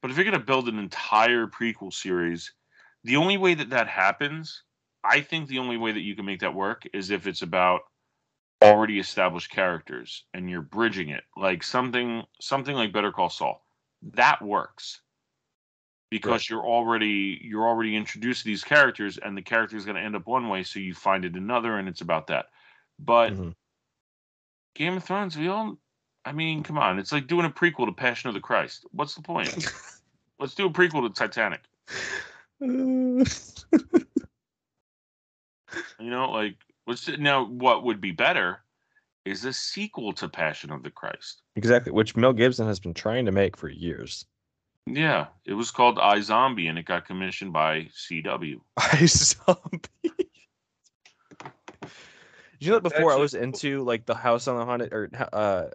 But 0.03 0.11
if 0.11 0.17
you're 0.17 0.25
going 0.25 0.37
to 0.37 0.45
build 0.45 0.67
an 0.67 0.79
entire 0.79 1.47
prequel 1.47 1.93
series, 1.93 2.51
the 3.05 3.15
only 3.15 3.37
way 3.37 3.53
that 3.53 3.69
that 3.69 3.87
happens, 3.87 4.63
I 5.01 5.21
think 5.21 5.47
the 5.47 5.59
only 5.59 5.77
way 5.77 5.93
that 5.93 6.01
you 6.01 6.13
can 6.13 6.25
make 6.25 6.41
that 6.41 6.53
work 6.53 6.83
is 6.93 7.09
if 7.09 7.25
it's 7.25 7.41
about 7.41 7.83
already 8.61 8.99
established 8.99 9.49
characters 9.49 10.25
and 10.33 10.49
you're 10.49 10.61
bridging 10.61 11.07
it, 11.07 11.23
like 11.37 11.63
something 11.63 12.23
something 12.41 12.75
like 12.75 12.91
Better 12.91 13.13
Call 13.13 13.29
Saul. 13.29 13.65
That 14.11 14.41
works 14.41 14.99
because 16.11 16.31
Right. 16.31 16.49
you're 16.49 16.65
already 16.65 17.39
you're 17.41 17.65
already 17.65 17.95
introduced 17.95 18.41
to 18.41 18.47
these 18.47 18.65
characters, 18.65 19.17
and 19.17 19.37
the 19.37 19.41
character 19.41 19.77
is 19.77 19.85
going 19.85 19.95
to 19.95 20.01
end 20.03 20.17
up 20.17 20.27
one 20.27 20.49
way, 20.49 20.63
so 20.63 20.79
you 20.79 20.93
find 20.93 21.23
it 21.23 21.35
another, 21.35 21.77
and 21.77 21.87
it's 21.87 22.01
about 22.01 22.27
that. 22.27 22.47
But 22.99 23.31
Mhm. 23.31 23.55
Game 24.75 24.97
of 24.97 25.05
Thrones, 25.05 25.37
we 25.37 25.47
all. 25.47 25.77
I 26.25 26.33
mean, 26.33 26.63
come 26.63 26.77
on. 26.77 26.99
It's 26.99 27.13
like 27.13 27.27
doing 27.27 27.45
a 27.45 27.49
prequel 27.49 27.85
to 27.85 27.93
Passion 27.93 28.27
of 28.27 28.33
the 28.33 28.41
Christ. 28.41 28.85
What's 28.91 29.15
the 29.15 29.21
point? 29.21 29.65
Let's 30.43 30.55
do 30.55 30.65
a 30.65 30.69
prequel 30.69 31.07
to 31.07 31.13
Titanic. 31.13 31.61
You 35.99 36.09
know, 36.11 36.29
like, 36.29 36.57
what's 36.85 37.07
now? 37.17 37.45
What 37.45 37.83
would 37.85 37.99
be 37.99 38.11
better 38.11 38.59
is 39.25 39.43
a 39.45 39.53
sequel 39.53 40.13
to 40.13 40.29
Passion 40.29 40.69
of 40.69 40.83
the 40.83 40.91
Christ. 40.91 41.41
exactly, 41.55 41.91
which 41.91 42.15
Mel 42.15 42.33
Gibson 42.33 42.67
has 42.67 42.79
been 42.79 42.93
trying 42.93 43.25
to 43.25 43.31
make 43.31 43.57
for 43.57 43.69
years. 43.69 44.25
Yeah, 44.85 45.27
it 45.45 45.53
was 45.53 45.71
called 45.71 45.97
iZombie, 45.97 46.69
and 46.69 46.77
it 46.77 46.85
got 46.85 47.07
commissioned 47.07 47.53
by 47.53 47.87
CW. 47.95 48.59
iZombie. 48.79 49.87
you 52.59 52.69
know 52.69 52.79
that 52.79 52.83
before 52.83 53.13
I 53.13 53.17
was 53.17 53.33
into 53.33 53.81
like 53.83 54.05
the 54.05 54.13
House 54.13 54.47
on 54.47 54.57
the 54.57 54.65
Haunted 54.65 54.93
or 54.93 55.09
uh, 55.13 55.17
Ha- 55.17 55.69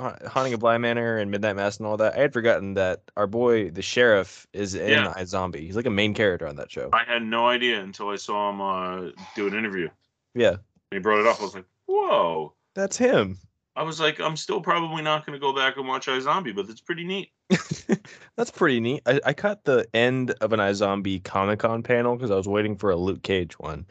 Haunting 0.00 0.54
of 0.54 0.60
Bly 0.60 0.78
Manor 0.78 1.18
and 1.18 1.30
Midnight 1.30 1.56
Mass 1.56 1.78
and 1.78 1.86
all 1.86 1.96
that, 1.98 2.14
I 2.16 2.20
had 2.20 2.32
forgotten 2.32 2.74
that 2.74 3.02
our 3.16 3.26
boy 3.26 3.70
the 3.70 3.82
sheriff 3.82 4.46
is 4.52 4.74
in 4.74 4.88
Yeah. 4.90 5.14
iZombie. 5.16 5.60
He's 5.60 5.76
like 5.76 5.86
a 5.86 5.90
main 5.90 6.14
character 6.14 6.46
on 6.46 6.56
that 6.56 6.70
show. 6.70 6.90
I 6.92 7.04
had 7.04 7.22
no 7.22 7.46
idea 7.46 7.80
until 7.80 8.08
I 8.08 8.16
saw 8.16 8.50
him 8.50 8.60
uh, 8.60 9.10
do 9.36 9.46
an 9.46 9.54
interview. 9.54 9.88
Yeah, 10.34 10.56
He 10.90 10.98
brought 10.98 11.20
it 11.20 11.26
up. 11.26 11.40
I 11.40 11.44
was 11.44 11.54
like, 11.54 11.66
whoa. 11.86 12.54
that's 12.74 12.96
him. 12.96 13.38
I 13.76 13.82
was 13.82 13.98
like, 14.00 14.20
I'm 14.20 14.36
still 14.36 14.60
probably 14.60 15.02
not 15.02 15.26
going 15.26 15.34
to 15.38 15.40
go 15.40 15.52
back 15.52 15.76
and 15.76 15.86
watch 15.88 16.06
iZombie, 16.06 16.54
but 16.54 16.68
it's 16.68 16.80
pretty 16.80 17.04
neat. 17.04 17.30
That's 18.36 18.50
pretty 18.52 18.78
neat. 18.80 19.02
I, 19.04 19.20
I 19.26 19.32
caught 19.32 19.64
the 19.64 19.86
end 19.94 20.30
of 20.40 20.52
an 20.52 20.60
iZombie 20.60 21.22
Comic 21.24 21.58
Con 21.58 21.82
panel 21.82 22.14
because 22.16 22.30
I 22.30 22.36
was 22.36 22.46
waiting 22.48 22.76
for 22.76 22.90
a 22.90 22.96
Luke 22.96 23.22
Cage 23.22 23.58
one. 23.58 23.84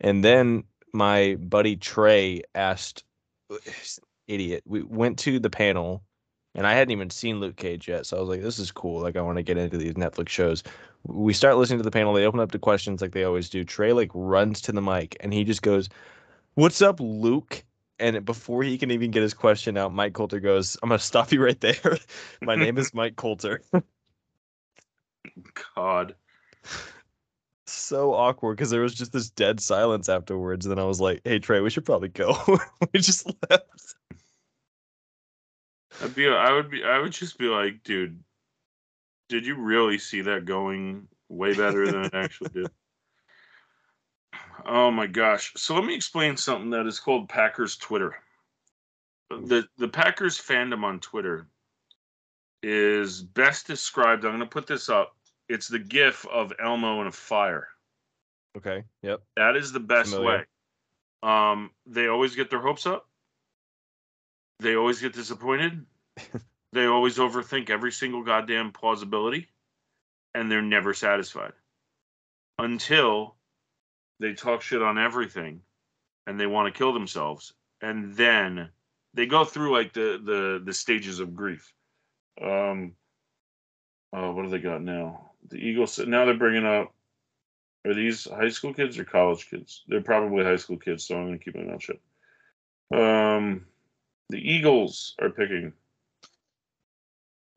And 0.00 0.24
then 0.24 0.64
my 0.94 1.34
buddy 1.36 1.76
Trey 1.76 2.42
asked, 2.54 3.04
idiot, 4.28 4.62
we 4.66 4.82
went 4.82 5.18
to 5.20 5.38
the 5.38 5.50
panel 5.50 6.02
and 6.56 6.66
I 6.66 6.72
hadn't 6.72 6.92
even 6.92 7.10
seen 7.10 7.38
Luke 7.38 7.56
Cage 7.56 7.86
yet. 7.86 8.06
So 8.06 8.16
I 8.16 8.20
was 8.20 8.30
like, 8.30 8.40
this 8.40 8.58
is 8.58 8.72
cool. 8.72 9.02
Like, 9.02 9.16
I 9.16 9.20
want 9.20 9.36
to 9.36 9.42
get 9.42 9.58
into 9.58 9.76
these 9.76 9.92
Netflix 9.92 10.30
shows. 10.30 10.62
We 11.04 11.34
start 11.34 11.58
listening 11.58 11.80
to 11.80 11.84
the 11.84 11.90
panel. 11.90 12.14
They 12.14 12.24
open 12.24 12.40
up 12.40 12.50
to 12.52 12.58
questions 12.58 13.02
like 13.02 13.12
they 13.12 13.24
always 13.24 13.50
do. 13.50 13.62
Trey, 13.62 13.92
like, 13.92 14.10
runs 14.14 14.62
to 14.62 14.72
the 14.72 14.80
mic 14.80 15.18
and 15.20 15.34
he 15.34 15.44
just 15.44 15.60
goes, 15.60 15.90
What's 16.54 16.80
up, 16.80 16.98
Luke? 16.98 17.62
And 17.98 18.24
before 18.24 18.62
he 18.62 18.78
can 18.78 18.90
even 18.90 19.10
get 19.10 19.22
his 19.22 19.34
question 19.34 19.76
out, 19.76 19.92
Mike 19.92 20.14
Colter 20.14 20.40
goes, 20.40 20.78
I'm 20.82 20.88
going 20.88 20.98
to 20.98 21.04
stop 21.04 21.30
you 21.30 21.44
right 21.44 21.60
there. 21.60 21.98
My 22.40 22.56
name 22.56 22.78
is 22.78 22.94
Mike 22.94 23.16
Colter. 23.16 23.60
God. 25.76 26.14
so 27.66 28.14
awkward 28.14 28.56
because 28.56 28.70
there 28.70 28.80
was 28.80 28.94
just 28.94 29.12
this 29.12 29.28
dead 29.28 29.60
silence 29.60 30.08
afterwards. 30.08 30.64
And 30.64 30.70
then 30.70 30.82
I 30.82 30.86
was 30.86 31.00
like, 31.00 31.20
hey, 31.24 31.38
Trey, 31.38 31.60
we 31.60 31.68
should 31.68 31.84
probably 31.84 32.08
go. 32.08 32.34
we 32.94 33.00
just 33.00 33.26
left. 33.50 33.95
I'd 36.02 36.14
be, 36.14 36.28
I 36.28 36.52
would 36.52 36.70
be, 36.70 36.84
I 36.84 36.98
would 36.98 37.12
just 37.12 37.38
be 37.38 37.46
like, 37.46 37.82
dude, 37.82 38.18
did 39.28 39.46
you 39.46 39.56
really 39.56 39.98
see 39.98 40.22
that 40.22 40.44
going 40.44 41.08
way 41.28 41.54
better 41.54 41.86
than 41.90 42.04
it 42.04 42.14
actually 42.14 42.50
did? 42.50 42.70
Oh 44.68 44.90
my 44.90 45.06
gosh! 45.06 45.52
So 45.56 45.74
let 45.74 45.84
me 45.84 45.94
explain 45.94 46.36
something 46.36 46.70
that 46.70 46.86
is 46.86 46.98
called 46.98 47.28
Packers 47.28 47.76
Twitter. 47.76 48.16
the 49.30 49.68
The 49.78 49.86
Packers 49.86 50.40
fandom 50.40 50.82
on 50.82 50.98
Twitter 50.98 51.46
is 52.64 53.22
best 53.22 53.68
described. 53.68 54.24
I'm 54.24 54.32
going 54.32 54.40
to 54.40 54.46
put 54.46 54.66
this 54.66 54.88
up. 54.88 55.14
It's 55.48 55.68
the 55.68 55.78
GIF 55.78 56.26
of 56.26 56.52
Elmo 56.58 57.00
in 57.00 57.06
a 57.06 57.12
fire. 57.12 57.68
Okay. 58.56 58.82
Yep. 59.02 59.22
That 59.36 59.54
is 59.54 59.70
the 59.70 59.78
best 59.78 60.14
Familiar. 60.14 60.38
way. 60.38 60.44
Um, 61.22 61.70
they 61.86 62.08
always 62.08 62.34
get 62.34 62.50
their 62.50 62.60
hopes 62.60 62.86
up. 62.86 63.08
They 64.60 64.76
always 64.76 65.00
get 65.00 65.12
disappointed. 65.14 65.84
they 66.72 66.86
always 66.86 67.18
overthink 67.18 67.70
every 67.70 67.92
single 67.92 68.22
goddamn 68.22 68.72
plausibility. 68.72 69.48
and 70.34 70.50
they're 70.50 70.62
never 70.62 70.92
satisfied 70.94 71.52
until 72.58 73.36
they 74.20 74.34
talk 74.34 74.62
shit 74.62 74.82
on 74.82 74.98
everything 74.98 75.60
and 76.26 76.38
they 76.38 76.46
want 76.46 76.72
to 76.72 76.76
kill 76.78 76.92
themselves 76.92 77.54
and 77.82 78.14
then 78.14 78.68
they 79.14 79.26
go 79.26 79.44
through 79.44 79.72
like 79.72 79.92
the 79.92 80.20
the 80.24 80.62
the 80.64 80.72
stages 80.74 81.20
of 81.20 81.34
grief 81.34 81.72
um 82.42 82.92
oh 84.12 84.32
what 84.32 84.42
do 84.42 84.48
they 84.50 84.58
got 84.58 84.82
now 84.82 85.30
the 85.48 85.56
eagles 85.56 85.98
now 85.98 86.24
they're 86.24 86.34
bringing 86.36 86.66
up 86.66 86.92
are 87.86 87.94
these 87.94 88.24
high 88.24 88.48
school 88.48 88.74
kids 88.74 88.98
or 88.98 89.04
college 89.04 89.48
kids 89.48 89.84
they're 89.88 90.00
probably 90.02 90.44
high 90.44 90.56
school 90.56 90.76
kids 90.78 91.04
so 91.06 91.16
i'm 91.16 91.26
going 91.26 91.38
to 91.38 91.44
keep 91.44 91.54
my 91.56 91.62
mouth 91.62 91.82
shut 91.82 91.98
um 92.92 93.64
the 94.30 94.38
eagles 94.38 95.14
are 95.20 95.30
picking. 95.30 95.72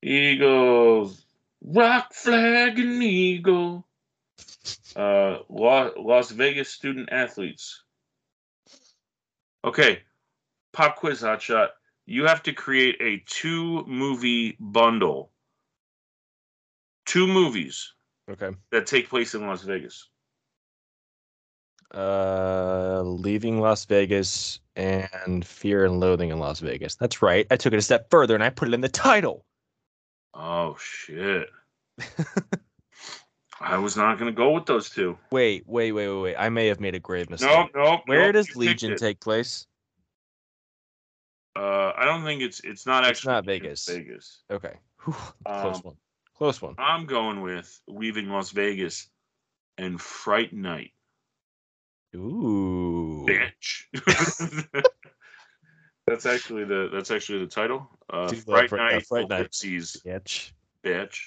Eagles. 0.01 1.25
Rock 1.61 2.13
flag 2.13 2.79
and 2.79 3.03
eagle. 3.03 3.85
Uh 4.95 5.39
La- 5.49 5.91
las 5.97 6.31
vegas 6.31 6.69
student 6.69 7.09
athletes. 7.11 7.83
Okay 9.63 10.03
pop 10.71 10.95
quiz 10.97 11.21
hotshot 11.21 11.69
you 12.05 12.25
have 12.25 12.41
to 12.43 12.53
create 12.53 12.95
a 13.01 13.21
two 13.25 13.83
movie 13.85 14.55
bundle. 14.59 15.31
Two 17.05 17.27
movies 17.27 17.93
Okay. 18.31 18.55
that 18.71 18.85
take 18.85 19.09
place 19.09 19.33
in 19.33 19.45
las 19.47 19.63
vegas. 19.63 20.07
Uh, 21.93 23.01
leaving 23.03 23.59
Las 23.59 23.85
Vegas 23.85 24.59
and 24.79 25.45
Fear 25.45 25.85
and 25.85 25.99
Loathing 25.99 26.29
in 26.29 26.39
Las 26.39 26.59
Vegas. 26.61 26.95
That's 26.95 27.21
right. 27.21 27.45
I 27.51 27.57
took 27.57 27.73
it 27.73 27.77
a 27.77 27.81
step 27.81 28.09
further 28.09 28.33
and 28.33 28.43
I 28.43 28.49
put 28.49 28.69
it 28.69 28.73
in 28.73 28.81
the 28.81 28.89
title. 28.89 29.45
oh 30.33 30.77
shit 30.79 31.49
i 33.61 33.77
was 33.77 33.97
not 33.97 34.17
going 34.17 34.31
to 34.31 34.35
go 34.37 34.51
with 34.51 34.65
those 34.65 34.89
two 34.89 35.17
Wait, 35.31 35.63
wait, 35.67 35.91
wait, 35.91 36.07
wait, 36.07 36.21
wait. 36.21 36.35
I 36.37 36.47
may 36.49 36.67
have 36.67 36.79
made 36.79 36.95
a 36.95 36.99
grave 36.99 37.29
mistake. 37.29 37.49
no 37.49 37.67
no 37.75 37.97
Where 38.05 38.27
no, 38.27 38.31
does 38.31 38.55
Legion 38.55 38.95
take 38.95 39.19
place? 39.19 39.65
uh 41.57 41.91
i 41.97 42.05
don't 42.05 42.23
think 42.23 42.41
it's 42.41 42.61
it's 42.61 42.85
not 42.85 43.03
It's 43.03 43.09
actually 43.19 43.33
not 43.33 43.45
Vegas. 43.45 43.85
vegas 43.89 44.43
Okay. 44.49 44.73
Whew, 45.03 45.15
close 45.45 45.75
Um, 45.77 45.81
one. 45.81 45.95
Close 46.37 46.61
one. 46.61 46.75
i'm 46.77 47.05
going 47.05 47.41
with 47.41 47.81
leaving 47.87 48.29
las 48.29 48.51
vegas 48.51 49.09
and 49.77 49.99
fright 49.99 50.53
night 50.53 50.91
Ooh. 52.15 53.25
bitch. 53.27 53.85
that's 56.07 56.25
actually 56.25 56.63
the 56.63 56.89
that's 56.91 57.11
actually 57.11 57.39
the 57.39 57.47
title. 57.47 57.87
Uh, 58.09 58.29
Do 58.29 58.35
love 58.35 58.45
Fright 58.45 58.69
Fri- 58.69 58.79
uh, 58.79 58.83
Night, 58.83 59.05
Fright 59.05 59.29
Night. 59.29 59.51
Bitch. 59.51 60.51
bitch. 60.83 61.19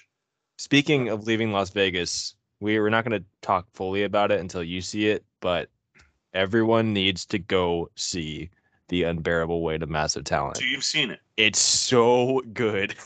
Speaking 0.59 1.09
of 1.09 1.27
leaving 1.27 1.53
Las 1.53 1.71
Vegas, 1.71 2.35
we 2.61 2.79
we're 2.79 2.91
not 2.91 3.05
going 3.05 3.21
to 3.21 3.27
talk 3.41 3.67
fully 3.73 4.05
about 4.05 4.31
it 4.31 4.41
until 4.41 4.63
you 4.63 4.81
see 4.81 5.09
it, 5.09 5.25
but 5.41 5.69
everyone 6.35 6.93
needs 6.93 7.27
to 7.27 7.39
go 7.39 7.91
see 7.97 8.51
the 8.89 9.05
unbearable 9.05 9.63
weight 9.63 9.83
of 9.83 9.89
massive 9.89 10.25
talent. 10.25 10.59
So 10.59 10.65
you've 10.65 10.85
seen 10.85 11.11
it. 11.11 11.21
It's 11.37 11.59
so 11.59 12.43
good. 12.53 12.95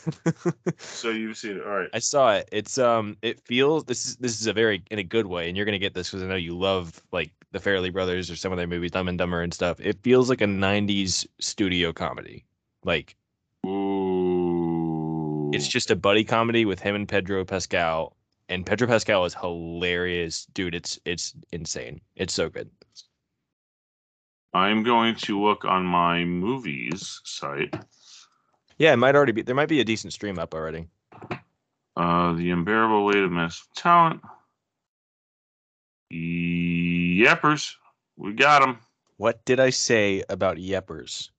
So 0.79 1.09
you've 1.11 1.37
seen 1.37 1.57
it. 1.57 1.63
All 1.63 1.77
right. 1.77 1.89
I 1.93 1.99
saw 1.99 2.33
it. 2.33 2.49
It's 2.51 2.77
um 2.77 3.17
it 3.21 3.39
feels 3.41 3.85
this 3.85 4.05
is 4.05 4.17
this 4.17 4.39
is 4.39 4.47
a 4.47 4.53
very 4.53 4.83
in 4.91 4.99
a 4.99 5.03
good 5.03 5.25
way, 5.25 5.47
and 5.47 5.55
you're 5.55 5.65
gonna 5.65 5.79
get 5.79 5.93
this 5.93 6.09
because 6.09 6.23
I 6.23 6.27
know 6.27 6.35
you 6.35 6.57
love 6.57 7.01
like 7.11 7.31
the 7.57 7.69
Farrelly 7.69 7.91
Brothers 7.91 8.29
or 8.29 8.35
some 8.35 8.51
of 8.51 8.57
their 8.57 8.67
movies, 8.67 8.91
Dumb 8.91 9.07
and 9.07 9.17
Dumber 9.17 9.41
and 9.41 9.53
stuff. 9.53 9.79
It 9.79 10.01
feels 10.03 10.29
like 10.29 10.41
a 10.41 10.45
'90s 10.45 11.25
studio 11.39 11.91
comedy. 11.93 12.45
Like 12.83 13.15
Ooh. 13.65 15.51
it's 15.53 15.67
just 15.67 15.91
a 15.91 15.95
buddy 15.95 16.23
comedy 16.23 16.65
with 16.65 16.79
him 16.79 16.95
and 16.95 17.07
Pedro 17.07 17.43
Pascal, 17.45 18.15
and 18.49 18.65
Pedro 18.65 18.87
Pascal 18.87 19.25
is 19.25 19.33
hilarious, 19.33 20.45
dude. 20.53 20.75
It's 20.75 20.99
it's 21.05 21.33
insane. 21.51 22.01
It's 22.15 22.33
so 22.33 22.49
good. 22.49 22.69
I'm 24.53 24.83
going 24.83 25.15
to 25.15 25.41
look 25.41 25.65
on 25.65 25.85
my 25.85 26.23
movies 26.23 27.21
site. 27.23 27.75
Yeah, 28.77 28.93
it 28.93 28.97
might 28.97 29.15
already 29.15 29.31
be. 29.31 29.41
There 29.41 29.55
might 29.55 29.69
be 29.69 29.81
a 29.81 29.85
decent 29.85 30.13
stream 30.13 30.39
up 30.39 30.53
already. 30.53 30.87
Uh, 31.95 32.33
the 32.33 32.51
unbearable 32.51 33.05
weight 33.05 33.23
of 33.23 33.31
massive 33.31 33.67
talent. 33.75 34.21
Yeppers, 36.11 37.73
we 38.15 38.33
got 38.33 38.61
them. 38.61 38.79
What 39.17 39.43
did 39.45 39.59
I 39.59 39.71
say 39.71 40.23
about 40.29 40.57
Yeppers? 40.57 41.29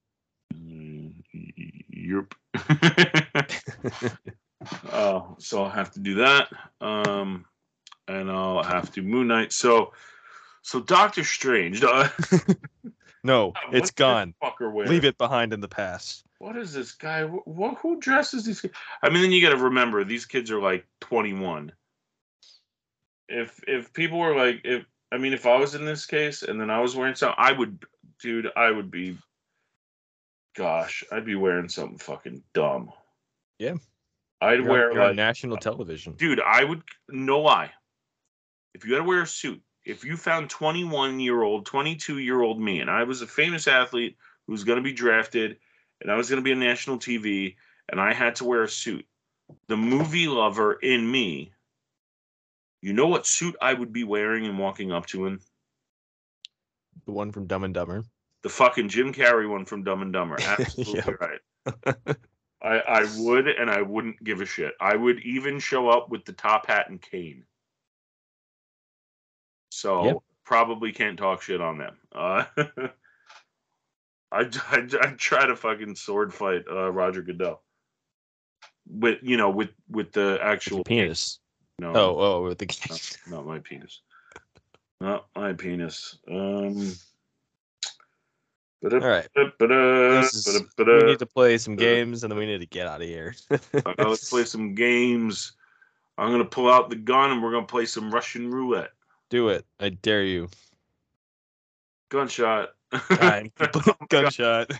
Yep. 1.92 2.34
Oh, 4.92 5.36
so 5.38 5.62
I'll 5.62 5.70
have 5.70 5.92
to 5.92 6.00
do 6.00 6.16
that. 6.16 6.48
Um, 6.80 7.44
and 8.08 8.28
I'll 8.28 8.64
have 8.64 8.90
to 8.94 9.02
Moon 9.02 9.28
Knight. 9.28 9.52
So, 9.52 9.92
so 10.62 10.80
Doctor 10.80 11.22
Strange. 11.22 11.82
Uh, 11.84 12.08
No, 13.24 13.52
it's 13.72 13.90
gone. 13.90 14.34
Leave 14.60 15.04
it 15.04 15.18
behind 15.18 15.52
in 15.52 15.60
the 15.60 15.68
past. 15.68 16.24
What 16.38 16.56
is 16.56 16.72
this 16.72 16.92
guy? 16.92 17.24
What? 17.24 17.78
Who 17.78 18.00
dresses 18.00 18.44
these? 18.44 18.60
kids? 18.60 18.74
I 19.02 19.10
mean, 19.10 19.22
then 19.22 19.32
you 19.32 19.42
got 19.42 19.50
to 19.50 19.56
remember 19.64 20.04
these 20.04 20.24
kids 20.24 20.50
are 20.50 20.60
like 20.60 20.86
21. 21.00 21.72
If 23.28 23.60
if 23.66 23.92
people 23.92 24.18
were 24.18 24.36
like, 24.36 24.62
if 24.64 24.84
I 25.12 25.18
mean, 25.18 25.32
if 25.32 25.46
I 25.46 25.56
was 25.56 25.74
in 25.74 25.84
this 25.84 26.06
case 26.06 26.42
and 26.42 26.60
then 26.60 26.70
I 26.70 26.80
was 26.80 26.96
wearing 26.96 27.14
something, 27.14 27.36
I 27.38 27.52
would, 27.52 27.84
dude, 28.20 28.48
I 28.56 28.70
would 28.70 28.90
be. 28.90 29.18
Gosh, 30.56 31.04
I'd 31.12 31.24
be 31.24 31.36
wearing 31.36 31.68
something 31.68 31.98
fucking 31.98 32.42
dumb. 32.52 32.92
Yeah. 33.58 33.74
I'd 34.40 34.60
You're, 34.60 34.70
wear 34.70 34.92
you're 34.92 35.02
on 35.02 35.08
like 35.08 35.16
national 35.16 35.56
television. 35.56 36.14
dude, 36.14 36.40
I 36.40 36.64
would 36.64 36.82
no 37.08 37.40
lie. 37.40 37.70
If 38.74 38.84
you 38.84 38.94
had 38.94 39.00
to 39.00 39.04
wear 39.04 39.22
a 39.22 39.26
suit, 39.26 39.60
if 39.84 40.04
you 40.04 40.16
found 40.16 40.50
21 40.50 41.18
year 41.20 41.42
old, 41.42 41.66
22 41.66 42.18
year 42.18 42.40
old 42.40 42.60
me, 42.60 42.80
and 42.80 42.90
I 42.90 43.04
was 43.04 43.22
a 43.22 43.26
famous 43.26 43.66
athlete 43.66 44.16
who 44.46 44.52
was 44.52 44.64
going 44.64 44.76
to 44.76 44.82
be 44.82 44.92
drafted, 44.92 45.56
and 46.00 46.10
I 46.10 46.16
was 46.16 46.28
going 46.28 46.40
to 46.40 46.44
be 46.44 46.52
on 46.52 46.60
national 46.60 46.98
TV, 46.98 47.56
and 47.88 48.00
I 48.00 48.12
had 48.12 48.36
to 48.36 48.44
wear 48.44 48.62
a 48.62 48.68
suit, 48.68 49.06
the 49.66 49.76
movie 49.76 50.28
lover 50.28 50.74
in 50.74 51.10
me, 51.10 51.52
you 52.80 52.92
know 52.92 53.08
what 53.08 53.26
suit 53.26 53.56
I 53.60 53.74
would 53.74 53.92
be 53.92 54.04
wearing 54.04 54.46
and 54.46 54.58
walking 54.58 54.92
up 54.92 55.06
to 55.06 55.26
in? 55.26 55.40
The 57.06 57.12
one 57.12 57.32
from 57.32 57.46
Dumb 57.46 57.64
and 57.64 57.74
Dumber. 57.74 58.04
The 58.42 58.48
fucking 58.48 58.88
Jim 58.88 59.12
Carrey 59.12 59.48
one 59.48 59.64
from 59.64 59.82
Dumb 59.82 60.02
and 60.02 60.12
Dumber. 60.12 60.36
Absolutely 60.40 61.14
right. 61.20 61.40
I, 62.62 62.78
I 62.80 63.06
would, 63.18 63.46
and 63.46 63.70
I 63.70 63.82
wouldn't 63.82 64.22
give 64.22 64.40
a 64.40 64.46
shit. 64.46 64.74
I 64.80 64.96
would 64.96 65.20
even 65.20 65.60
show 65.60 65.88
up 65.88 66.08
with 66.10 66.24
the 66.24 66.32
top 66.32 66.66
hat 66.66 66.88
and 66.88 67.00
cane. 67.00 67.44
So 69.70 70.04
Yep. 70.04 70.16
probably 70.44 70.92
can't 70.92 71.18
talk 71.18 71.42
shit 71.42 71.60
on 71.60 71.78
them. 71.78 71.96
Uh, 72.12 72.44
I 74.32 74.50
I 75.00 75.14
try 75.16 75.46
to 75.46 75.56
fucking 75.56 75.94
sword 75.94 76.34
fight 76.34 76.64
uh, 76.70 76.90
Roger 76.90 77.22
Goodell 77.22 77.62
with 78.86 79.18
you 79.22 79.36
know 79.36 79.50
with 79.50 79.70
with 79.88 80.12
the 80.12 80.38
actual 80.42 80.78
your 80.78 80.84
penis. 80.84 81.40
No, 81.80 81.92
Oh, 81.94 82.16
oh, 82.18 82.42
with 82.44 82.58
the 82.58 82.66
not, 82.90 83.18
not 83.38 83.46
my 83.46 83.58
penis. 83.60 84.00
Not 85.00 85.26
my 85.36 85.52
penis. 85.52 86.18
Um. 86.28 86.92
All 88.84 88.98
right. 89.00 89.26
is- 89.36 90.62
We 90.78 91.02
need 91.04 91.18
to 91.18 91.26
play 91.26 91.58
some 91.58 91.74
games 91.76 92.22
and 92.22 92.30
then 92.30 92.38
we 92.38 92.46
need 92.46 92.60
to 92.60 92.66
get 92.66 92.86
out 92.86 93.00
of 93.02 93.06
here. 93.08 93.34
Uh, 93.74 93.94
let's 93.98 94.28
play 94.30 94.44
some 94.44 94.74
games. 94.74 95.52
I'm 96.16 96.30
gonna 96.32 96.44
pull 96.44 96.70
out 96.70 96.90
the 96.90 96.96
gun 96.96 97.30
and 97.30 97.42
we're 97.42 97.52
gonna 97.52 97.66
play 97.66 97.86
some 97.86 98.10
Russian 98.12 98.50
roulette. 98.50 98.90
Do 99.30 99.48
it. 99.50 99.64
I 99.78 99.90
dare 99.90 100.24
you. 100.24 100.48
Gunshot. 102.10 102.70
Time. 103.10 103.52
Gunshot. 104.08 104.70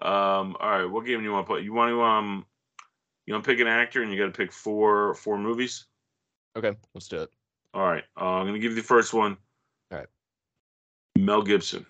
um. 0.00 0.56
All 0.60 0.70
right. 0.70 0.84
What 0.84 1.04
game 1.06 1.18
do 1.18 1.24
you 1.24 1.32
want 1.32 1.46
to 1.46 1.52
play? 1.52 1.60
You 1.62 1.72
want 1.72 1.90
to 1.90 2.02
um. 2.02 2.46
You 3.26 3.34
want 3.34 3.44
to 3.44 3.50
pick 3.50 3.60
an 3.60 3.66
actor 3.68 4.02
and 4.02 4.12
you 4.12 4.18
got 4.18 4.26
to 4.26 4.32
pick 4.36 4.52
four 4.52 5.14
four 5.14 5.38
movies. 5.38 5.86
okay, 6.56 6.72
let's 6.94 7.08
do 7.08 7.22
it. 7.22 7.30
All 7.74 7.82
right. 7.82 8.04
Uh, 8.20 8.24
I'm 8.24 8.46
gonna 8.46 8.58
give 8.58 8.72
you 8.72 8.76
the 8.76 8.82
first 8.86 9.14
one. 9.14 9.36
All 9.90 9.98
right. 9.98 10.08
Mel 11.16 11.42
Gibson. 11.42 11.86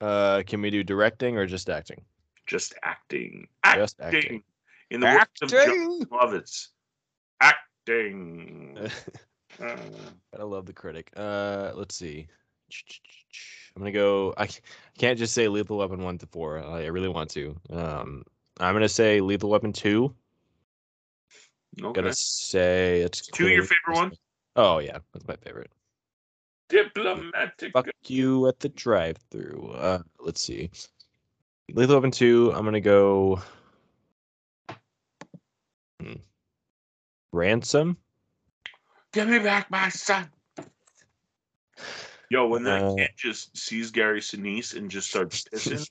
Uh, 0.00 0.42
can 0.46 0.60
we 0.62 0.70
do 0.70 0.82
directing 0.84 1.36
or 1.36 1.46
just 1.46 1.68
acting? 1.68 2.02
Just 2.46 2.74
acting. 2.82 3.48
Just 3.74 4.00
Acting. 4.00 4.18
acting. 4.22 4.42
In 4.90 5.00
the 5.00 5.06
words 5.06 5.42
of 5.42 5.50
John 5.50 5.60
Acting. 5.60 6.04
Lovitz. 6.12 6.68
Acting. 7.40 8.78
Uh, 9.58 9.74
I 10.38 10.42
love 10.42 10.66
the 10.66 10.72
critic. 10.74 11.10
Uh, 11.16 11.70
let's 11.74 11.94
see. 11.96 12.26
I'm 13.74 13.80
gonna 13.80 13.90
go. 13.90 14.34
I 14.36 14.48
can't 14.98 15.18
just 15.18 15.32
say 15.32 15.48
Lethal 15.48 15.78
Weapon 15.78 16.02
one 16.02 16.18
to 16.18 16.26
four. 16.26 16.58
I 16.62 16.82
I 16.82 16.86
really 16.88 17.08
want 17.08 17.30
to. 17.30 17.56
Um, 17.70 18.24
I'm 18.58 18.74
gonna 18.74 18.88
say 18.88 19.20
Lethal 19.20 19.50
Weapon 19.50 19.72
two. 19.72 20.14
okay. 21.80 21.92
Gonna 21.92 22.14
say 22.14 23.02
it's 23.02 23.26
Two 23.28 23.48
your 23.48 23.62
favorite 23.62 23.94
one? 23.94 24.12
Oh 24.56 24.78
yeah, 24.78 24.98
that's 25.12 25.26
my 25.26 25.36
favorite. 25.36 25.70
Diplomatic. 26.68 27.72
Fuck 27.72 27.88
you 28.06 28.48
at 28.48 28.58
the 28.58 28.70
drive-through. 28.70 29.72
Uh, 29.76 30.02
let's 30.18 30.40
see. 30.40 30.70
Lethal 31.72 31.96
Weapon 31.96 32.10
two. 32.10 32.52
I'm 32.54 32.64
gonna 32.64 32.80
go. 32.80 33.40
Hmm. 36.00 36.14
Ransom. 37.32 37.98
Give 39.12 39.28
me 39.28 39.38
back 39.38 39.70
my 39.70 39.88
son. 39.90 40.28
Yo, 42.30 42.46
when 42.46 42.64
that 42.64 42.82
Uh, 42.82 42.94
kid 42.96 43.10
just 43.16 43.56
sees 43.56 43.90
Gary 43.90 44.20
Sinise 44.20 44.76
and 44.76 44.90
just 44.90 45.08
starts 45.08 45.44
pissing, 45.44 45.88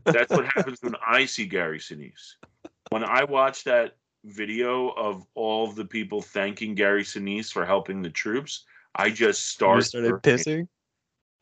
that's 0.04 0.30
what 0.30 0.46
happens 0.46 0.78
when 0.80 0.94
I 1.06 1.24
see 1.26 1.46
Gary 1.46 1.78
Sinise. 1.78 2.34
When 2.90 3.02
I 3.02 3.24
watch 3.24 3.64
that 3.64 3.96
video 4.24 4.90
of 4.90 5.24
all 5.34 5.68
of 5.68 5.74
the 5.74 5.84
people 5.84 6.22
thanking 6.22 6.74
Gary 6.74 7.02
Sinise 7.02 7.50
for 7.50 7.64
helping 7.64 8.02
the 8.02 8.10
troops, 8.10 8.64
I 8.94 9.10
just 9.10 9.20
you 9.20 9.32
start 9.32 9.84
started 9.84 10.12
burping. 10.12 10.20
pissing. 10.22 10.68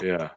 Yeah. 0.02 0.30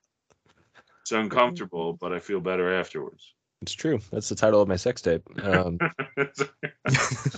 It's 1.01 1.11
uncomfortable, 1.13 1.93
but 1.93 2.11
I 2.11 2.19
feel 2.19 2.41
better 2.41 2.73
afterwards. 2.73 3.33
It's 3.61 3.73
true. 3.73 3.99
That's 4.11 4.29
the 4.29 4.35
title 4.35 4.61
of 4.61 4.67
my 4.67 4.75
sex 4.75 5.01
tape. 5.01 5.23
Um, 5.43 5.79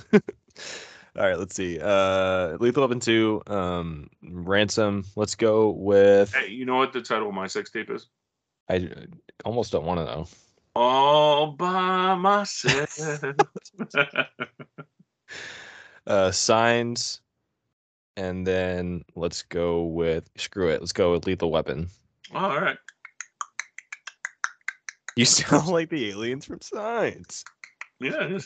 all 1.20 1.28
right, 1.28 1.38
let's 1.38 1.54
see. 1.56 1.78
Uh, 1.82 2.56
Lethal 2.60 2.84
Weapon 2.84 3.00
two, 3.02 3.42
um, 3.48 4.10
Ransom. 4.24 5.04
Let's 5.18 5.36
go 5.36 5.70
with. 5.72 6.34
hey, 6.34 6.48
you 6.50 6.66
know 6.66 6.78
what 6.78 6.94
the 6.94 7.02
title 7.02 7.28
of 7.28 7.34
my 7.34 7.48
sex 7.48 7.70
tape 7.70 7.90
is? 7.90 8.08
I 8.70 8.90
almost 9.44 9.72
don't 9.74 9.86
want 9.86 10.00
to 10.00 10.06
know. 10.06 10.28
All 10.76 11.52
by 11.52 12.16
myself. 12.16 12.98
Uh, 16.08 16.32
Signs, 16.32 17.22
and 18.18 18.48
then 18.48 19.04
let's 19.16 19.44
go 19.44 19.84
with 19.84 20.28
screw 20.38 20.70
it. 20.70 20.82
Let's 20.82 20.92
go 20.92 21.12
with 21.12 21.28
Lethal 21.28 21.52
Weapon. 21.52 21.88
all 22.34 22.60
right. 22.60 22.78
You 25.16 25.26
sound 25.26 25.68
like 25.68 25.90
the 25.92 26.10
aliens 26.10 26.46
from 26.46 26.62
Signs. 26.62 27.44
Yeah. 28.00 28.40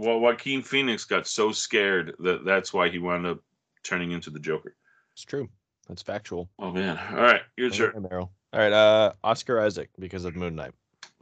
Well, 0.00 0.20
Joaquin 0.20 0.62
Phoenix 0.62 1.04
got 1.04 1.26
so 1.26 1.52
scared 1.52 2.14
that 2.20 2.44
that's 2.44 2.72
why 2.72 2.88
he 2.88 2.98
wound 2.98 3.26
up 3.26 3.38
turning 3.82 4.12
into 4.12 4.30
the 4.30 4.40
Joker. 4.40 4.74
It's 5.12 5.24
true. 5.24 5.48
That's 5.88 6.02
factual. 6.02 6.48
Oh 6.58 6.72
man! 6.72 6.98
All 7.10 7.22
right, 7.22 7.42
your 7.56 7.70
turn. 7.70 7.92
Meryl. 7.92 8.30
All 8.52 8.60
right, 8.60 8.72
uh, 8.72 9.12
Oscar 9.22 9.60
Isaac 9.60 9.90
because 9.98 10.24
of 10.24 10.34
Moon 10.34 10.54
Knight. 10.54 10.72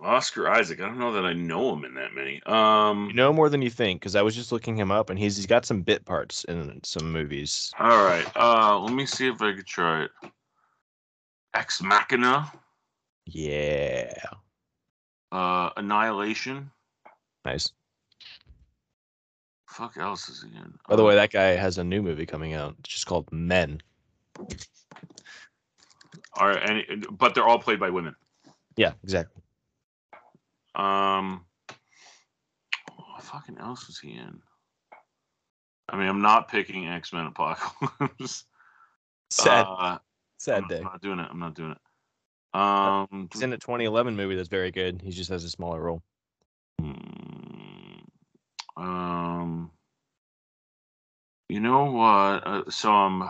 Oscar 0.00 0.48
Isaac. 0.48 0.80
I 0.80 0.86
don't 0.86 0.98
know 0.98 1.12
that 1.12 1.24
I 1.24 1.32
know 1.32 1.72
him 1.74 1.84
in 1.84 1.94
that 1.94 2.14
many. 2.14 2.42
Um. 2.44 3.08
You 3.08 3.14
know 3.14 3.32
more 3.32 3.48
than 3.48 3.60
you 3.62 3.70
think 3.70 4.00
because 4.00 4.14
I 4.16 4.22
was 4.22 4.34
just 4.34 4.52
looking 4.52 4.76
him 4.76 4.90
up 4.90 5.10
and 5.10 5.18
he's 5.18 5.36
he's 5.36 5.46
got 5.46 5.64
some 5.64 5.82
bit 5.82 6.04
parts 6.04 6.44
in 6.44 6.80
some 6.84 7.10
movies. 7.12 7.72
All 7.78 8.04
right. 8.04 8.26
Uh, 8.36 8.78
let 8.78 8.92
me 8.94 9.04
see 9.06 9.26
if 9.28 9.42
I 9.42 9.52
could 9.52 9.66
try 9.66 10.04
it. 10.04 10.10
Ex 11.54 11.82
Machina. 11.82 12.50
Yeah, 13.26 14.12
Uh, 15.30 15.70
Annihilation. 15.76 16.70
nice. 17.44 17.72
Fuck 19.72 19.96
else 19.96 20.28
is 20.28 20.42
he 20.42 20.54
in? 20.56 20.74
By 20.88 20.96
the 20.96 21.02
Uh, 21.02 21.06
way, 21.06 21.14
that 21.14 21.30
guy 21.32 21.56
has 21.56 21.78
a 21.78 21.84
new 21.84 22.02
movie 22.02 22.26
coming 22.26 22.52
out. 22.52 22.76
It's 22.80 22.90
just 22.90 23.06
called 23.06 23.30
Men. 23.32 23.80
All 26.34 26.48
right, 26.48 26.68
and 26.88 27.06
but 27.18 27.34
they're 27.34 27.46
all 27.46 27.58
played 27.58 27.80
by 27.80 27.90
women. 27.90 28.14
Yeah, 28.76 28.92
exactly. 29.02 29.42
Um, 30.74 31.44
what 32.96 33.22
fucking 33.22 33.58
else 33.58 33.86
was 33.86 33.98
he 33.98 34.12
in? 34.12 34.40
I 35.88 35.96
mean, 35.96 36.08
I'm 36.08 36.22
not 36.22 36.48
picking 36.48 36.86
X 36.88 37.12
Men 37.12 37.26
Apocalypse. 37.26 38.44
Sad, 39.30 39.66
Uh, 39.66 39.98
sad 40.36 40.64
I'm, 40.64 40.68
day. 40.68 40.76
I'm 40.78 40.84
not 40.84 41.00
doing 41.00 41.18
it. 41.18 41.28
I'm 41.30 41.38
not 41.38 41.54
doing 41.54 41.70
it. 41.72 41.78
Um, 42.58 43.30
He's 43.32 43.40
in 43.40 43.54
a 43.54 43.56
2011 43.56 44.14
movie 44.14 44.34
that's 44.36 44.48
very 44.50 44.70
good. 44.70 45.00
He 45.02 45.10
just 45.10 45.30
has 45.30 45.42
a 45.44 45.48
smaller 45.48 45.80
role. 45.80 46.02
mm, 46.82 47.31
um, 48.76 49.70
you 51.48 51.60
know 51.60 51.84
what? 51.90 52.46
Uh, 52.46 52.62
so 52.70 52.90
I'm, 52.92 53.22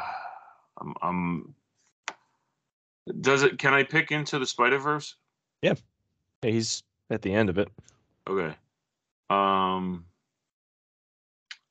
I'm, 0.80 0.94
I'm. 1.02 1.54
Does 3.20 3.42
it? 3.42 3.58
Can 3.58 3.74
I 3.74 3.82
pick 3.82 4.12
into 4.12 4.38
the 4.38 4.46
Spider 4.46 4.78
Verse? 4.78 5.16
Yeah, 5.62 5.74
he's 6.42 6.82
at 7.10 7.22
the 7.22 7.32
end 7.32 7.50
of 7.50 7.58
it. 7.58 7.68
Okay. 8.28 8.54
Um, 9.28 10.04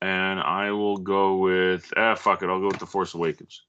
and 0.00 0.40
I 0.40 0.70
will 0.72 0.96
go 0.98 1.36
with 1.36 1.92
ah 1.96 2.14
fuck 2.14 2.42
it. 2.42 2.48
I'll 2.50 2.60
go 2.60 2.66
with 2.68 2.78
the 2.78 2.86
Force 2.86 3.14
Awakens 3.14 3.62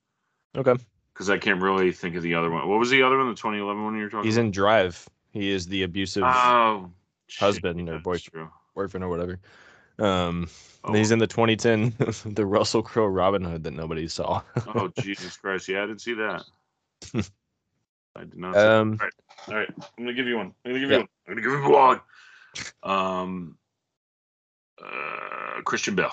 Okay. 0.57 0.73
because 1.13 1.29
I 1.29 1.37
can't 1.37 1.61
really 1.61 1.91
think 1.91 2.15
of 2.15 2.23
the 2.23 2.33
other 2.35 2.49
one. 2.49 2.67
What 2.67 2.79
was 2.79 2.89
the 2.89 3.03
other 3.03 3.17
one? 3.17 3.27
The 3.29 3.35
2011 3.35 3.83
one 3.83 3.95
you 3.95 4.03
were 4.03 4.09
talking? 4.09 4.25
He's 4.25 4.37
in 4.37 4.51
Drive. 4.51 5.07
He 5.31 5.51
is 5.51 5.67
the 5.67 5.83
abusive 5.83 6.23
Oh, 6.25 6.91
shit, 7.27 7.39
husband 7.39 7.87
or 7.87 7.93
that's 7.93 8.03
boyfriend. 8.03 8.49
boyfriend 8.75 9.03
or 9.03 9.09
whatever. 9.09 9.39
Um, 9.99 10.47
Oh, 10.85 10.93
he's 10.93 11.11
in 11.11 11.19
the 11.19 11.27
2010 11.27 11.95
the 12.33 12.45
Russell 12.45 12.83
Crowe 12.83 13.05
Robin 13.05 13.43
Hood 13.43 13.63
that 13.63 13.71
nobody 13.71 14.07
saw. 14.07 14.41
oh 14.75 14.89
Jesus 14.97 15.37
Christ! 15.37 15.69
Yeah, 15.69 15.83
I 15.83 15.87
didn't 15.87 16.01
see 16.01 16.15
that. 16.15 16.43
I 18.15 18.23
did 18.25 18.37
not. 18.37 18.55
See 18.55 18.61
um, 18.61 18.97
that. 18.97 19.11
All 19.47 19.55
right, 19.55 19.69
I'm 19.77 20.03
gonna 20.03 20.13
give 20.13 20.27
you 20.27 20.37
one. 20.37 20.53
I'm 20.65 20.71
gonna 20.71 20.79
give 20.79 20.89
Yeah. 20.89 20.97
you 20.97 21.01
one. 21.01 21.07
I'm 21.27 21.33
gonna 21.35 21.41
give 21.41 21.51
you 21.51 21.71
one. 21.71 22.01
Um, 22.83 23.57
uh, 24.83 25.61
Christian 25.63 25.95
Bale. 25.95 26.11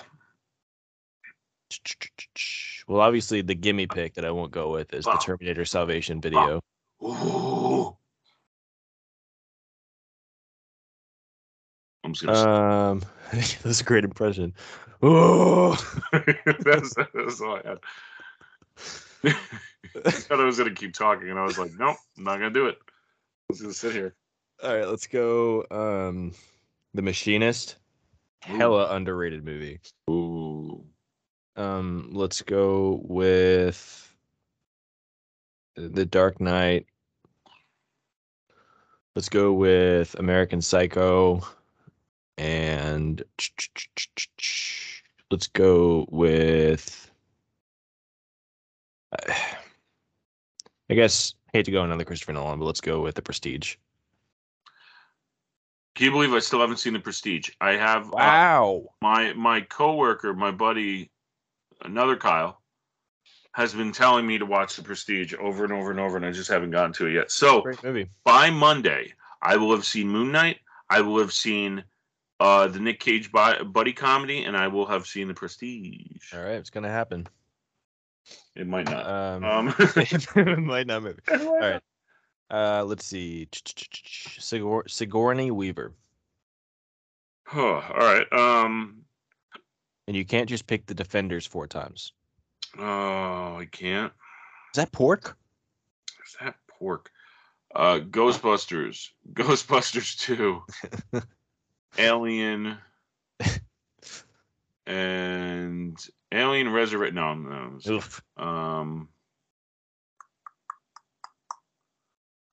well, 2.87 3.01
obviously 3.01 3.41
the 3.41 3.55
gimme 3.55 3.87
pick 3.87 4.13
that 4.13 4.25
I 4.25 4.31
won't 4.31 4.51
go 4.51 4.71
with 4.71 4.93
is 4.93 5.05
the 5.05 5.17
Terminator 5.17 5.65
Salvation 5.65 6.21
video. 6.21 6.61
Ooh. 7.03 7.97
I'm 12.11 12.15
just 12.15 12.25
gonna. 12.43 12.91
Um, 12.91 13.01
that's 13.63 13.81
a 13.81 13.83
great 13.83 14.03
impression. 14.03 14.53
Oh, 15.03 15.75
that's, 16.59 16.93
that's 16.93 17.41
all 17.41 17.55
I 17.55 17.67
had. 17.67 17.79
I 19.25 20.11
thought 20.11 20.39
I 20.39 20.43
was 20.43 20.59
gonna 20.59 20.75
keep 20.75 20.93
talking, 20.93 21.27
and 21.31 21.39
I 21.39 21.43
was 21.43 21.57
like, 21.57 21.71
nope, 21.75 21.97
I'm 22.19 22.23
not 22.23 22.33
gonna 22.33 22.51
do 22.51 22.67
it. 22.67 22.77
I 22.85 22.89
was 23.49 23.61
gonna 23.61 23.73
sit 23.73 23.93
here. 23.93 24.13
all 24.63 24.75
right, 24.75 24.87
let's 24.87 25.07
go. 25.07 25.65
Um, 25.71 26.33
The 26.93 27.01
Machinist, 27.01 27.77
hella 28.41 28.95
underrated 28.95 29.43
movie. 29.43 29.79
Ooh. 30.07 30.85
Um, 31.55 32.11
let's 32.11 32.43
go 32.43 33.01
with 33.03 34.15
The 35.77 36.05
Dark 36.05 36.39
Knight. 36.39 36.85
Let's 39.15 39.29
go 39.29 39.51
with 39.51 40.13
American 40.19 40.61
Psycho. 40.61 41.41
And 42.41 43.23
let's 45.31 45.47
go 45.47 46.07
with. 46.09 47.11
I 50.89 50.95
guess 50.95 51.35
I 51.53 51.57
hate 51.57 51.65
to 51.65 51.71
go 51.71 51.83
another 51.83 52.03
Christopher 52.03 52.33
Nolan, 52.33 52.57
but 52.57 52.65
let's 52.65 52.81
go 52.81 53.01
with 53.01 53.13
The 53.13 53.21
Prestige. 53.21 53.75
Can 55.93 56.05
you 56.05 56.11
believe 56.11 56.33
I 56.33 56.39
still 56.39 56.61
haven't 56.61 56.77
seen 56.77 56.93
The 56.93 56.99
Prestige? 56.99 57.51
I 57.61 57.73
have 57.73 58.07
uh, 58.07 58.15
Wow. 58.15 58.85
my 59.03 59.33
my 59.33 59.61
coworker, 59.61 60.33
my 60.33 60.49
buddy, 60.49 61.11
another 61.81 62.15
Kyle, 62.15 62.59
has 63.51 63.71
been 63.75 63.91
telling 63.91 64.25
me 64.25 64.39
to 64.39 64.47
watch 64.47 64.77
The 64.77 64.81
Prestige 64.81 65.35
over 65.35 65.63
and 65.63 65.73
over 65.73 65.91
and 65.91 65.99
over, 65.99 66.17
and 66.17 66.25
I 66.25 66.31
just 66.31 66.49
haven't 66.49 66.71
gotten 66.71 66.93
to 66.93 67.05
it 67.05 67.13
yet. 67.13 67.29
So 67.29 67.63
by 68.23 68.49
Monday, 68.49 69.13
I 69.43 69.57
will 69.57 69.71
have 69.73 69.85
seen 69.85 70.07
Moon 70.07 70.31
Knight. 70.31 70.57
I 70.89 71.01
will 71.01 71.19
have 71.19 71.33
seen 71.33 71.83
uh, 72.41 72.67
the 72.67 72.79
Nick 72.79 72.99
Cage 72.99 73.31
bu- 73.31 73.63
buddy 73.65 73.93
comedy, 73.93 74.43
and 74.45 74.57
I 74.57 74.67
will 74.67 74.85
have 74.87 75.05
seen 75.05 75.27
The 75.27 75.33
Prestige. 75.33 76.33
All 76.33 76.41
right, 76.41 76.55
it's 76.55 76.69
gonna 76.71 76.89
happen. 76.89 77.27
It 78.55 78.67
might 78.67 78.85
not. 78.89 79.05
Um, 79.07 79.43
Um, 79.43 79.75
it 79.79 80.57
might 80.59 80.87
not 80.87 81.03
move. 81.03 81.19
All 81.31 81.59
right. 81.59 81.81
Uh, 82.49 82.83
let's 82.83 83.05
see. 83.05 83.47
Sigour- 84.39 84.87
Sigourney 84.89 85.51
Weaver. 85.51 85.93
Oh, 87.53 87.75
all 87.75 87.97
right. 87.97 88.31
Um. 88.33 89.03
And 90.07 90.17
you 90.17 90.25
can't 90.25 90.49
just 90.49 90.67
pick 90.67 90.85
the 90.87 90.93
defenders 90.93 91.45
four 91.45 91.67
times. 91.67 92.13
Oh, 92.77 93.57
I 93.57 93.67
can't. 93.71 94.11
Is 94.73 94.77
that 94.77 94.91
pork? 94.91 95.37
Is 96.25 96.35
that 96.41 96.55
pork? 96.67 97.11
Uh, 97.73 97.99
Ghostbusters, 97.99 99.09
Ghostbusters 99.33 100.17
Two, 100.19 100.63
Alien, 101.97 102.77
and 104.85 106.07
Alien 106.31 106.71
Resurrect. 106.71 107.13
No, 107.13 107.33
no. 107.33 107.79
Oof. 107.87 108.21
Um, 108.37 109.09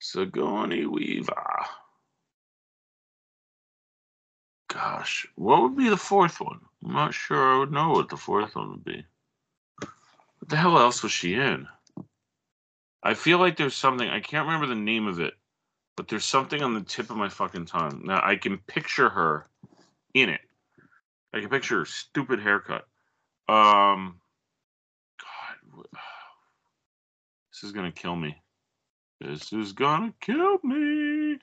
Sigourney 0.01 0.87
Weaver. 0.87 1.67
Gosh, 4.69 5.27
what 5.35 5.63
would 5.63 5.77
be 5.77 5.89
the 5.89 5.97
fourth 5.97 6.41
one? 6.41 6.61
I'm 6.85 6.93
not 6.93 7.15
sure 7.15 7.55
I 7.55 7.59
would 7.59 7.73
know 7.73 7.91
what 7.91 8.09
the 8.09 8.17
fourth 8.17 8.55
one 8.55 8.71
would 8.71 8.85
be. 8.85 9.05
What 9.81 10.49
the 10.49 10.57
hell 10.57 10.79
else 10.79 11.03
was 11.03 11.13
she 11.13 11.35
in? 11.35 11.67
I 13.03 13.15
feel 13.15 13.39
like 13.39 13.57
there's 13.57 13.75
something 13.75 14.09
I 14.09 14.21
can't 14.21 14.47
remember 14.47 14.67
the 14.67 14.75
name 14.75 15.07
of 15.07 15.21
it, 15.21 15.35
but 15.99 16.07
there's 16.07 16.25
something 16.25 16.63
on 16.63 16.75
the 16.75 16.81
tip 16.81 17.11
of 17.11 17.17
my 17.17 17.29
fucking 17.29 17.67
tongue. 17.67 18.03
Now 18.05 18.21
I 18.25 18.37
can 18.37 18.59
picture 18.69 19.09
her 19.09 19.49
in 20.15 20.29
it. 20.29 20.41
I 21.35 21.41
can 21.41 21.49
picture 21.49 21.81
her 21.81 21.85
stupid 21.87 22.39
haircut. 22.39 22.87
Um, 23.49 24.21
God, 25.19 25.87
this 27.53 27.65
is 27.65 27.73
gonna 27.73 27.91
kill 27.91 28.15
me. 28.15 28.41
This 29.21 29.53
is 29.53 29.73
gonna 29.73 30.15
kill 30.21 30.59
me. 30.63 31.39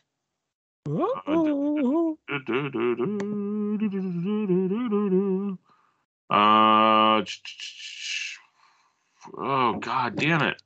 Uh, 6.30 7.22
ch- 7.24 8.40
oh 9.38 9.74
god 9.80 10.16
damn 10.16 10.44
it! 10.44 10.62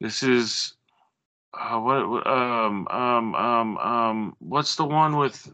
This 0.00 0.22
is 0.22 0.76
uh, 1.54 1.78
what, 1.80 2.26
um 2.26 2.86
um 2.88 3.34
um 3.34 3.78
um 3.78 4.36
what's 4.38 4.76
the 4.76 4.84
one 4.84 5.16
with? 5.16 5.52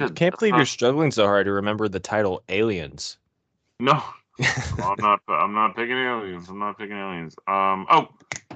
I 0.00 0.08
Can't 0.08 0.38
believe 0.38 0.54
uh, 0.54 0.58
you're 0.58 0.66
struggling 0.66 1.10
so 1.10 1.26
hard 1.26 1.46
to 1.46 1.52
remember 1.52 1.88
the 1.88 2.00
title 2.00 2.42
Aliens. 2.48 3.18
No, 3.80 4.02
I'm 4.82 4.96
not. 5.00 5.20
I'm 5.28 5.54
not 5.54 5.74
picking 5.74 5.96
aliens. 5.96 6.48
I'm 6.50 6.58
not 6.58 6.76
picking 6.78 6.96
aliens. 6.96 7.34
Um. 7.46 7.86
Oh, 7.90 8.08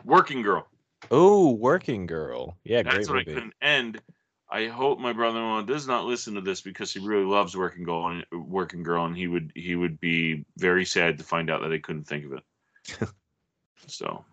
Working 0.04 0.42
Girl. 0.42 0.66
oh, 1.10 1.52
Working 1.52 2.06
Girl. 2.06 2.58
Yeah, 2.64 2.82
That's 2.82 2.94
great 2.94 3.08
what 3.08 3.16
I 3.16 3.18
movie. 3.20 3.34
couldn't 3.34 3.54
end. 3.62 4.02
I 4.50 4.66
hope 4.66 4.98
my 4.98 5.12
brother-in-law 5.14 5.62
does 5.62 5.86
not 5.88 6.04
listen 6.04 6.34
to 6.34 6.40
this 6.42 6.60
because 6.60 6.92
he 6.92 7.00
really 7.00 7.24
loves 7.24 7.56
Working 7.56 7.84
Girl 7.84 8.06
and 8.06 8.24
Working 8.46 8.82
Girl, 8.82 9.06
and 9.06 9.16
he 9.16 9.26
would 9.26 9.50
he 9.54 9.74
would 9.76 9.98
be 9.98 10.44
very 10.58 10.84
sad 10.84 11.18
to 11.18 11.24
find 11.24 11.50
out 11.50 11.62
that 11.62 11.72
I 11.72 11.78
couldn't 11.78 12.04
think 12.04 12.26
of 12.26 12.32
it. 12.34 13.08
so, 13.86 14.24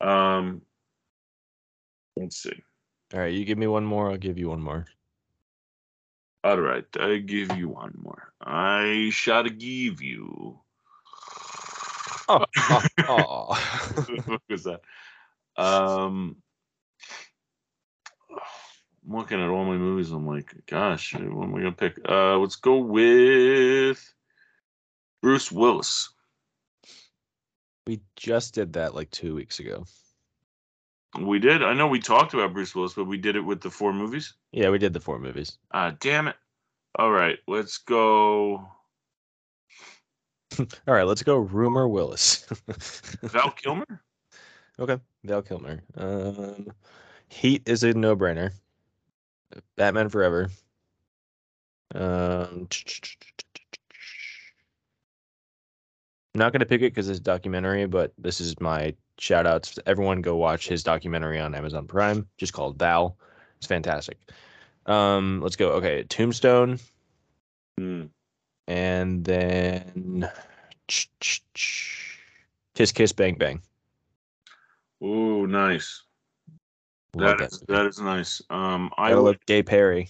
um, 0.00 0.62
let's 2.16 2.42
see. 2.42 2.62
All 3.12 3.20
right, 3.20 3.32
you 3.32 3.44
give 3.44 3.58
me 3.58 3.66
one 3.66 3.84
more. 3.84 4.10
I'll 4.10 4.16
give 4.16 4.38
you 4.38 4.48
one 4.48 4.60
more. 4.60 4.86
All 6.42 6.60
right, 6.60 6.84
I 6.98 7.18
give 7.18 7.56
you 7.56 7.68
one 7.68 7.94
more. 7.96 8.32
I 8.40 9.10
shall 9.12 9.44
give 9.44 10.02
you. 10.02 10.60
Oh, 12.28 12.44
oh, 12.56 12.82
oh. 13.08 14.22
what 14.26 14.40
was 14.48 14.64
that? 14.64 14.80
Um, 15.56 16.36
I'm 18.30 19.16
looking 19.16 19.40
at 19.40 19.48
all 19.48 19.64
my 19.64 19.76
movies. 19.76 20.10
I'm 20.10 20.26
like, 20.26 20.54
gosh, 20.66 21.14
what 21.14 21.44
am 21.44 21.54
I 21.54 21.58
gonna 21.58 21.72
pick? 21.72 21.98
Uh, 22.08 22.38
let's 22.38 22.56
go 22.56 22.78
with 22.78 24.14
Bruce 25.22 25.52
Willis. 25.52 26.10
we 27.86 28.00
just 28.16 28.54
did 28.54 28.72
that 28.74 28.94
like 28.94 29.10
two 29.10 29.34
weeks 29.34 29.60
ago. 29.60 29.84
We 31.18 31.38
did. 31.38 31.62
I 31.62 31.74
know 31.74 31.86
we 31.86 32.00
talked 32.00 32.34
about 32.34 32.52
Bruce 32.52 32.74
Willis, 32.74 32.94
but 32.94 33.04
we 33.04 33.18
did 33.18 33.36
it 33.36 33.40
with 33.40 33.60
the 33.60 33.70
four 33.70 33.92
movies. 33.92 34.34
Yeah, 34.52 34.70
we 34.70 34.78
did 34.78 34.92
the 34.92 35.00
four 35.00 35.18
movies. 35.18 35.58
Ah, 35.72 35.94
damn 36.00 36.28
it. 36.28 36.36
All 36.96 37.10
right, 37.10 37.38
let's 37.46 37.78
go. 37.78 38.68
All 40.58 40.94
right, 40.94 41.06
let's 41.06 41.22
go. 41.22 41.36
Rumor 41.36 41.88
Willis. 41.88 42.46
Val 43.22 43.50
Kilmer. 43.50 44.02
okay, 44.78 44.98
Val 45.24 45.42
Kilmer. 45.42 45.82
Um, 45.96 46.72
Heat 47.28 47.62
is 47.66 47.82
a 47.82 47.92
no-brainer. 47.92 48.52
Batman 49.76 50.08
Forever. 50.08 50.50
Um, 51.94 52.68
I'm 56.34 56.38
not 56.38 56.52
gonna 56.52 56.66
pick 56.66 56.80
it 56.80 56.92
because 56.92 57.08
it's 57.08 57.20
a 57.20 57.22
documentary, 57.22 57.86
but 57.86 58.12
this 58.18 58.40
is 58.40 58.58
my 58.60 58.94
shout 59.18 59.46
outs. 59.46 59.78
Everyone 59.86 60.20
go 60.20 60.36
watch 60.36 60.68
his 60.68 60.82
documentary 60.82 61.40
on 61.40 61.54
Amazon 61.54 61.86
Prime, 61.86 62.26
just 62.36 62.52
called 62.52 62.78
Val. 62.78 63.16
It's 63.58 63.66
fantastic. 63.66 64.18
Um, 64.86 65.40
let's 65.40 65.56
go. 65.56 65.70
Okay, 65.72 66.04
Tombstone, 66.04 66.78
Hmm. 67.78 68.04
and 68.68 69.24
then 69.24 70.30
Kiss 70.88 72.92
Kiss 72.92 73.12
Bang 73.12 73.36
Bang. 73.36 73.62
Ooh, 75.02 75.46
nice. 75.46 76.02
Love 77.14 77.38
that 77.38 77.52
is 77.52 77.60
that 77.68 77.86
is 77.86 78.00
nice. 78.00 78.42
Um, 78.50 78.90
I 78.98 79.12
I 79.12 79.14
would 79.14 79.44
Gay 79.46 79.62
Perry. 79.62 80.08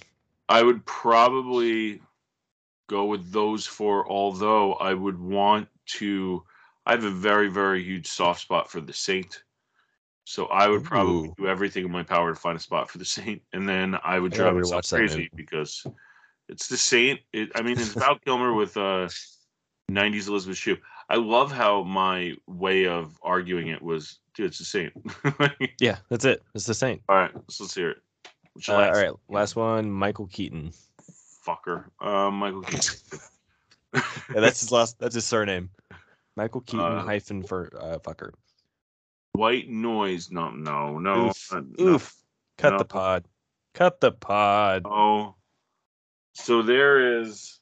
I 0.49 0.63
would 0.63 0.85
probably 0.87 2.01
go 2.87 3.05
with 3.05 3.31
those 3.31 3.67
four, 3.67 4.09
although 4.09 4.75
I 4.75 4.95
would 4.95 5.19
want 5.19 5.69
to. 5.87 6.43
I 6.87 6.93
have 6.93 7.05
a 7.05 7.11
very, 7.11 7.49
very 7.49 7.83
huge 7.83 8.07
soft 8.07 8.41
spot 8.41 8.71
for 8.71 8.81
the 8.81 8.93
Saint. 8.93 9.43
So 10.25 10.47
I 10.47 10.69
would 10.69 10.85
probably 10.85 11.29
Ooh. 11.29 11.35
do 11.37 11.47
everything 11.47 11.85
in 11.85 11.91
my 11.91 12.03
power 12.03 12.33
to 12.33 12.39
find 12.39 12.57
a 12.57 12.61
spot 12.61 12.91
for 12.91 12.99
the 12.99 13.05
Saint, 13.05 13.43
and 13.53 13.69
then 13.69 13.97
I 14.03 14.19
would 14.19 14.33
drive 14.33 14.55
myself 14.55 14.85
rewatch 14.85 14.91
crazy 14.91 15.31
because 15.35 15.87
it's 16.49 16.69
the 16.69 16.77
Saint. 16.77 17.21
It, 17.33 17.51
I 17.55 17.63
mean, 17.63 17.79
it's 17.79 17.95
Val 17.95 18.19
Kilmer 18.19 18.55
with 18.55 18.77
uh, 18.77 19.09
'90s 19.91 20.29
Elizabeth 20.29 20.57
Shue. 20.57 20.77
I 21.11 21.17
love 21.17 21.53
how 21.53 21.83
my 21.83 22.35
way 22.47 22.87
of 22.87 23.19
arguing 23.23 23.69
it 23.69 23.83
was, 23.83 24.19
dude, 24.35 24.47
it's 24.47 24.59
the 24.59 24.65
Saint. 24.65 24.93
Yeah, 25.79 25.99
that's 26.09 26.25
it. 26.25 26.43
It's 26.55 26.65
the 26.65 26.75
Saint. 26.75 27.03
All 27.09 27.17
right, 27.17 27.33
so 27.51 27.65
let's 27.65 27.75
hear 27.75 27.91
it. 27.91 27.99
Uh, 28.69 28.73
all 28.73 28.93
right, 28.93 29.13
last 29.29 29.57
one. 29.57 29.91
Michael 29.91 30.27
Keaton. 30.29 30.73
fucker, 31.47 31.85
uh, 32.01 32.31
Michael 32.31 32.63
Keaton. 32.63 33.21
Yeah, 34.35 34.41
that's 34.41 34.59
his 34.59 34.73
last. 34.73 34.99
That's 34.99 35.15
his 35.15 35.25
surname. 35.25 35.71
Michael 36.37 36.61
Keaton 36.63 36.81
Uh, 36.81 37.03
hyphen 37.03 37.43
for 37.43 37.71
uh, 37.81 37.99
fucker. 37.99 38.33
White 39.33 39.69
noise. 39.69 40.31
No, 40.31 40.51
no, 40.51 40.99
no. 40.99 41.29
Oof. 41.29 41.53
uh, 41.53 41.63
no, 41.79 41.85
Oof. 41.95 42.15
Cut 42.59 42.71
no. 42.73 42.79
the 42.79 42.85
pod. 42.85 43.25
Cut 43.75 44.01
the 44.01 44.13
pod. 44.13 44.83
Oh. 44.87 45.35
So 46.35 46.63
there 46.63 47.21
is. 47.21 47.59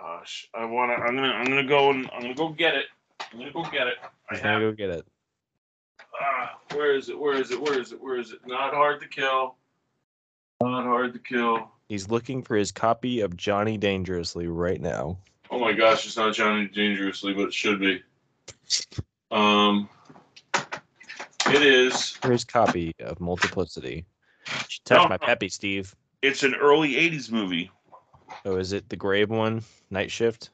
Gosh, 0.00 0.48
I 0.54 0.64
wanna. 0.66 0.94
I'm 0.94 1.14
gonna. 1.16 1.28
I'm 1.28 1.46
gonna 1.46 1.64
go 1.64 1.90
and. 1.90 2.10
I'm 2.12 2.20
gonna 2.22 2.34
go 2.34 2.48
get 2.50 2.74
it. 2.74 2.86
I'm 3.32 3.38
gonna 3.38 3.52
go 3.52 3.64
get 3.64 3.86
it. 3.86 3.96
I 4.30 4.36
have. 4.36 4.60
go 4.60 4.72
get 4.72 4.90
it. 4.90 5.06
Ah, 6.20 6.58
where 6.72 6.94
is 6.94 7.08
it? 7.08 7.18
Where 7.18 7.34
is 7.34 7.50
it? 7.50 7.60
Where 7.60 7.78
is 7.78 7.92
it? 7.92 8.00
Where 8.02 8.16
is 8.18 8.32
it? 8.32 8.40
Not 8.46 8.72
hard 8.74 9.00
to 9.00 9.08
kill. 9.08 9.56
Not 10.60 10.84
hard 10.84 11.12
to 11.12 11.18
kill. 11.18 11.70
He's 11.88 12.10
looking 12.10 12.42
for 12.42 12.56
his 12.56 12.72
copy 12.72 13.20
of 13.20 13.36
Johnny 13.36 13.76
Dangerously 13.78 14.48
right 14.48 14.80
now. 14.80 15.18
Oh 15.50 15.58
my 15.58 15.72
gosh, 15.72 16.06
it's 16.06 16.16
not 16.16 16.34
Johnny 16.34 16.66
Dangerously, 16.68 17.32
but 17.34 17.48
it 17.48 17.54
should 17.54 17.80
be. 17.80 18.02
Um, 19.30 19.88
it 21.46 21.62
is. 21.62 22.16
His 22.24 22.44
copy 22.44 22.94
of 23.00 23.20
Multiplicity. 23.20 24.04
Touch 24.84 25.02
No. 25.02 25.08
my 25.08 25.16
peppy, 25.16 25.48
Steve. 25.48 25.94
It's 26.22 26.42
an 26.42 26.54
early 26.54 26.94
'80s 26.96 27.30
movie. 27.30 27.70
Oh, 28.44 28.56
is 28.56 28.72
it 28.72 28.88
the 28.88 28.96
Grave 28.96 29.30
one? 29.30 29.62
Night 29.90 30.10
Shift. 30.10 30.50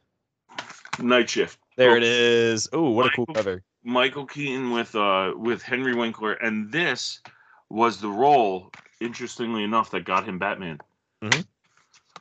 Night 0.99 1.29
Shift. 1.31 1.59
There 1.77 1.93
Oh. 1.93 1.97
it 1.97 2.03
is. 2.03 2.69
Oh, 2.73 2.91
what 2.91 3.07
a 3.07 3.11
cool 3.11 3.25
Michael- 3.29 3.35
cover. 3.35 3.63
Michael 3.85 4.27
Keaton 4.27 4.71
with 4.71 4.95
uh 4.95 5.33
with 5.37 5.63
Henry 5.63 5.95
Winkler, 5.95 6.35
and 6.35 6.71
this 6.71 7.21
was 7.69 8.01
the 8.01 8.09
role, 8.09 8.71
interestingly 9.01 9.65
enough, 9.65 9.91
that 9.91 10.05
got 10.05 10.25
him 10.25 10.39
Batman. 10.39 10.79
Mhm. 11.23 11.47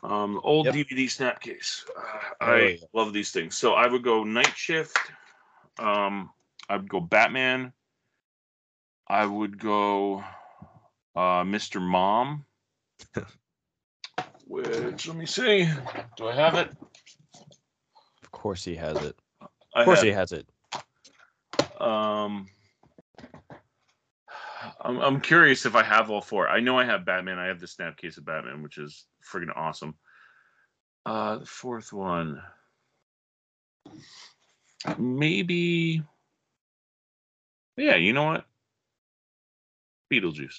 Um, 0.03 0.39
old 0.43 0.65
Yep. 0.65 0.75
DVD 0.75 1.05
snapcase. 1.05 1.85
Uh, 1.95 2.01
Oh, 2.41 2.45
I 2.55 2.79
love 2.93 3.13
these 3.13 3.31
things. 3.31 3.57
So 3.57 3.73
I 3.73 3.87
would 3.87 4.03
go 4.03 4.23
Night 4.23 4.55
Shift. 4.55 4.97
Um, 5.77 6.31
I 6.67 6.77
would 6.77 6.89
go 6.89 6.99
Batman. 6.99 7.71
I 9.07 9.25
would 9.25 9.59
go 9.59 10.23
uh, 11.15 11.43
Mr. 11.43 11.81
Mom. 11.81 12.45
Which 14.47 15.07
let 15.07 15.15
me 15.15 15.25
see. 15.25 15.69
Do 16.17 16.27
I 16.27 16.33
have 16.35 16.55
it? 16.55 16.71
Of 18.23 18.31
course 18.31 18.63
he 18.63 18.75
has 18.75 18.97
it. 18.97 19.17
Of 19.75 19.85
course 19.85 20.01
he 20.01 20.11
has 20.11 20.31
it. 20.31 20.47
Um, 21.79 22.47
I'm, 24.81 24.99
I'm 24.99 25.21
curious 25.21 25.65
if 25.65 25.75
I 25.75 25.83
have 25.83 26.09
all 26.09 26.21
four. 26.21 26.47
I 26.49 26.59
know 26.59 26.77
I 26.77 26.85
have 26.85 27.05
Batman. 27.05 27.39
I 27.39 27.45
have 27.45 27.59
the 27.59 27.67
snap 27.67 27.97
case 27.97 28.17
of 28.17 28.25
Batman, 28.25 28.61
which 28.61 28.77
is 28.77 29.05
friggin' 29.21 29.55
awesome. 29.55 29.95
Uh, 31.05 31.37
the 31.39 31.45
fourth 31.45 31.91
one, 31.93 32.41
maybe. 34.97 36.03
Yeah, 37.77 37.95
you 37.95 38.13
know 38.13 38.25
what? 38.25 38.45
Beetlejuice. 40.11 40.55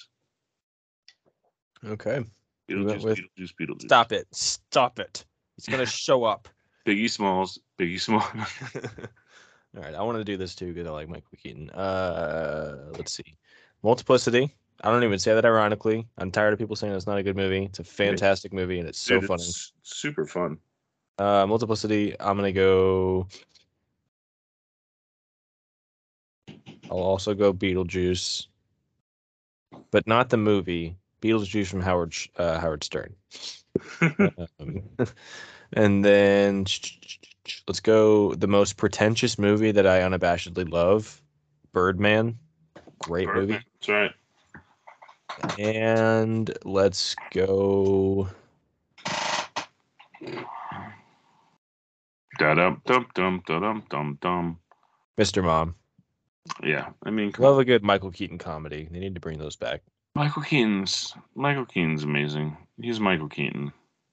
Okay. 1.85 2.25
Beetlejuice. 2.69 3.03
with- 3.03 3.19
Beetlejuice. 3.37 3.53
Beetlejuice. 3.59 3.81
Stop 3.83 4.11
it. 4.11 4.27
Stop 4.33 4.99
it. 4.99 5.25
He's 5.55 5.67
gonna 5.67 5.85
show 5.85 6.23
up. 6.23 6.49
Biggie 6.85 7.09
Smalls. 7.09 7.59
Biggie 7.79 7.99
Smalls. 7.99 8.25
All 9.75 9.81
right, 9.81 9.95
I 9.95 10.01
want 10.03 10.17
to 10.19 10.23
do 10.23 10.37
this 10.37 10.53
too 10.55 10.73
because 10.73 10.87
I 10.87 10.91
like 10.91 11.07
Michael 11.09 11.37
Keaton. 11.41 11.69
Uh, 11.71 12.91
let's 12.97 13.13
see, 13.13 13.37
Multiplicity. 13.81 14.53
I 14.81 14.91
don't 14.91 15.03
even 15.03 15.19
say 15.19 15.33
that 15.33 15.45
ironically. 15.45 16.07
I'm 16.17 16.31
tired 16.31 16.53
of 16.53 16.59
people 16.59 16.75
saying 16.75 16.93
it's 16.93 17.07
not 17.07 17.17
a 17.17 17.23
good 17.23 17.37
movie. 17.37 17.65
It's 17.65 17.79
a 17.79 17.83
fantastic 17.83 18.53
movie 18.53 18.79
and 18.79 18.87
it's 18.87 18.99
so 18.99 19.19
Dude, 19.19 19.27
funny. 19.27 19.43
it's 19.43 19.73
super 19.83 20.25
fun. 20.25 20.57
Uh, 21.17 21.45
Multiplicity. 21.47 22.15
I'm 22.19 22.35
gonna 22.35 22.51
go. 22.51 23.27
I'll 26.89 26.97
also 26.97 27.33
go 27.33 27.53
Beetlejuice, 27.53 28.47
but 29.91 30.07
not 30.07 30.29
the 30.29 30.37
movie. 30.37 30.97
Beetlejuice 31.21 31.67
from 31.67 31.81
Howard 31.81 32.13
uh, 32.37 32.59
Howard 32.59 32.83
Stern. 32.83 33.15
Um, 34.59 34.83
and 35.73 36.05
then 36.05 36.65
let's 37.67 37.79
go 37.79 38.33
the 38.35 38.47
most 38.47 38.77
pretentious 38.77 39.39
movie 39.39 39.71
that 39.71 39.87
I 39.87 40.01
unabashedly 40.01 40.71
love, 40.71 41.21
Birdman. 41.71 42.37
Great 42.99 43.27
movie. 43.33 43.53
That's 43.53 43.89
right. 43.89 44.11
And 45.59 46.51
let's 46.63 47.15
go. 47.33 48.29
Da 52.39 52.55
dum 52.55 52.81
dum 52.85 53.07
dum 53.13 53.43
dum 53.45 53.83
dum 53.89 54.17
dum. 54.21 54.59
Mr. 55.19 55.43
Mom. 55.43 55.75
Yeah, 56.63 56.89
I 57.03 57.09
mean, 57.09 57.31
come 57.31 57.45
on. 57.45 57.51
Love 57.51 57.59
a 57.59 57.65
good 57.65 57.83
Michael 57.83 58.11
Keaton 58.11 58.37
comedy. 58.37 58.87
They 58.91 58.99
need 58.99 59.15
to 59.15 59.21
bring 59.21 59.39
those 59.39 59.55
back. 59.55 59.81
Michael 60.15 60.41
Keaton's 60.41 61.13
Michael 61.35 61.65
Keaton's 61.65 62.03
amazing. 62.03 62.57
He's 62.81 62.99
Michael 62.99 63.29
Keaton. 63.29 63.71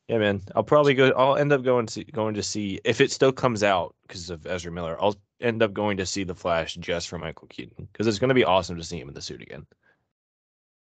Yeah, 0.08 0.18
man. 0.18 0.42
I'll 0.54 0.64
probably 0.64 0.94
go. 0.94 1.10
I'll 1.10 1.36
end 1.36 1.52
up 1.52 1.62
going 1.62 1.86
to 1.86 2.04
going 2.04 2.34
to 2.34 2.42
see 2.42 2.80
if 2.84 3.00
it 3.00 3.10
still 3.10 3.32
comes 3.32 3.62
out 3.62 3.94
because 4.02 4.30
of 4.30 4.46
Ezra 4.46 4.72
Miller. 4.72 4.96
I'll 5.00 5.16
end 5.40 5.62
up 5.62 5.72
going 5.72 5.96
to 5.98 6.06
see 6.06 6.24
The 6.24 6.34
Flash 6.34 6.74
just 6.74 7.08
for 7.08 7.18
Michael 7.18 7.48
Keaton 7.48 7.88
because 7.92 8.06
it's 8.06 8.18
going 8.18 8.28
to 8.28 8.34
be 8.34 8.44
awesome 8.44 8.76
to 8.76 8.84
see 8.84 8.98
him 8.98 9.08
in 9.08 9.14
the 9.14 9.22
suit 9.22 9.42
again. 9.42 9.66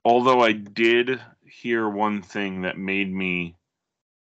Although 0.05 0.41
I 0.41 0.53
did 0.53 1.21
hear 1.45 1.89
one 1.89 2.23
thing 2.23 2.63
that 2.63 2.79
made 2.79 3.13
me 3.13 3.57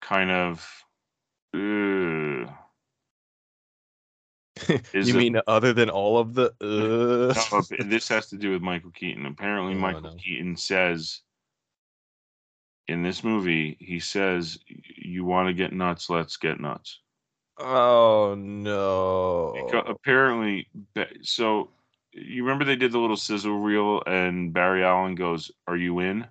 kind 0.02 0.32
of. 0.32 0.84
Uh, 1.54 1.58
you 4.70 4.80
it- 4.94 5.16
mean 5.16 5.40
other 5.48 5.74
than 5.74 5.90
all 5.90 6.18
of 6.18 6.34
the? 6.34 6.54
Uh... 6.62 7.34
no, 7.52 7.86
this 7.86 8.08
has 8.08 8.28
to 8.28 8.38
do 8.38 8.52
with 8.52 8.62
Michael 8.62 8.92
Keaton. 8.92 9.26
Apparently, 9.26 9.74
Oh, 9.74 9.78
Michael 9.78 10.02
no. 10.02 10.16
Keaton 10.16 10.56
says 10.56 11.22
in 12.88 13.04
this 13.04 13.24
movie, 13.24 13.76
he 13.80 14.00
says, 14.00 14.60
"You 14.68 15.26
want 15.26 15.48
to 15.48 15.54
get 15.54 15.74
nuts? 15.74 16.10
Let's 16.10 16.38
get 16.38 16.60
nuts." 16.60 17.00
Oh 17.58 18.36
no! 18.38 19.54
Beca- 19.58 19.90
apparently, 19.90 20.68
so 21.22 21.70
you 22.16 22.44
remember 22.44 22.66
they 22.66 22.76
did 22.76 22.92
the 22.92 23.00
little 23.00 23.18
sizzle 23.18 23.60
reel, 23.60 24.02
and 24.08 24.54
Barry 24.54 24.84
Allen 24.84 25.16
goes, 25.16 25.52
"Are 25.68 25.78
you 25.78 26.00
in?" 26.00 26.28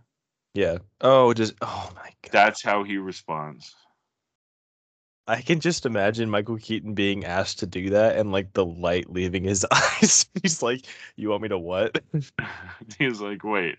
Yeah. 0.55 0.79
Oh, 1.01 1.35
just 1.35 1.55
oh 1.61 1.91
my 1.95 2.11
god. 2.23 2.33
That's 2.33 2.63
how 2.63 2.85
he 2.85 2.97
responds. 2.99 3.75
I 5.27 5.41
can 5.41 5.61
just 5.61 5.87
imagine 5.87 6.29
Michael 6.31 6.59
Keaton 6.59 6.95
being 6.95 7.25
asked 7.25 7.61
to 7.61 7.67
do 7.67 7.91
that 7.91 8.17
and 8.17 8.31
like 8.33 8.53
the 8.53 8.65
light 8.65 9.11
leaving 9.11 9.45
his 9.45 9.65
eyes. 9.73 10.27
He's 10.43 10.63
like, 10.63 10.87
"You 11.17 11.31
want 11.31 11.43
me 11.43 11.49
to 11.49 11.59
what?" 11.59 12.03
He's 12.99 13.21
like, 13.21 13.43
"Wait, 13.45 13.77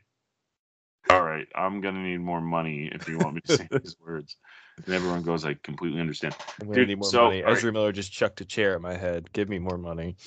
all 1.10 1.22
right, 1.24 1.48
I'm 1.56 1.82
gonna 1.82 2.04
need 2.04 2.20
more 2.20 2.42
money 2.42 2.90
if 2.94 3.08
you 3.08 3.20
want 3.20 3.36
me 3.36 3.42
to 3.42 3.52
say 3.52 3.68
these 3.72 3.96
words." 4.06 4.38
And 4.86 4.96
everyone 4.96 5.24
goes, 5.24 5.46
"I 5.46 5.54
completely 5.56 6.00
understand." 6.00 6.36
I'm 6.60 6.68
gonna 6.68 6.82
Dude, 6.82 6.88
need 6.88 7.00
more 7.00 7.10
so, 7.10 7.26
money. 7.26 7.44
all 7.44 7.54
right. 7.54 7.58
Ezra 7.58 7.72
Miller 7.72 7.92
just 7.92 8.12
chucked 8.12 8.42
a 8.42 8.46
chair 8.46 8.76
at 8.76 8.82
my 8.82 8.96
head. 8.96 9.32
Give 9.34 9.50
me 9.50 9.60
more 9.60 9.78
money. 9.78 10.18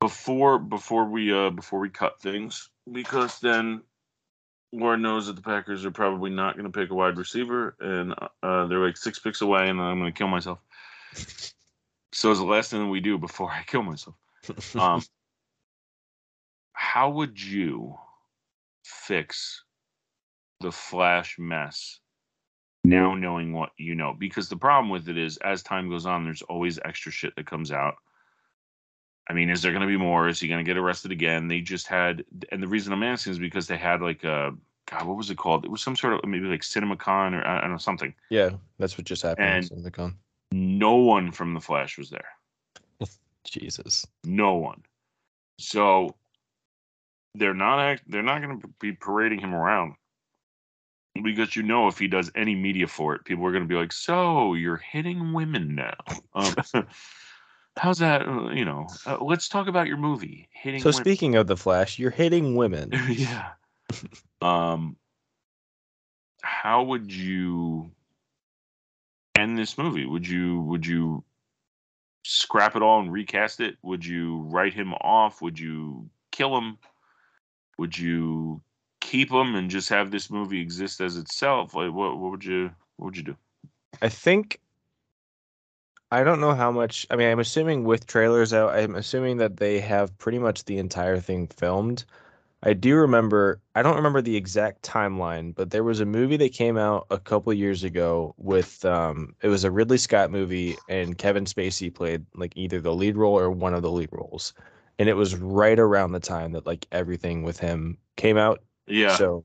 Before 0.00 0.58
before 0.58 1.04
we 1.04 1.32
uh 1.32 1.50
before 1.50 1.80
we 1.80 1.88
cut 1.88 2.20
things 2.20 2.70
because 2.92 3.40
then 3.40 3.82
Lord 4.72 5.00
knows 5.00 5.26
that 5.26 5.36
the 5.36 5.42
Packers 5.42 5.84
are 5.84 5.90
probably 5.90 6.30
not 6.30 6.54
going 6.56 6.70
to 6.70 6.78
pick 6.78 6.90
a 6.90 6.94
wide 6.94 7.16
receiver 7.16 7.74
and 7.80 8.14
uh 8.42 8.66
they're 8.66 8.84
like 8.84 8.96
six 8.96 9.18
picks 9.18 9.40
away 9.40 9.68
and 9.68 9.80
I'm 9.80 9.98
going 9.98 10.12
to 10.12 10.16
kill 10.16 10.28
myself. 10.28 10.58
So 12.12 12.30
it's 12.30 12.40
the 12.40 12.46
last 12.46 12.70
thing 12.70 12.88
we 12.90 13.00
do 13.00 13.18
before 13.18 13.50
I 13.52 13.64
kill 13.64 13.82
myself. 13.82 14.16
Um 14.76 15.02
how 16.72 17.10
would 17.10 17.42
you 17.42 17.96
fix 18.84 19.64
the 20.60 20.70
flash 20.70 21.38
mess 21.38 21.98
now 22.84 23.14
knowing 23.14 23.52
what 23.52 23.70
you 23.76 23.94
know 23.94 24.14
because 24.16 24.48
the 24.48 24.56
problem 24.56 24.90
with 24.90 25.08
it 25.08 25.18
is 25.18 25.36
as 25.38 25.62
time 25.62 25.90
goes 25.90 26.06
on 26.06 26.24
there's 26.24 26.42
always 26.42 26.78
extra 26.84 27.10
shit 27.10 27.34
that 27.36 27.46
comes 27.46 27.72
out 27.72 27.96
I 29.28 29.34
mean, 29.34 29.50
is 29.50 29.60
there 29.60 29.72
going 29.72 29.82
to 29.82 29.88
be 29.88 29.96
more? 29.96 30.28
Is 30.28 30.40
he 30.40 30.48
going 30.48 30.64
to 30.64 30.68
get 30.68 30.78
arrested 30.78 31.12
again? 31.12 31.48
They 31.48 31.60
just 31.60 31.86
had, 31.86 32.24
and 32.50 32.62
the 32.62 32.68
reason 32.68 32.92
I'm 32.92 33.02
asking 33.02 33.32
is 33.32 33.38
because 33.38 33.66
they 33.66 33.76
had 33.76 34.00
like 34.00 34.24
a, 34.24 34.54
God, 34.90 35.06
what 35.06 35.18
was 35.18 35.28
it 35.28 35.36
called? 35.36 35.64
It 35.64 35.70
was 35.70 35.82
some 35.82 35.96
sort 35.96 36.14
of 36.14 36.24
maybe 36.28 36.46
like 36.46 36.62
CinemaCon 36.62 37.34
or 37.34 37.46
I 37.46 37.60
don't 37.60 37.72
know 37.72 37.76
something. 37.76 38.14
yeah, 38.30 38.50
that's 38.78 38.96
what 38.96 39.06
just 39.06 39.22
happened. 39.22 39.48
And- 39.48 39.70
in 39.70 39.82
the 39.82 39.90
con. 39.90 40.16
No 40.50 40.94
one 40.94 41.30
from 41.30 41.52
the 41.52 41.60
Flash 41.60 41.98
was 41.98 42.08
there. 42.08 42.28
Jesus. 43.44 44.06
No 44.24 44.54
one. 44.54 44.82
So 45.58 46.14
they're 47.34 47.52
not 47.52 47.80
act, 47.80 48.04
they're 48.06 48.22
not 48.22 48.40
going 48.40 48.60
to 48.62 48.68
be 48.80 48.92
parading 48.92 49.40
him 49.40 49.54
around 49.54 49.94
because 51.22 51.54
you 51.56 51.62
know 51.62 51.88
if 51.88 51.98
he 51.98 52.08
does 52.08 52.30
any 52.34 52.54
media 52.54 52.86
for 52.86 53.14
it, 53.14 53.24
people 53.24 53.44
are 53.44 53.50
going 53.50 53.64
to 53.64 53.68
be 53.68 53.74
like, 53.74 53.92
"So 53.92 54.54
you're 54.54 54.76
hitting 54.76 55.32
women 55.32 55.74
now." 55.74 55.96
Um, 56.34 56.54
how's 57.78 57.98
that? 57.98 58.26
uh, 58.26 58.50
You 58.50 58.64
know, 58.64 58.88
uh, 59.06 59.18
let's 59.20 59.48
talk 59.48 59.68
about 59.68 59.86
your 59.86 59.96
movie, 59.96 60.48
hitting. 60.52 60.80
So 60.80 60.90
women. 60.90 61.04
speaking 61.04 61.36
of 61.36 61.46
the 61.46 61.56
Flash, 61.56 61.98
you're 61.98 62.10
hitting 62.10 62.56
women. 62.56 62.90
yeah. 63.08 63.50
Um, 64.40 64.96
how 66.42 66.84
would 66.84 67.12
you 67.12 67.90
end 69.36 69.58
this 69.58 69.78
movie? 69.78 70.06
Would 70.06 70.28
you 70.28 70.60
would 70.60 70.86
you 70.86 71.24
scrap 72.24 72.76
it 72.76 72.82
all 72.82 73.00
and 73.00 73.10
recast 73.10 73.60
it? 73.60 73.76
Would 73.82 74.04
you 74.04 74.42
write 74.42 74.74
him 74.74 74.92
off? 74.94 75.40
Would 75.42 75.58
you 75.58 76.08
kill 76.30 76.56
him? 76.56 76.78
Would 77.78 77.98
you 77.98 78.60
keep 79.00 79.30
him 79.32 79.54
and 79.54 79.70
just 79.70 79.88
have 79.88 80.10
this 80.10 80.30
movie 80.30 80.60
exist 80.60 81.00
as 81.00 81.16
itself? 81.16 81.74
Like, 81.74 81.92
what 81.92 82.18
what 82.18 82.30
would 82.30 82.44
you 82.44 82.70
what 82.96 83.06
would 83.06 83.16
you 83.16 83.22
do? 83.22 83.36
I 84.02 84.08
think 84.08 84.60
I 86.10 86.24
don't 86.24 86.40
know 86.40 86.54
how 86.54 86.70
much. 86.70 87.06
I 87.10 87.16
mean, 87.16 87.30
I'm 87.30 87.38
assuming 87.38 87.84
with 87.84 88.06
trailers 88.06 88.52
out, 88.54 88.74
I'm 88.74 88.94
assuming 88.94 89.36
that 89.38 89.58
they 89.58 89.80
have 89.80 90.16
pretty 90.18 90.38
much 90.38 90.64
the 90.64 90.78
entire 90.78 91.20
thing 91.20 91.46
filmed. 91.48 92.04
I 92.62 92.74
do 92.74 92.96
remember, 92.96 93.60
I 93.74 93.82
don't 93.82 93.96
remember 93.96 94.22
the 94.22 94.36
exact 94.36 94.82
timeline, 94.82 95.54
but 95.54 95.70
there 95.70 95.84
was 95.84 96.00
a 96.00 96.06
movie 96.06 96.36
that 96.38 96.52
came 96.54 96.78
out 96.78 97.06
a 97.10 97.18
couple 97.18 97.52
years 97.54 97.84
ago 97.84 98.34
with 98.38 98.84
um 98.84 99.36
it 99.42 99.48
was 99.48 99.64
a 99.64 99.70
Ridley 99.70 99.98
Scott 99.98 100.30
movie 100.32 100.78
and 100.88 101.18
Kevin 101.18 101.44
Spacey 101.46 101.94
played 101.94 102.26
like 102.34 102.56
either 102.56 102.80
the 102.80 102.94
lead 102.94 103.16
role 103.16 103.38
or 103.38 103.50
one 103.50 103.74
of 103.74 103.82
the 103.82 103.92
lead 103.92 104.10
roles. 104.12 104.54
And 104.98 105.08
it 105.08 105.14
was 105.14 105.36
right 105.36 105.78
around 105.78 106.12
the 106.12 106.20
time 106.20 106.52
that 106.52 106.66
like 106.66 106.86
everything 106.92 107.42
with 107.44 107.60
him 107.60 107.98
came 108.16 108.38
out 108.38 108.62
Yeah, 108.86 109.18
so 109.18 109.44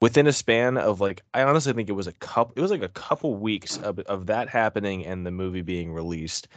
within 0.00 0.26
a 0.26 0.32
span 0.32 0.76
of 0.76 1.00
like 1.00 1.22
I 1.34 1.42
honestly 1.42 1.72
think 1.72 1.88
it 1.88 1.92
was 1.92 2.06
a 2.06 2.12
couple 2.12 2.54
it 2.56 2.60
was 2.60 2.70
like 2.70 2.82
a 2.82 2.88
couple 2.88 3.34
weeks 3.36 3.76
of, 3.78 3.98
of 4.00 4.26
that 4.26 4.48
happening 4.48 5.04
and 5.06 5.26
the 5.26 5.30
movie 5.30 5.62
being 5.62 5.92
released. 5.92 6.48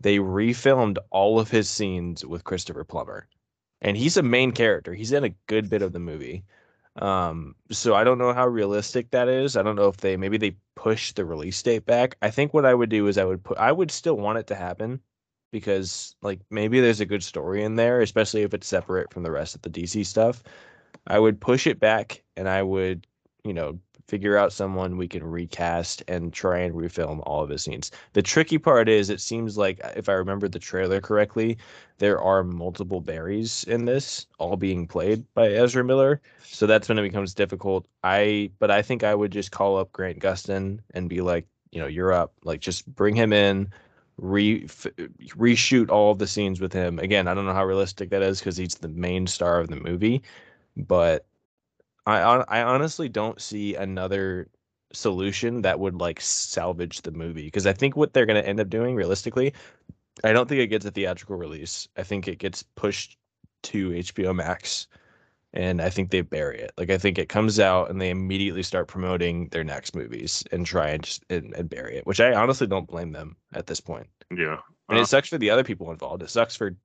They 0.00 0.18
refilmed 0.18 0.98
all 1.10 1.38
of 1.40 1.50
his 1.50 1.68
scenes 1.68 2.24
with 2.24 2.44
Christopher 2.44 2.84
Plummer. 2.84 3.28
And 3.82 3.96
he's 3.96 4.16
a 4.16 4.22
main 4.22 4.52
character. 4.52 4.94
He's 4.94 5.12
in 5.12 5.24
a 5.24 5.34
good 5.46 5.70
bit 5.70 5.82
of 5.82 5.92
the 5.92 5.98
movie. 6.00 6.44
Um 6.96 7.54
so 7.70 7.94
I 7.94 8.04
don't 8.04 8.18
know 8.18 8.32
how 8.34 8.46
realistic 8.48 9.10
that 9.10 9.28
is. 9.28 9.56
I 9.56 9.62
don't 9.62 9.76
know 9.76 9.88
if 9.88 9.98
they 9.98 10.16
maybe 10.16 10.38
they 10.38 10.56
push 10.76 11.12
the 11.12 11.24
release 11.24 11.62
date 11.62 11.86
back. 11.86 12.16
I 12.22 12.30
think 12.30 12.52
what 12.54 12.66
I 12.66 12.74
would 12.74 12.90
do 12.90 13.06
is 13.06 13.18
I 13.18 13.24
would 13.24 13.42
put 13.44 13.58
I 13.58 13.72
would 13.72 13.90
still 13.90 14.16
want 14.16 14.38
it 14.38 14.46
to 14.48 14.54
happen 14.56 15.00
because 15.52 16.14
like 16.22 16.40
maybe 16.50 16.80
there's 16.80 17.00
a 17.00 17.06
good 17.06 17.22
story 17.22 17.62
in 17.64 17.76
there, 17.76 18.00
especially 18.00 18.42
if 18.42 18.54
it's 18.54 18.66
separate 18.66 19.12
from 19.12 19.22
the 19.22 19.30
rest 19.30 19.54
of 19.54 19.62
the 19.62 19.70
DC 19.70 20.04
stuff. 20.04 20.42
I 21.06 21.18
would 21.18 21.40
push 21.40 21.66
it 21.66 21.80
back 21.80 22.22
and 22.36 22.48
I 22.48 22.62
would, 22.62 23.06
you 23.44 23.52
know, 23.52 23.78
figure 24.10 24.36
out 24.36 24.52
someone 24.52 24.96
we 24.96 25.06
can 25.06 25.22
recast 25.22 26.02
and 26.08 26.32
try 26.32 26.58
and 26.58 26.74
refilm 26.74 27.22
all 27.26 27.44
of 27.44 27.48
his 27.48 27.62
scenes. 27.62 27.92
The 28.12 28.22
tricky 28.22 28.58
part 28.58 28.88
is 28.88 29.08
it 29.08 29.20
seems 29.20 29.56
like 29.56 29.80
uh, 29.84 29.92
if 29.94 30.08
I 30.08 30.14
remember 30.14 30.48
the 30.48 30.58
trailer 30.58 31.00
correctly, 31.00 31.56
there 31.98 32.20
are 32.20 32.42
multiple 32.42 33.00
Barrys 33.00 33.62
in 33.68 33.84
this, 33.84 34.26
all 34.38 34.56
being 34.56 34.88
played 34.88 35.24
by 35.34 35.50
Ezra 35.50 35.84
Miller. 35.84 36.20
So 36.42 36.66
that's 36.66 36.88
when 36.88 36.98
it 36.98 37.02
becomes 37.02 37.34
difficult. 37.34 37.86
I 38.02 38.50
but 38.58 38.72
I 38.72 38.82
think 38.82 39.04
I 39.04 39.14
would 39.14 39.30
just 39.30 39.52
call 39.52 39.78
up 39.78 39.92
Grant 39.92 40.18
Gustin 40.18 40.80
and 40.92 41.08
be 41.08 41.20
like, 41.20 41.46
you 41.70 41.80
know, 41.80 41.86
you're 41.86 42.12
up. 42.12 42.32
Like 42.42 42.60
just 42.60 42.92
bring 42.96 43.14
him 43.14 43.32
in, 43.32 43.72
re 44.18 44.64
f- 44.64 44.88
reshoot 45.36 45.88
all 45.88 46.10
of 46.10 46.18
the 46.18 46.26
scenes 46.26 46.60
with 46.60 46.72
him. 46.72 46.98
Again, 46.98 47.28
I 47.28 47.34
don't 47.34 47.46
know 47.46 47.54
how 47.54 47.64
realistic 47.64 48.10
that 48.10 48.22
is 48.22 48.40
because 48.40 48.56
he's 48.56 48.74
the 48.74 48.88
main 48.88 49.28
star 49.28 49.60
of 49.60 49.68
the 49.68 49.76
movie 49.76 50.20
but 50.76 51.26
I 52.06 52.18
I 52.20 52.62
honestly 52.62 53.08
don't 53.08 53.40
see 53.40 53.74
another 53.76 54.50
solution 54.92 55.62
that 55.62 55.80
would 55.80 55.96
like 55.96 56.20
salvage 56.20 57.02
the 57.02 57.12
movie 57.12 57.44
because 57.46 57.66
I 57.66 57.72
think 57.72 57.96
what 57.96 58.12
they're 58.12 58.26
going 58.26 58.42
to 58.42 58.48
end 58.48 58.60
up 58.60 58.68
doing 58.70 58.96
realistically, 58.96 59.54
I 60.24 60.32
don't 60.32 60.48
think 60.48 60.60
it 60.60 60.68
gets 60.68 60.86
a 60.86 60.90
theatrical 60.90 61.36
release. 61.36 61.88
I 61.96 62.02
think 62.04 62.28
it 62.28 62.38
gets 62.38 62.62
pushed 62.62 63.18
to 63.64 63.92
HBO 63.92 64.34
Max 64.34 64.88
and 65.52 65.82
I 65.82 65.90
think 65.90 66.10
they 66.10 66.22
bury 66.22 66.60
it. 66.60 66.72
Like 66.78 66.90
I 66.90 66.98
think 66.98 67.18
it 67.18 67.28
comes 67.28 67.60
out 67.60 67.90
and 67.90 68.00
they 68.00 68.10
immediately 68.10 68.62
start 68.62 68.88
promoting 68.88 69.48
their 69.50 69.64
next 69.64 69.96
movies 69.96 70.44
and 70.52 70.66
try 70.66 70.90
and 70.90 71.02
just 71.04 71.24
and, 71.30 71.54
and 71.54 71.68
bury 71.70 71.96
it, 71.96 72.06
which 72.06 72.20
I 72.20 72.34
honestly 72.34 72.66
don't 72.66 72.88
blame 72.88 73.12
them 73.12 73.36
at 73.54 73.66
this 73.66 73.80
point. 73.80 74.08
yeah. 74.30 74.58
And 74.90 74.98
Uh, 74.98 75.02
it 75.02 75.06
sucks 75.06 75.28
for 75.28 75.38
the 75.38 75.50
other 75.50 75.64
people 75.64 75.90
involved. 75.90 76.22
It 76.22 76.30
sucks 76.30 76.56
for, 76.56 76.76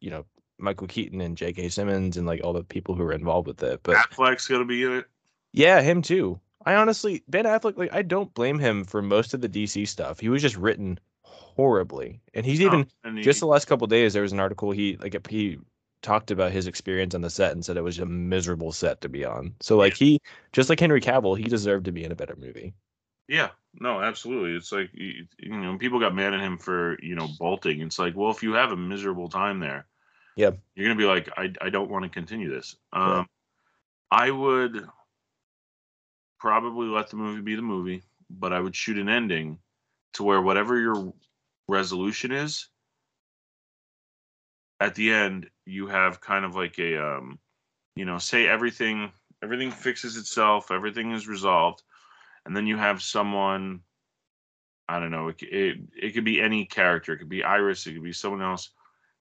you 0.00 0.10
know, 0.10 0.26
Michael 0.62 0.86
Keaton 0.86 1.20
and 1.20 1.36
J.K. 1.36 1.68
Simmons 1.68 2.16
and 2.16 2.26
like 2.26 2.40
all 2.44 2.52
the 2.52 2.64
people 2.64 2.94
who 2.94 3.02
were 3.04 3.12
involved 3.12 3.48
with 3.48 3.62
it. 3.62 3.80
But 3.82 3.96
Affleck's 3.96 4.46
gonna 4.48 4.64
be 4.64 4.84
in 4.84 4.92
it. 4.98 5.06
yeah, 5.52 5.80
him 5.80 6.02
too. 6.02 6.40
I 6.64 6.76
honestly 6.76 7.24
Ben 7.28 7.44
Affleck 7.44 7.76
like 7.76 7.92
I 7.92 8.02
don't 8.02 8.32
blame 8.34 8.58
him 8.58 8.84
for 8.84 9.02
most 9.02 9.34
of 9.34 9.40
the 9.40 9.48
DC 9.48 9.86
stuff. 9.88 10.20
He 10.20 10.28
was 10.28 10.42
just 10.42 10.56
written 10.56 10.98
horribly, 11.22 12.20
and 12.34 12.46
he's 12.46 12.60
oh, 12.60 12.66
even 12.66 12.80
Oh, 13.04 13.08
and 13.08 13.18
he- 13.18 13.24
just 13.24 13.40
the 13.40 13.46
last 13.46 13.66
couple 13.66 13.86
days 13.86 14.12
there 14.12 14.22
was 14.22 14.32
an 14.32 14.40
article 14.40 14.70
he 14.70 14.96
like 14.98 15.26
he 15.28 15.58
talked 16.02 16.30
about 16.32 16.50
his 16.52 16.66
experience 16.66 17.14
on 17.14 17.20
the 17.20 17.30
set 17.30 17.52
and 17.52 17.64
said 17.64 17.76
it 17.76 17.82
was 17.82 17.98
a 17.98 18.06
miserable 18.06 18.72
set 18.72 19.00
to 19.00 19.08
be 19.08 19.24
on. 19.24 19.54
So 19.60 19.76
like 19.76 19.94
he 19.94 20.20
just 20.52 20.68
like 20.68 20.80
Henry 20.80 21.00
Cavill, 21.00 21.36
he 21.38 21.44
deserved 21.44 21.84
to 21.86 21.92
be 21.92 22.04
in 22.04 22.12
a 22.12 22.16
better 22.16 22.36
movie. 22.36 22.74
Yeah, 23.28 23.50
no, 23.80 24.00
absolutely. 24.00 24.56
It's 24.56 24.72
like 24.72 24.90
you 24.92 25.26
you 25.38 25.56
know, 25.56 25.78
people 25.78 26.00
got 26.00 26.14
mad 26.14 26.34
at 26.34 26.40
him 26.40 26.58
for 26.58 26.98
you 27.02 27.14
know 27.14 27.28
bolting. 27.38 27.80
It's 27.80 27.98
like, 27.98 28.14
well, 28.16 28.30
if 28.30 28.42
you 28.42 28.52
have 28.54 28.72
a 28.72 28.76
miserable 28.76 29.28
time 29.28 29.60
there, 29.60 29.86
Yeah. 30.36 30.52
you're 30.74 30.86
gonna 30.86 30.98
be 30.98 31.04
like, 31.04 31.28
I 31.36 31.52
I 31.60 31.70
don't 31.70 31.90
want 31.90 32.04
to 32.04 32.08
continue 32.08 32.52
this. 32.52 32.76
Um. 32.92 33.28
I 34.10 34.30
would 34.30 34.86
probably 36.38 36.88
let 36.88 37.08
the 37.08 37.16
movie 37.16 37.40
be 37.40 37.54
the 37.54 37.62
movie, 37.62 38.02
but 38.28 38.52
I 38.52 38.60
would 38.60 38.76
shoot 38.76 38.98
an 38.98 39.08
ending 39.08 39.58
to 40.14 40.22
where 40.22 40.42
whatever 40.42 40.78
your 40.78 41.14
resolution 41.66 42.30
is, 42.30 42.68
at 44.80 44.94
the 44.94 45.12
end 45.12 45.48
you 45.64 45.86
have 45.86 46.20
kind 46.20 46.44
of 46.44 46.54
like 46.54 46.78
a 46.78 46.96
um, 47.02 47.38
you 47.96 48.04
know, 48.04 48.18
say 48.18 48.46
everything 48.46 49.12
everything 49.42 49.70
fixes 49.70 50.18
itself, 50.18 50.70
everything 50.70 51.12
is 51.12 51.26
resolved 51.26 51.82
and 52.44 52.56
then 52.56 52.66
you 52.66 52.76
have 52.76 53.02
someone 53.02 53.80
i 54.88 54.98
don't 54.98 55.10
know 55.10 55.28
it, 55.28 55.42
it, 55.42 55.78
it 55.96 56.10
could 56.12 56.24
be 56.24 56.40
any 56.40 56.64
character 56.64 57.12
it 57.12 57.18
could 57.18 57.28
be 57.28 57.44
iris 57.44 57.86
it 57.86 57.94
could 57.94 58.02
be 58.02 58.12
someone 58.12 58.42
else 58.42 58.70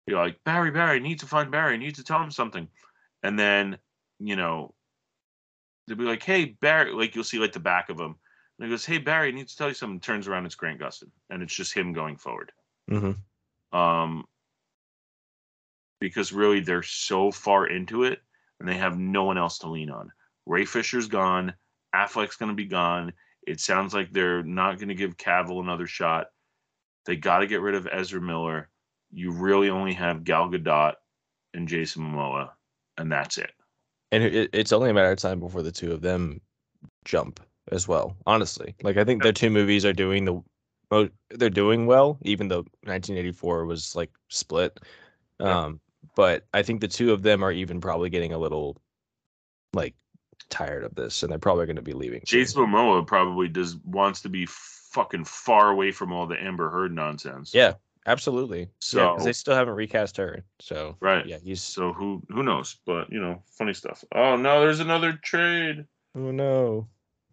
you're 0.07 0.19
like 0.19 0.43
barry 0.43 0.71
barry 0.71 0.97
I 0.97 0.99
need 0.99 1.19
to 1.19 1.25
find 1.25 1.51
barry. 1.51 1.73
I 1.73 1.77
need 1.77 1.95
to 1.95 2.03
tell 2.03 2.21
him 2.21 2.31
something. 2.31 2.67
And 3.23 3.37
then 3.37 3.77
you 4.19 4.35
know 4.35 4.73
they'll 5.87 5.97
be 5.97 6.03
like 6.03 6.23
hey 6.23 6.57
barry 6.61 6.93
like 6.93 7.15
you'll 7.15 7.23
see 7.23 7.39
like 7.39 7.53
the 7.53 7.59
back 7.59 7.89
of 7.89 7.99
him. 7.99 8.15
And 8.59 8.67
he 8.67 8.69
goes 8.69 8.85
hey 8.85 8.97
barry 8.97 9.29
i 9.29 9.31
need 9.31 9.47
to 9.47 9.57
tell 9.57 9.67
you 9.67 9.73
something. 9.73 9.99
Turns 9.99 10.27
around 10.27 10.45
it's 10.45 10.55
grant 10.55 10.79
gustin 10.79 11.11
and 11.29 11.41
it's 11.41 11.55
just 11.55 11.73
him 11.73 11.93
going 11.93 12.17
forward. 12.17 12.51
Mm-hmm. 12.89 13.77
um 13.77 14.25
because 15.99 16.33
really 16.33 16.59
they're 16.59 16.83
so 16.83 17.31
far 17.31 17.67
into 17.67 18.03
it 18.03 18.19
and 18.59 18.67
they 18.67 18.75
have 18.75 18.97
no 18.97 19.23
one 19.23 19.37
else 19.37 19.59
to 19.59 19.69
lean 19.69 19.89
on. 19.89 20.11
Ray 20.45 20.65
fisher's 20.65 21.07
gone. 21.07 21.53
Affleck's 21.95 22.35
going 22.35 22.49
to 22.49 22.55
be 22.55 22.65
gone. 22.65 23.13
It 23.47 23.59
sounds 23.59 23.93
like 23.93 24.11
they're 24.11 24.43
not 24.43 24.77
going 24.77 24.89
to 24.89 24.95
give 24.95 25.17
cavill 25.17 25.61
another 25.61 25.87
shot. 25.87 26.27
They 27.05 27.15
got 27.15 27.39
to 27.39 27.47
get 27.47 27.61
rid 27.61 27.75
of 27.75 27.87
ezra 27.91 28.21
miller 28.21 28.69
you 29.13 29.31
really 29.31 29.69
only 29.69 29.93
have 29.93 30.23
gal 30.23 30.49
gadot 30.49 30.93
and 31.53 31.67
jason 31.67 32.03
momoa 32.03 32.49
and 32.97 33.11
that's 33.11 33.37
it 33.37 33.51
And 34.11 34.23
it, 34.23 34.49
it's 34.53 34.71
only 34.71 34.89
a 34.89 34.93
matter 34.93 35.11
of 35.11 35.17
time 35.17 35.39
before 35.39 35.63
the 35.63 35.71
two 35.71 35.91
of 35.91 36.01
them 36.01 36.41
jump 37.05 37.39
as 37.71 37.87
well. 37.87 38.15
Honestly, 38.25 38.75
like 38.83 38.97
I 38.97 39.03
think 39.03 39.23
their 39.23 39.31
two 39.31 39.49
movies 39.49 39.85
are 39.85 39.93
doing 39.93 40.25
the 40.25 40.41
they're 41.29 41.49
doing 41.49 41.85
well, 41.85 42.17
even 42.23 42.49
though 42.49 42.65
1984 42.83 43.65
was 43.65 43.95
like 43.95 44.11
split. 44.27 44.77
Um, 45.39 45.79
but 46.15 46.45
I 46.53 46.63
think 46.63 46.81
the 46.81 46.87
two 46.87 47.13
of 47.13 47.23
them 47.23 47.43
are 47.43 47.51
even 47.51 47.79
probably 47.79 48.09
getting 48.09 48.33
a 48.33 48.37
little 48.37 48.77
like 49.73 49.95
tired 50.49 50.83
of 50.83 50.93
this, 50.95 51.23
and 51.23 51.31
they're 51.31 51.39
probably 51.39 51.65
going 51.65 51.77
to 51.77 51.81
be 51.81 51.93
leaving. 51.93 52.21
jason 52.25 52.65
momoa 52.65 53.07
probably 53.07 53.47
does 53.47 53.77
wants 53.85 54.21
to 54.21 54.29
be 54.29 54.45
fucking 54.47 55.23
far 55.23 55.69
away 55.69 55.91
from 55.91 56.11
all 56.11 56.27
the 56.27 56.41
amber 56.43 56.69
heard 56.69 56.93
nonsense 56.93 57.53
Yeah, 57.53 57.73
absolutely. 58.05 58.69
So 58.79 59.17
So- 59.17 59.23
they 59.25 59.33
still 59.33 59.55
haven't 59.55 59.75
recast 59.75 60.17
her. 60.17 60.43
So 60.59 60.97
Right. 60.99 61.25
yeah, 61.25 61.37
he's 61.43 61.61
so 61.61 61.93
who 61.93 62.21
who 62.29 62.43
knows 62.43 62.77
but 62.85 63.11
you 63.11 63.19
know 63.21 63.43
funny 63.57 63.73
stuff 63.73 64.03
oh 64.15 64.35
no 64.35 64.59
there's 64.61 64.79
another 64.79 65.13
trade 65.13 65.85
oh 66.15 66.31
no, 66.31 66.87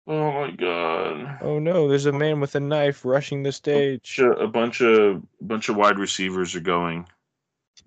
Oh 0.07 0.33
my 0.33 0.51
god. 0.53 1.39
oh 1.43 1.59
no, 1.59 1.87
there's 1.89 2.07
a 2.07 2.13
man 2.13 2.41
with 2.41 2.55
a 2.55 2.61
knife 2.61 3.05
rushing 3.05 3.43
the 3.43 3.53
stage. 3.53 4.07
Sh- 4.07 4.21
A 4.21 4.47
bunch 4.47 4.81
of 4.81 5.23
bunch 5.41 5.69
of 5.69 5.77
wide 5.77 5.99
receivers 5.99 6.55
are 6.57 6.61
going, 6.61 7.07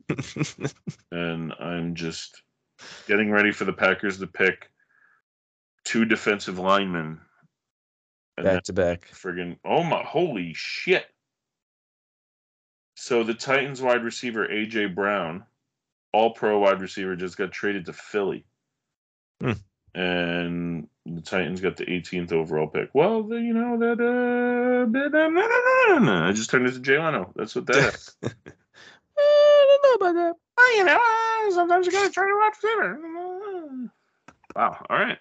and 1.11 1.53
I'm 1.59 1.95
just 1.95 2.41
getting 3.07 3.31
ready 3.31 3.51
for 3.51 3.65
the 3.65 3.73
Packers 3.73 4.19
to 4.19 4.27
pick 4.27 4.69
two 5.83 6.05
defensive 6.05 6.59
linemen. 6.59 7.19
Back 8.37 8.63
to 8.63 8.73
back. 8.73 9.07
friggin' 9.11 9.57
oh 9.65 9.83
my 9.83 10.03
holy 10.03 10.53
shit. 10.55 11.05
So 12.95 13.23
the 13.23 13.33
Titans 13.33 13.81
wide 13.81 14.03
receiver 14.03 14.47
AJ 14.47 14.93
Brown, 14.95 15.43
all 16.13 16.31
pro 16.31 16.59
wide 16.59 16.81
receiver, 16.81 17.15
just 17.15 17.37
got 17.37 17.51
traded 17.51 17.85
to 17.85 17.93
Philly. 17.93 18.45
Hmm. 19.41 19.53
And 19.95 20.87
the 21.05 21.21
Titans 21.21 21.61
got 21.61 21.77
the 21.77 21.85
18th 21.85 22.31
overall 22.31 22.67
pick. 22.67 22.89
Well, 22.93 23.23
the, 23.23 23.35
you 23.35 23.53
know 23.53 23.77
that 23.79 23.99
uh, 23.99 24.85
bit- 24.85 25.11
no, 25.11 25.29
no, 25.29 25.41
no, 25.41 25.85
no, 25.89 25.99
no. 25.99 26.27
I 26.27 26.31
just 26.31 26.49
turned 26.49 26.67
into 26.67 26.79
Jay 26.79 26.97
Leno. 26.97 27.31
That's 27.35 27.55
what 27.55 27.65
that 27.67 27.93
is. 27.93 28.15
I 28.23 29.77
don't 29.81 30.01
know 30.01 30.07
about 30.07 30.13
that. 30.15 30.35
well, 30.57 30.77
you 30.77 30.83
know, 30.85 30.99
sometimes 31.55 31.85
you 31.85 31.91
gotta 31.91 32.11
try 32.11 32.27
to 32.27 32.35
watch 32.37 32.55
receiver. 32.63 33.89
Wow. 34.55 34.85
All 34.89 34.97
right. 34.97 35.17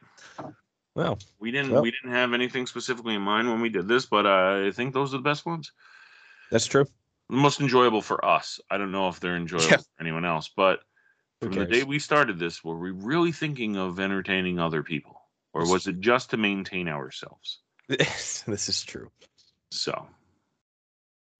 Well, 0.94 1.18
We 1.38 1.50
didn't 1.50 1.70
Well- 1.72 1.82
we 1.82 1.90
didn't 1.92 2.10
have 2.12 2.32
anything 2.34 2.66
specifically 2.66 3.14
in 3.14 3.22
mind 3.22 3.48
when 3.48 3.60
we 3.60 3.68
did 3.70 3.88
this, 3.88 4.06
but 4.06 4.26
uh, 4.26 4.66
I 4.66 4.70
think 4.72 4.92
those 4.92 5.14
are 5.14 5.18
the 5.18 5.22
best 5.22 5.46
ones. 5.46 5.72
that's 6.50 6.66
true. 6.66 6.84
The 7.30 7.36
most 7.36 7.60
enjoyable 7.60 8.02
for 8.02 8.24
us. 8.24 8.60
I 8.70 8.76
don't 8.78 8.92
know 8.92 9.08
if 9.08 9.20
they're 9.20 9.36
enjoyable 9.36 9.68
Yeah. 9.68 9.76
for 9.78 9.84
anyone 10.00 10.24
else, 10.24 10.50
but 10.54 10.80
from 11.40 11.52
the 11.52 11.64
day 11.64 11.84
we 11.84 11.98
started 11.98 12.38
this, 12.38 12.62
were 12.64 12.78
we 12.78 12.90
really 12.90 13.32
thinking 13.32 13.76
of 13.76 13.98
entertaining 14.00 14.58
other 14.58 14.82
people, 14.82 15.20
or 15.54 15.68
was 15.70 15.86
it 15.86 16.00
just 16.00 16.30
to 16.30 16.36
maintain 16.36 16.88
ourselves? 16.88 17.60
this 17.88 18.68
is 18.68 18.82
true. 18.82 19.10
So, 19.70 20.06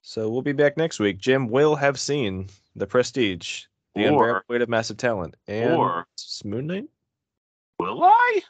So 0.03 0.31
we'll 0.31 0.43
be 0.43 0.53
back 0.53 0.77
next 0.77 1.01
week. 1.01 1.19
Jim 1.19 1.49
will 1.49 1.75
have 1.77 1.99
seen 1.99 2.49
The 2.77 2.87
Prestige, 2.87 3.65
The 3.95 4.05
Or- 4.07 4.09
Unbearable 4.13 4.45
Weight 4.49 4.63
of 4.63 4.69
Massive 4.69 4.97
Talent, 4.97 5.35
and 5.49 5.73
or 5.75 6.07
Moon 6.45 6.67
Knight. 6.69 6.89
will 7.79 8.05
I? 8.05 8.41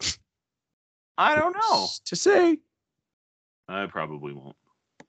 I 1.18 1.36
don't 1.36 1.54
know. 1.56 1.86
To 2.06 2.16
say. 2.16 2.58
I 3.68 3.86
probably 3.86 4.32
won't. 4.32 4.56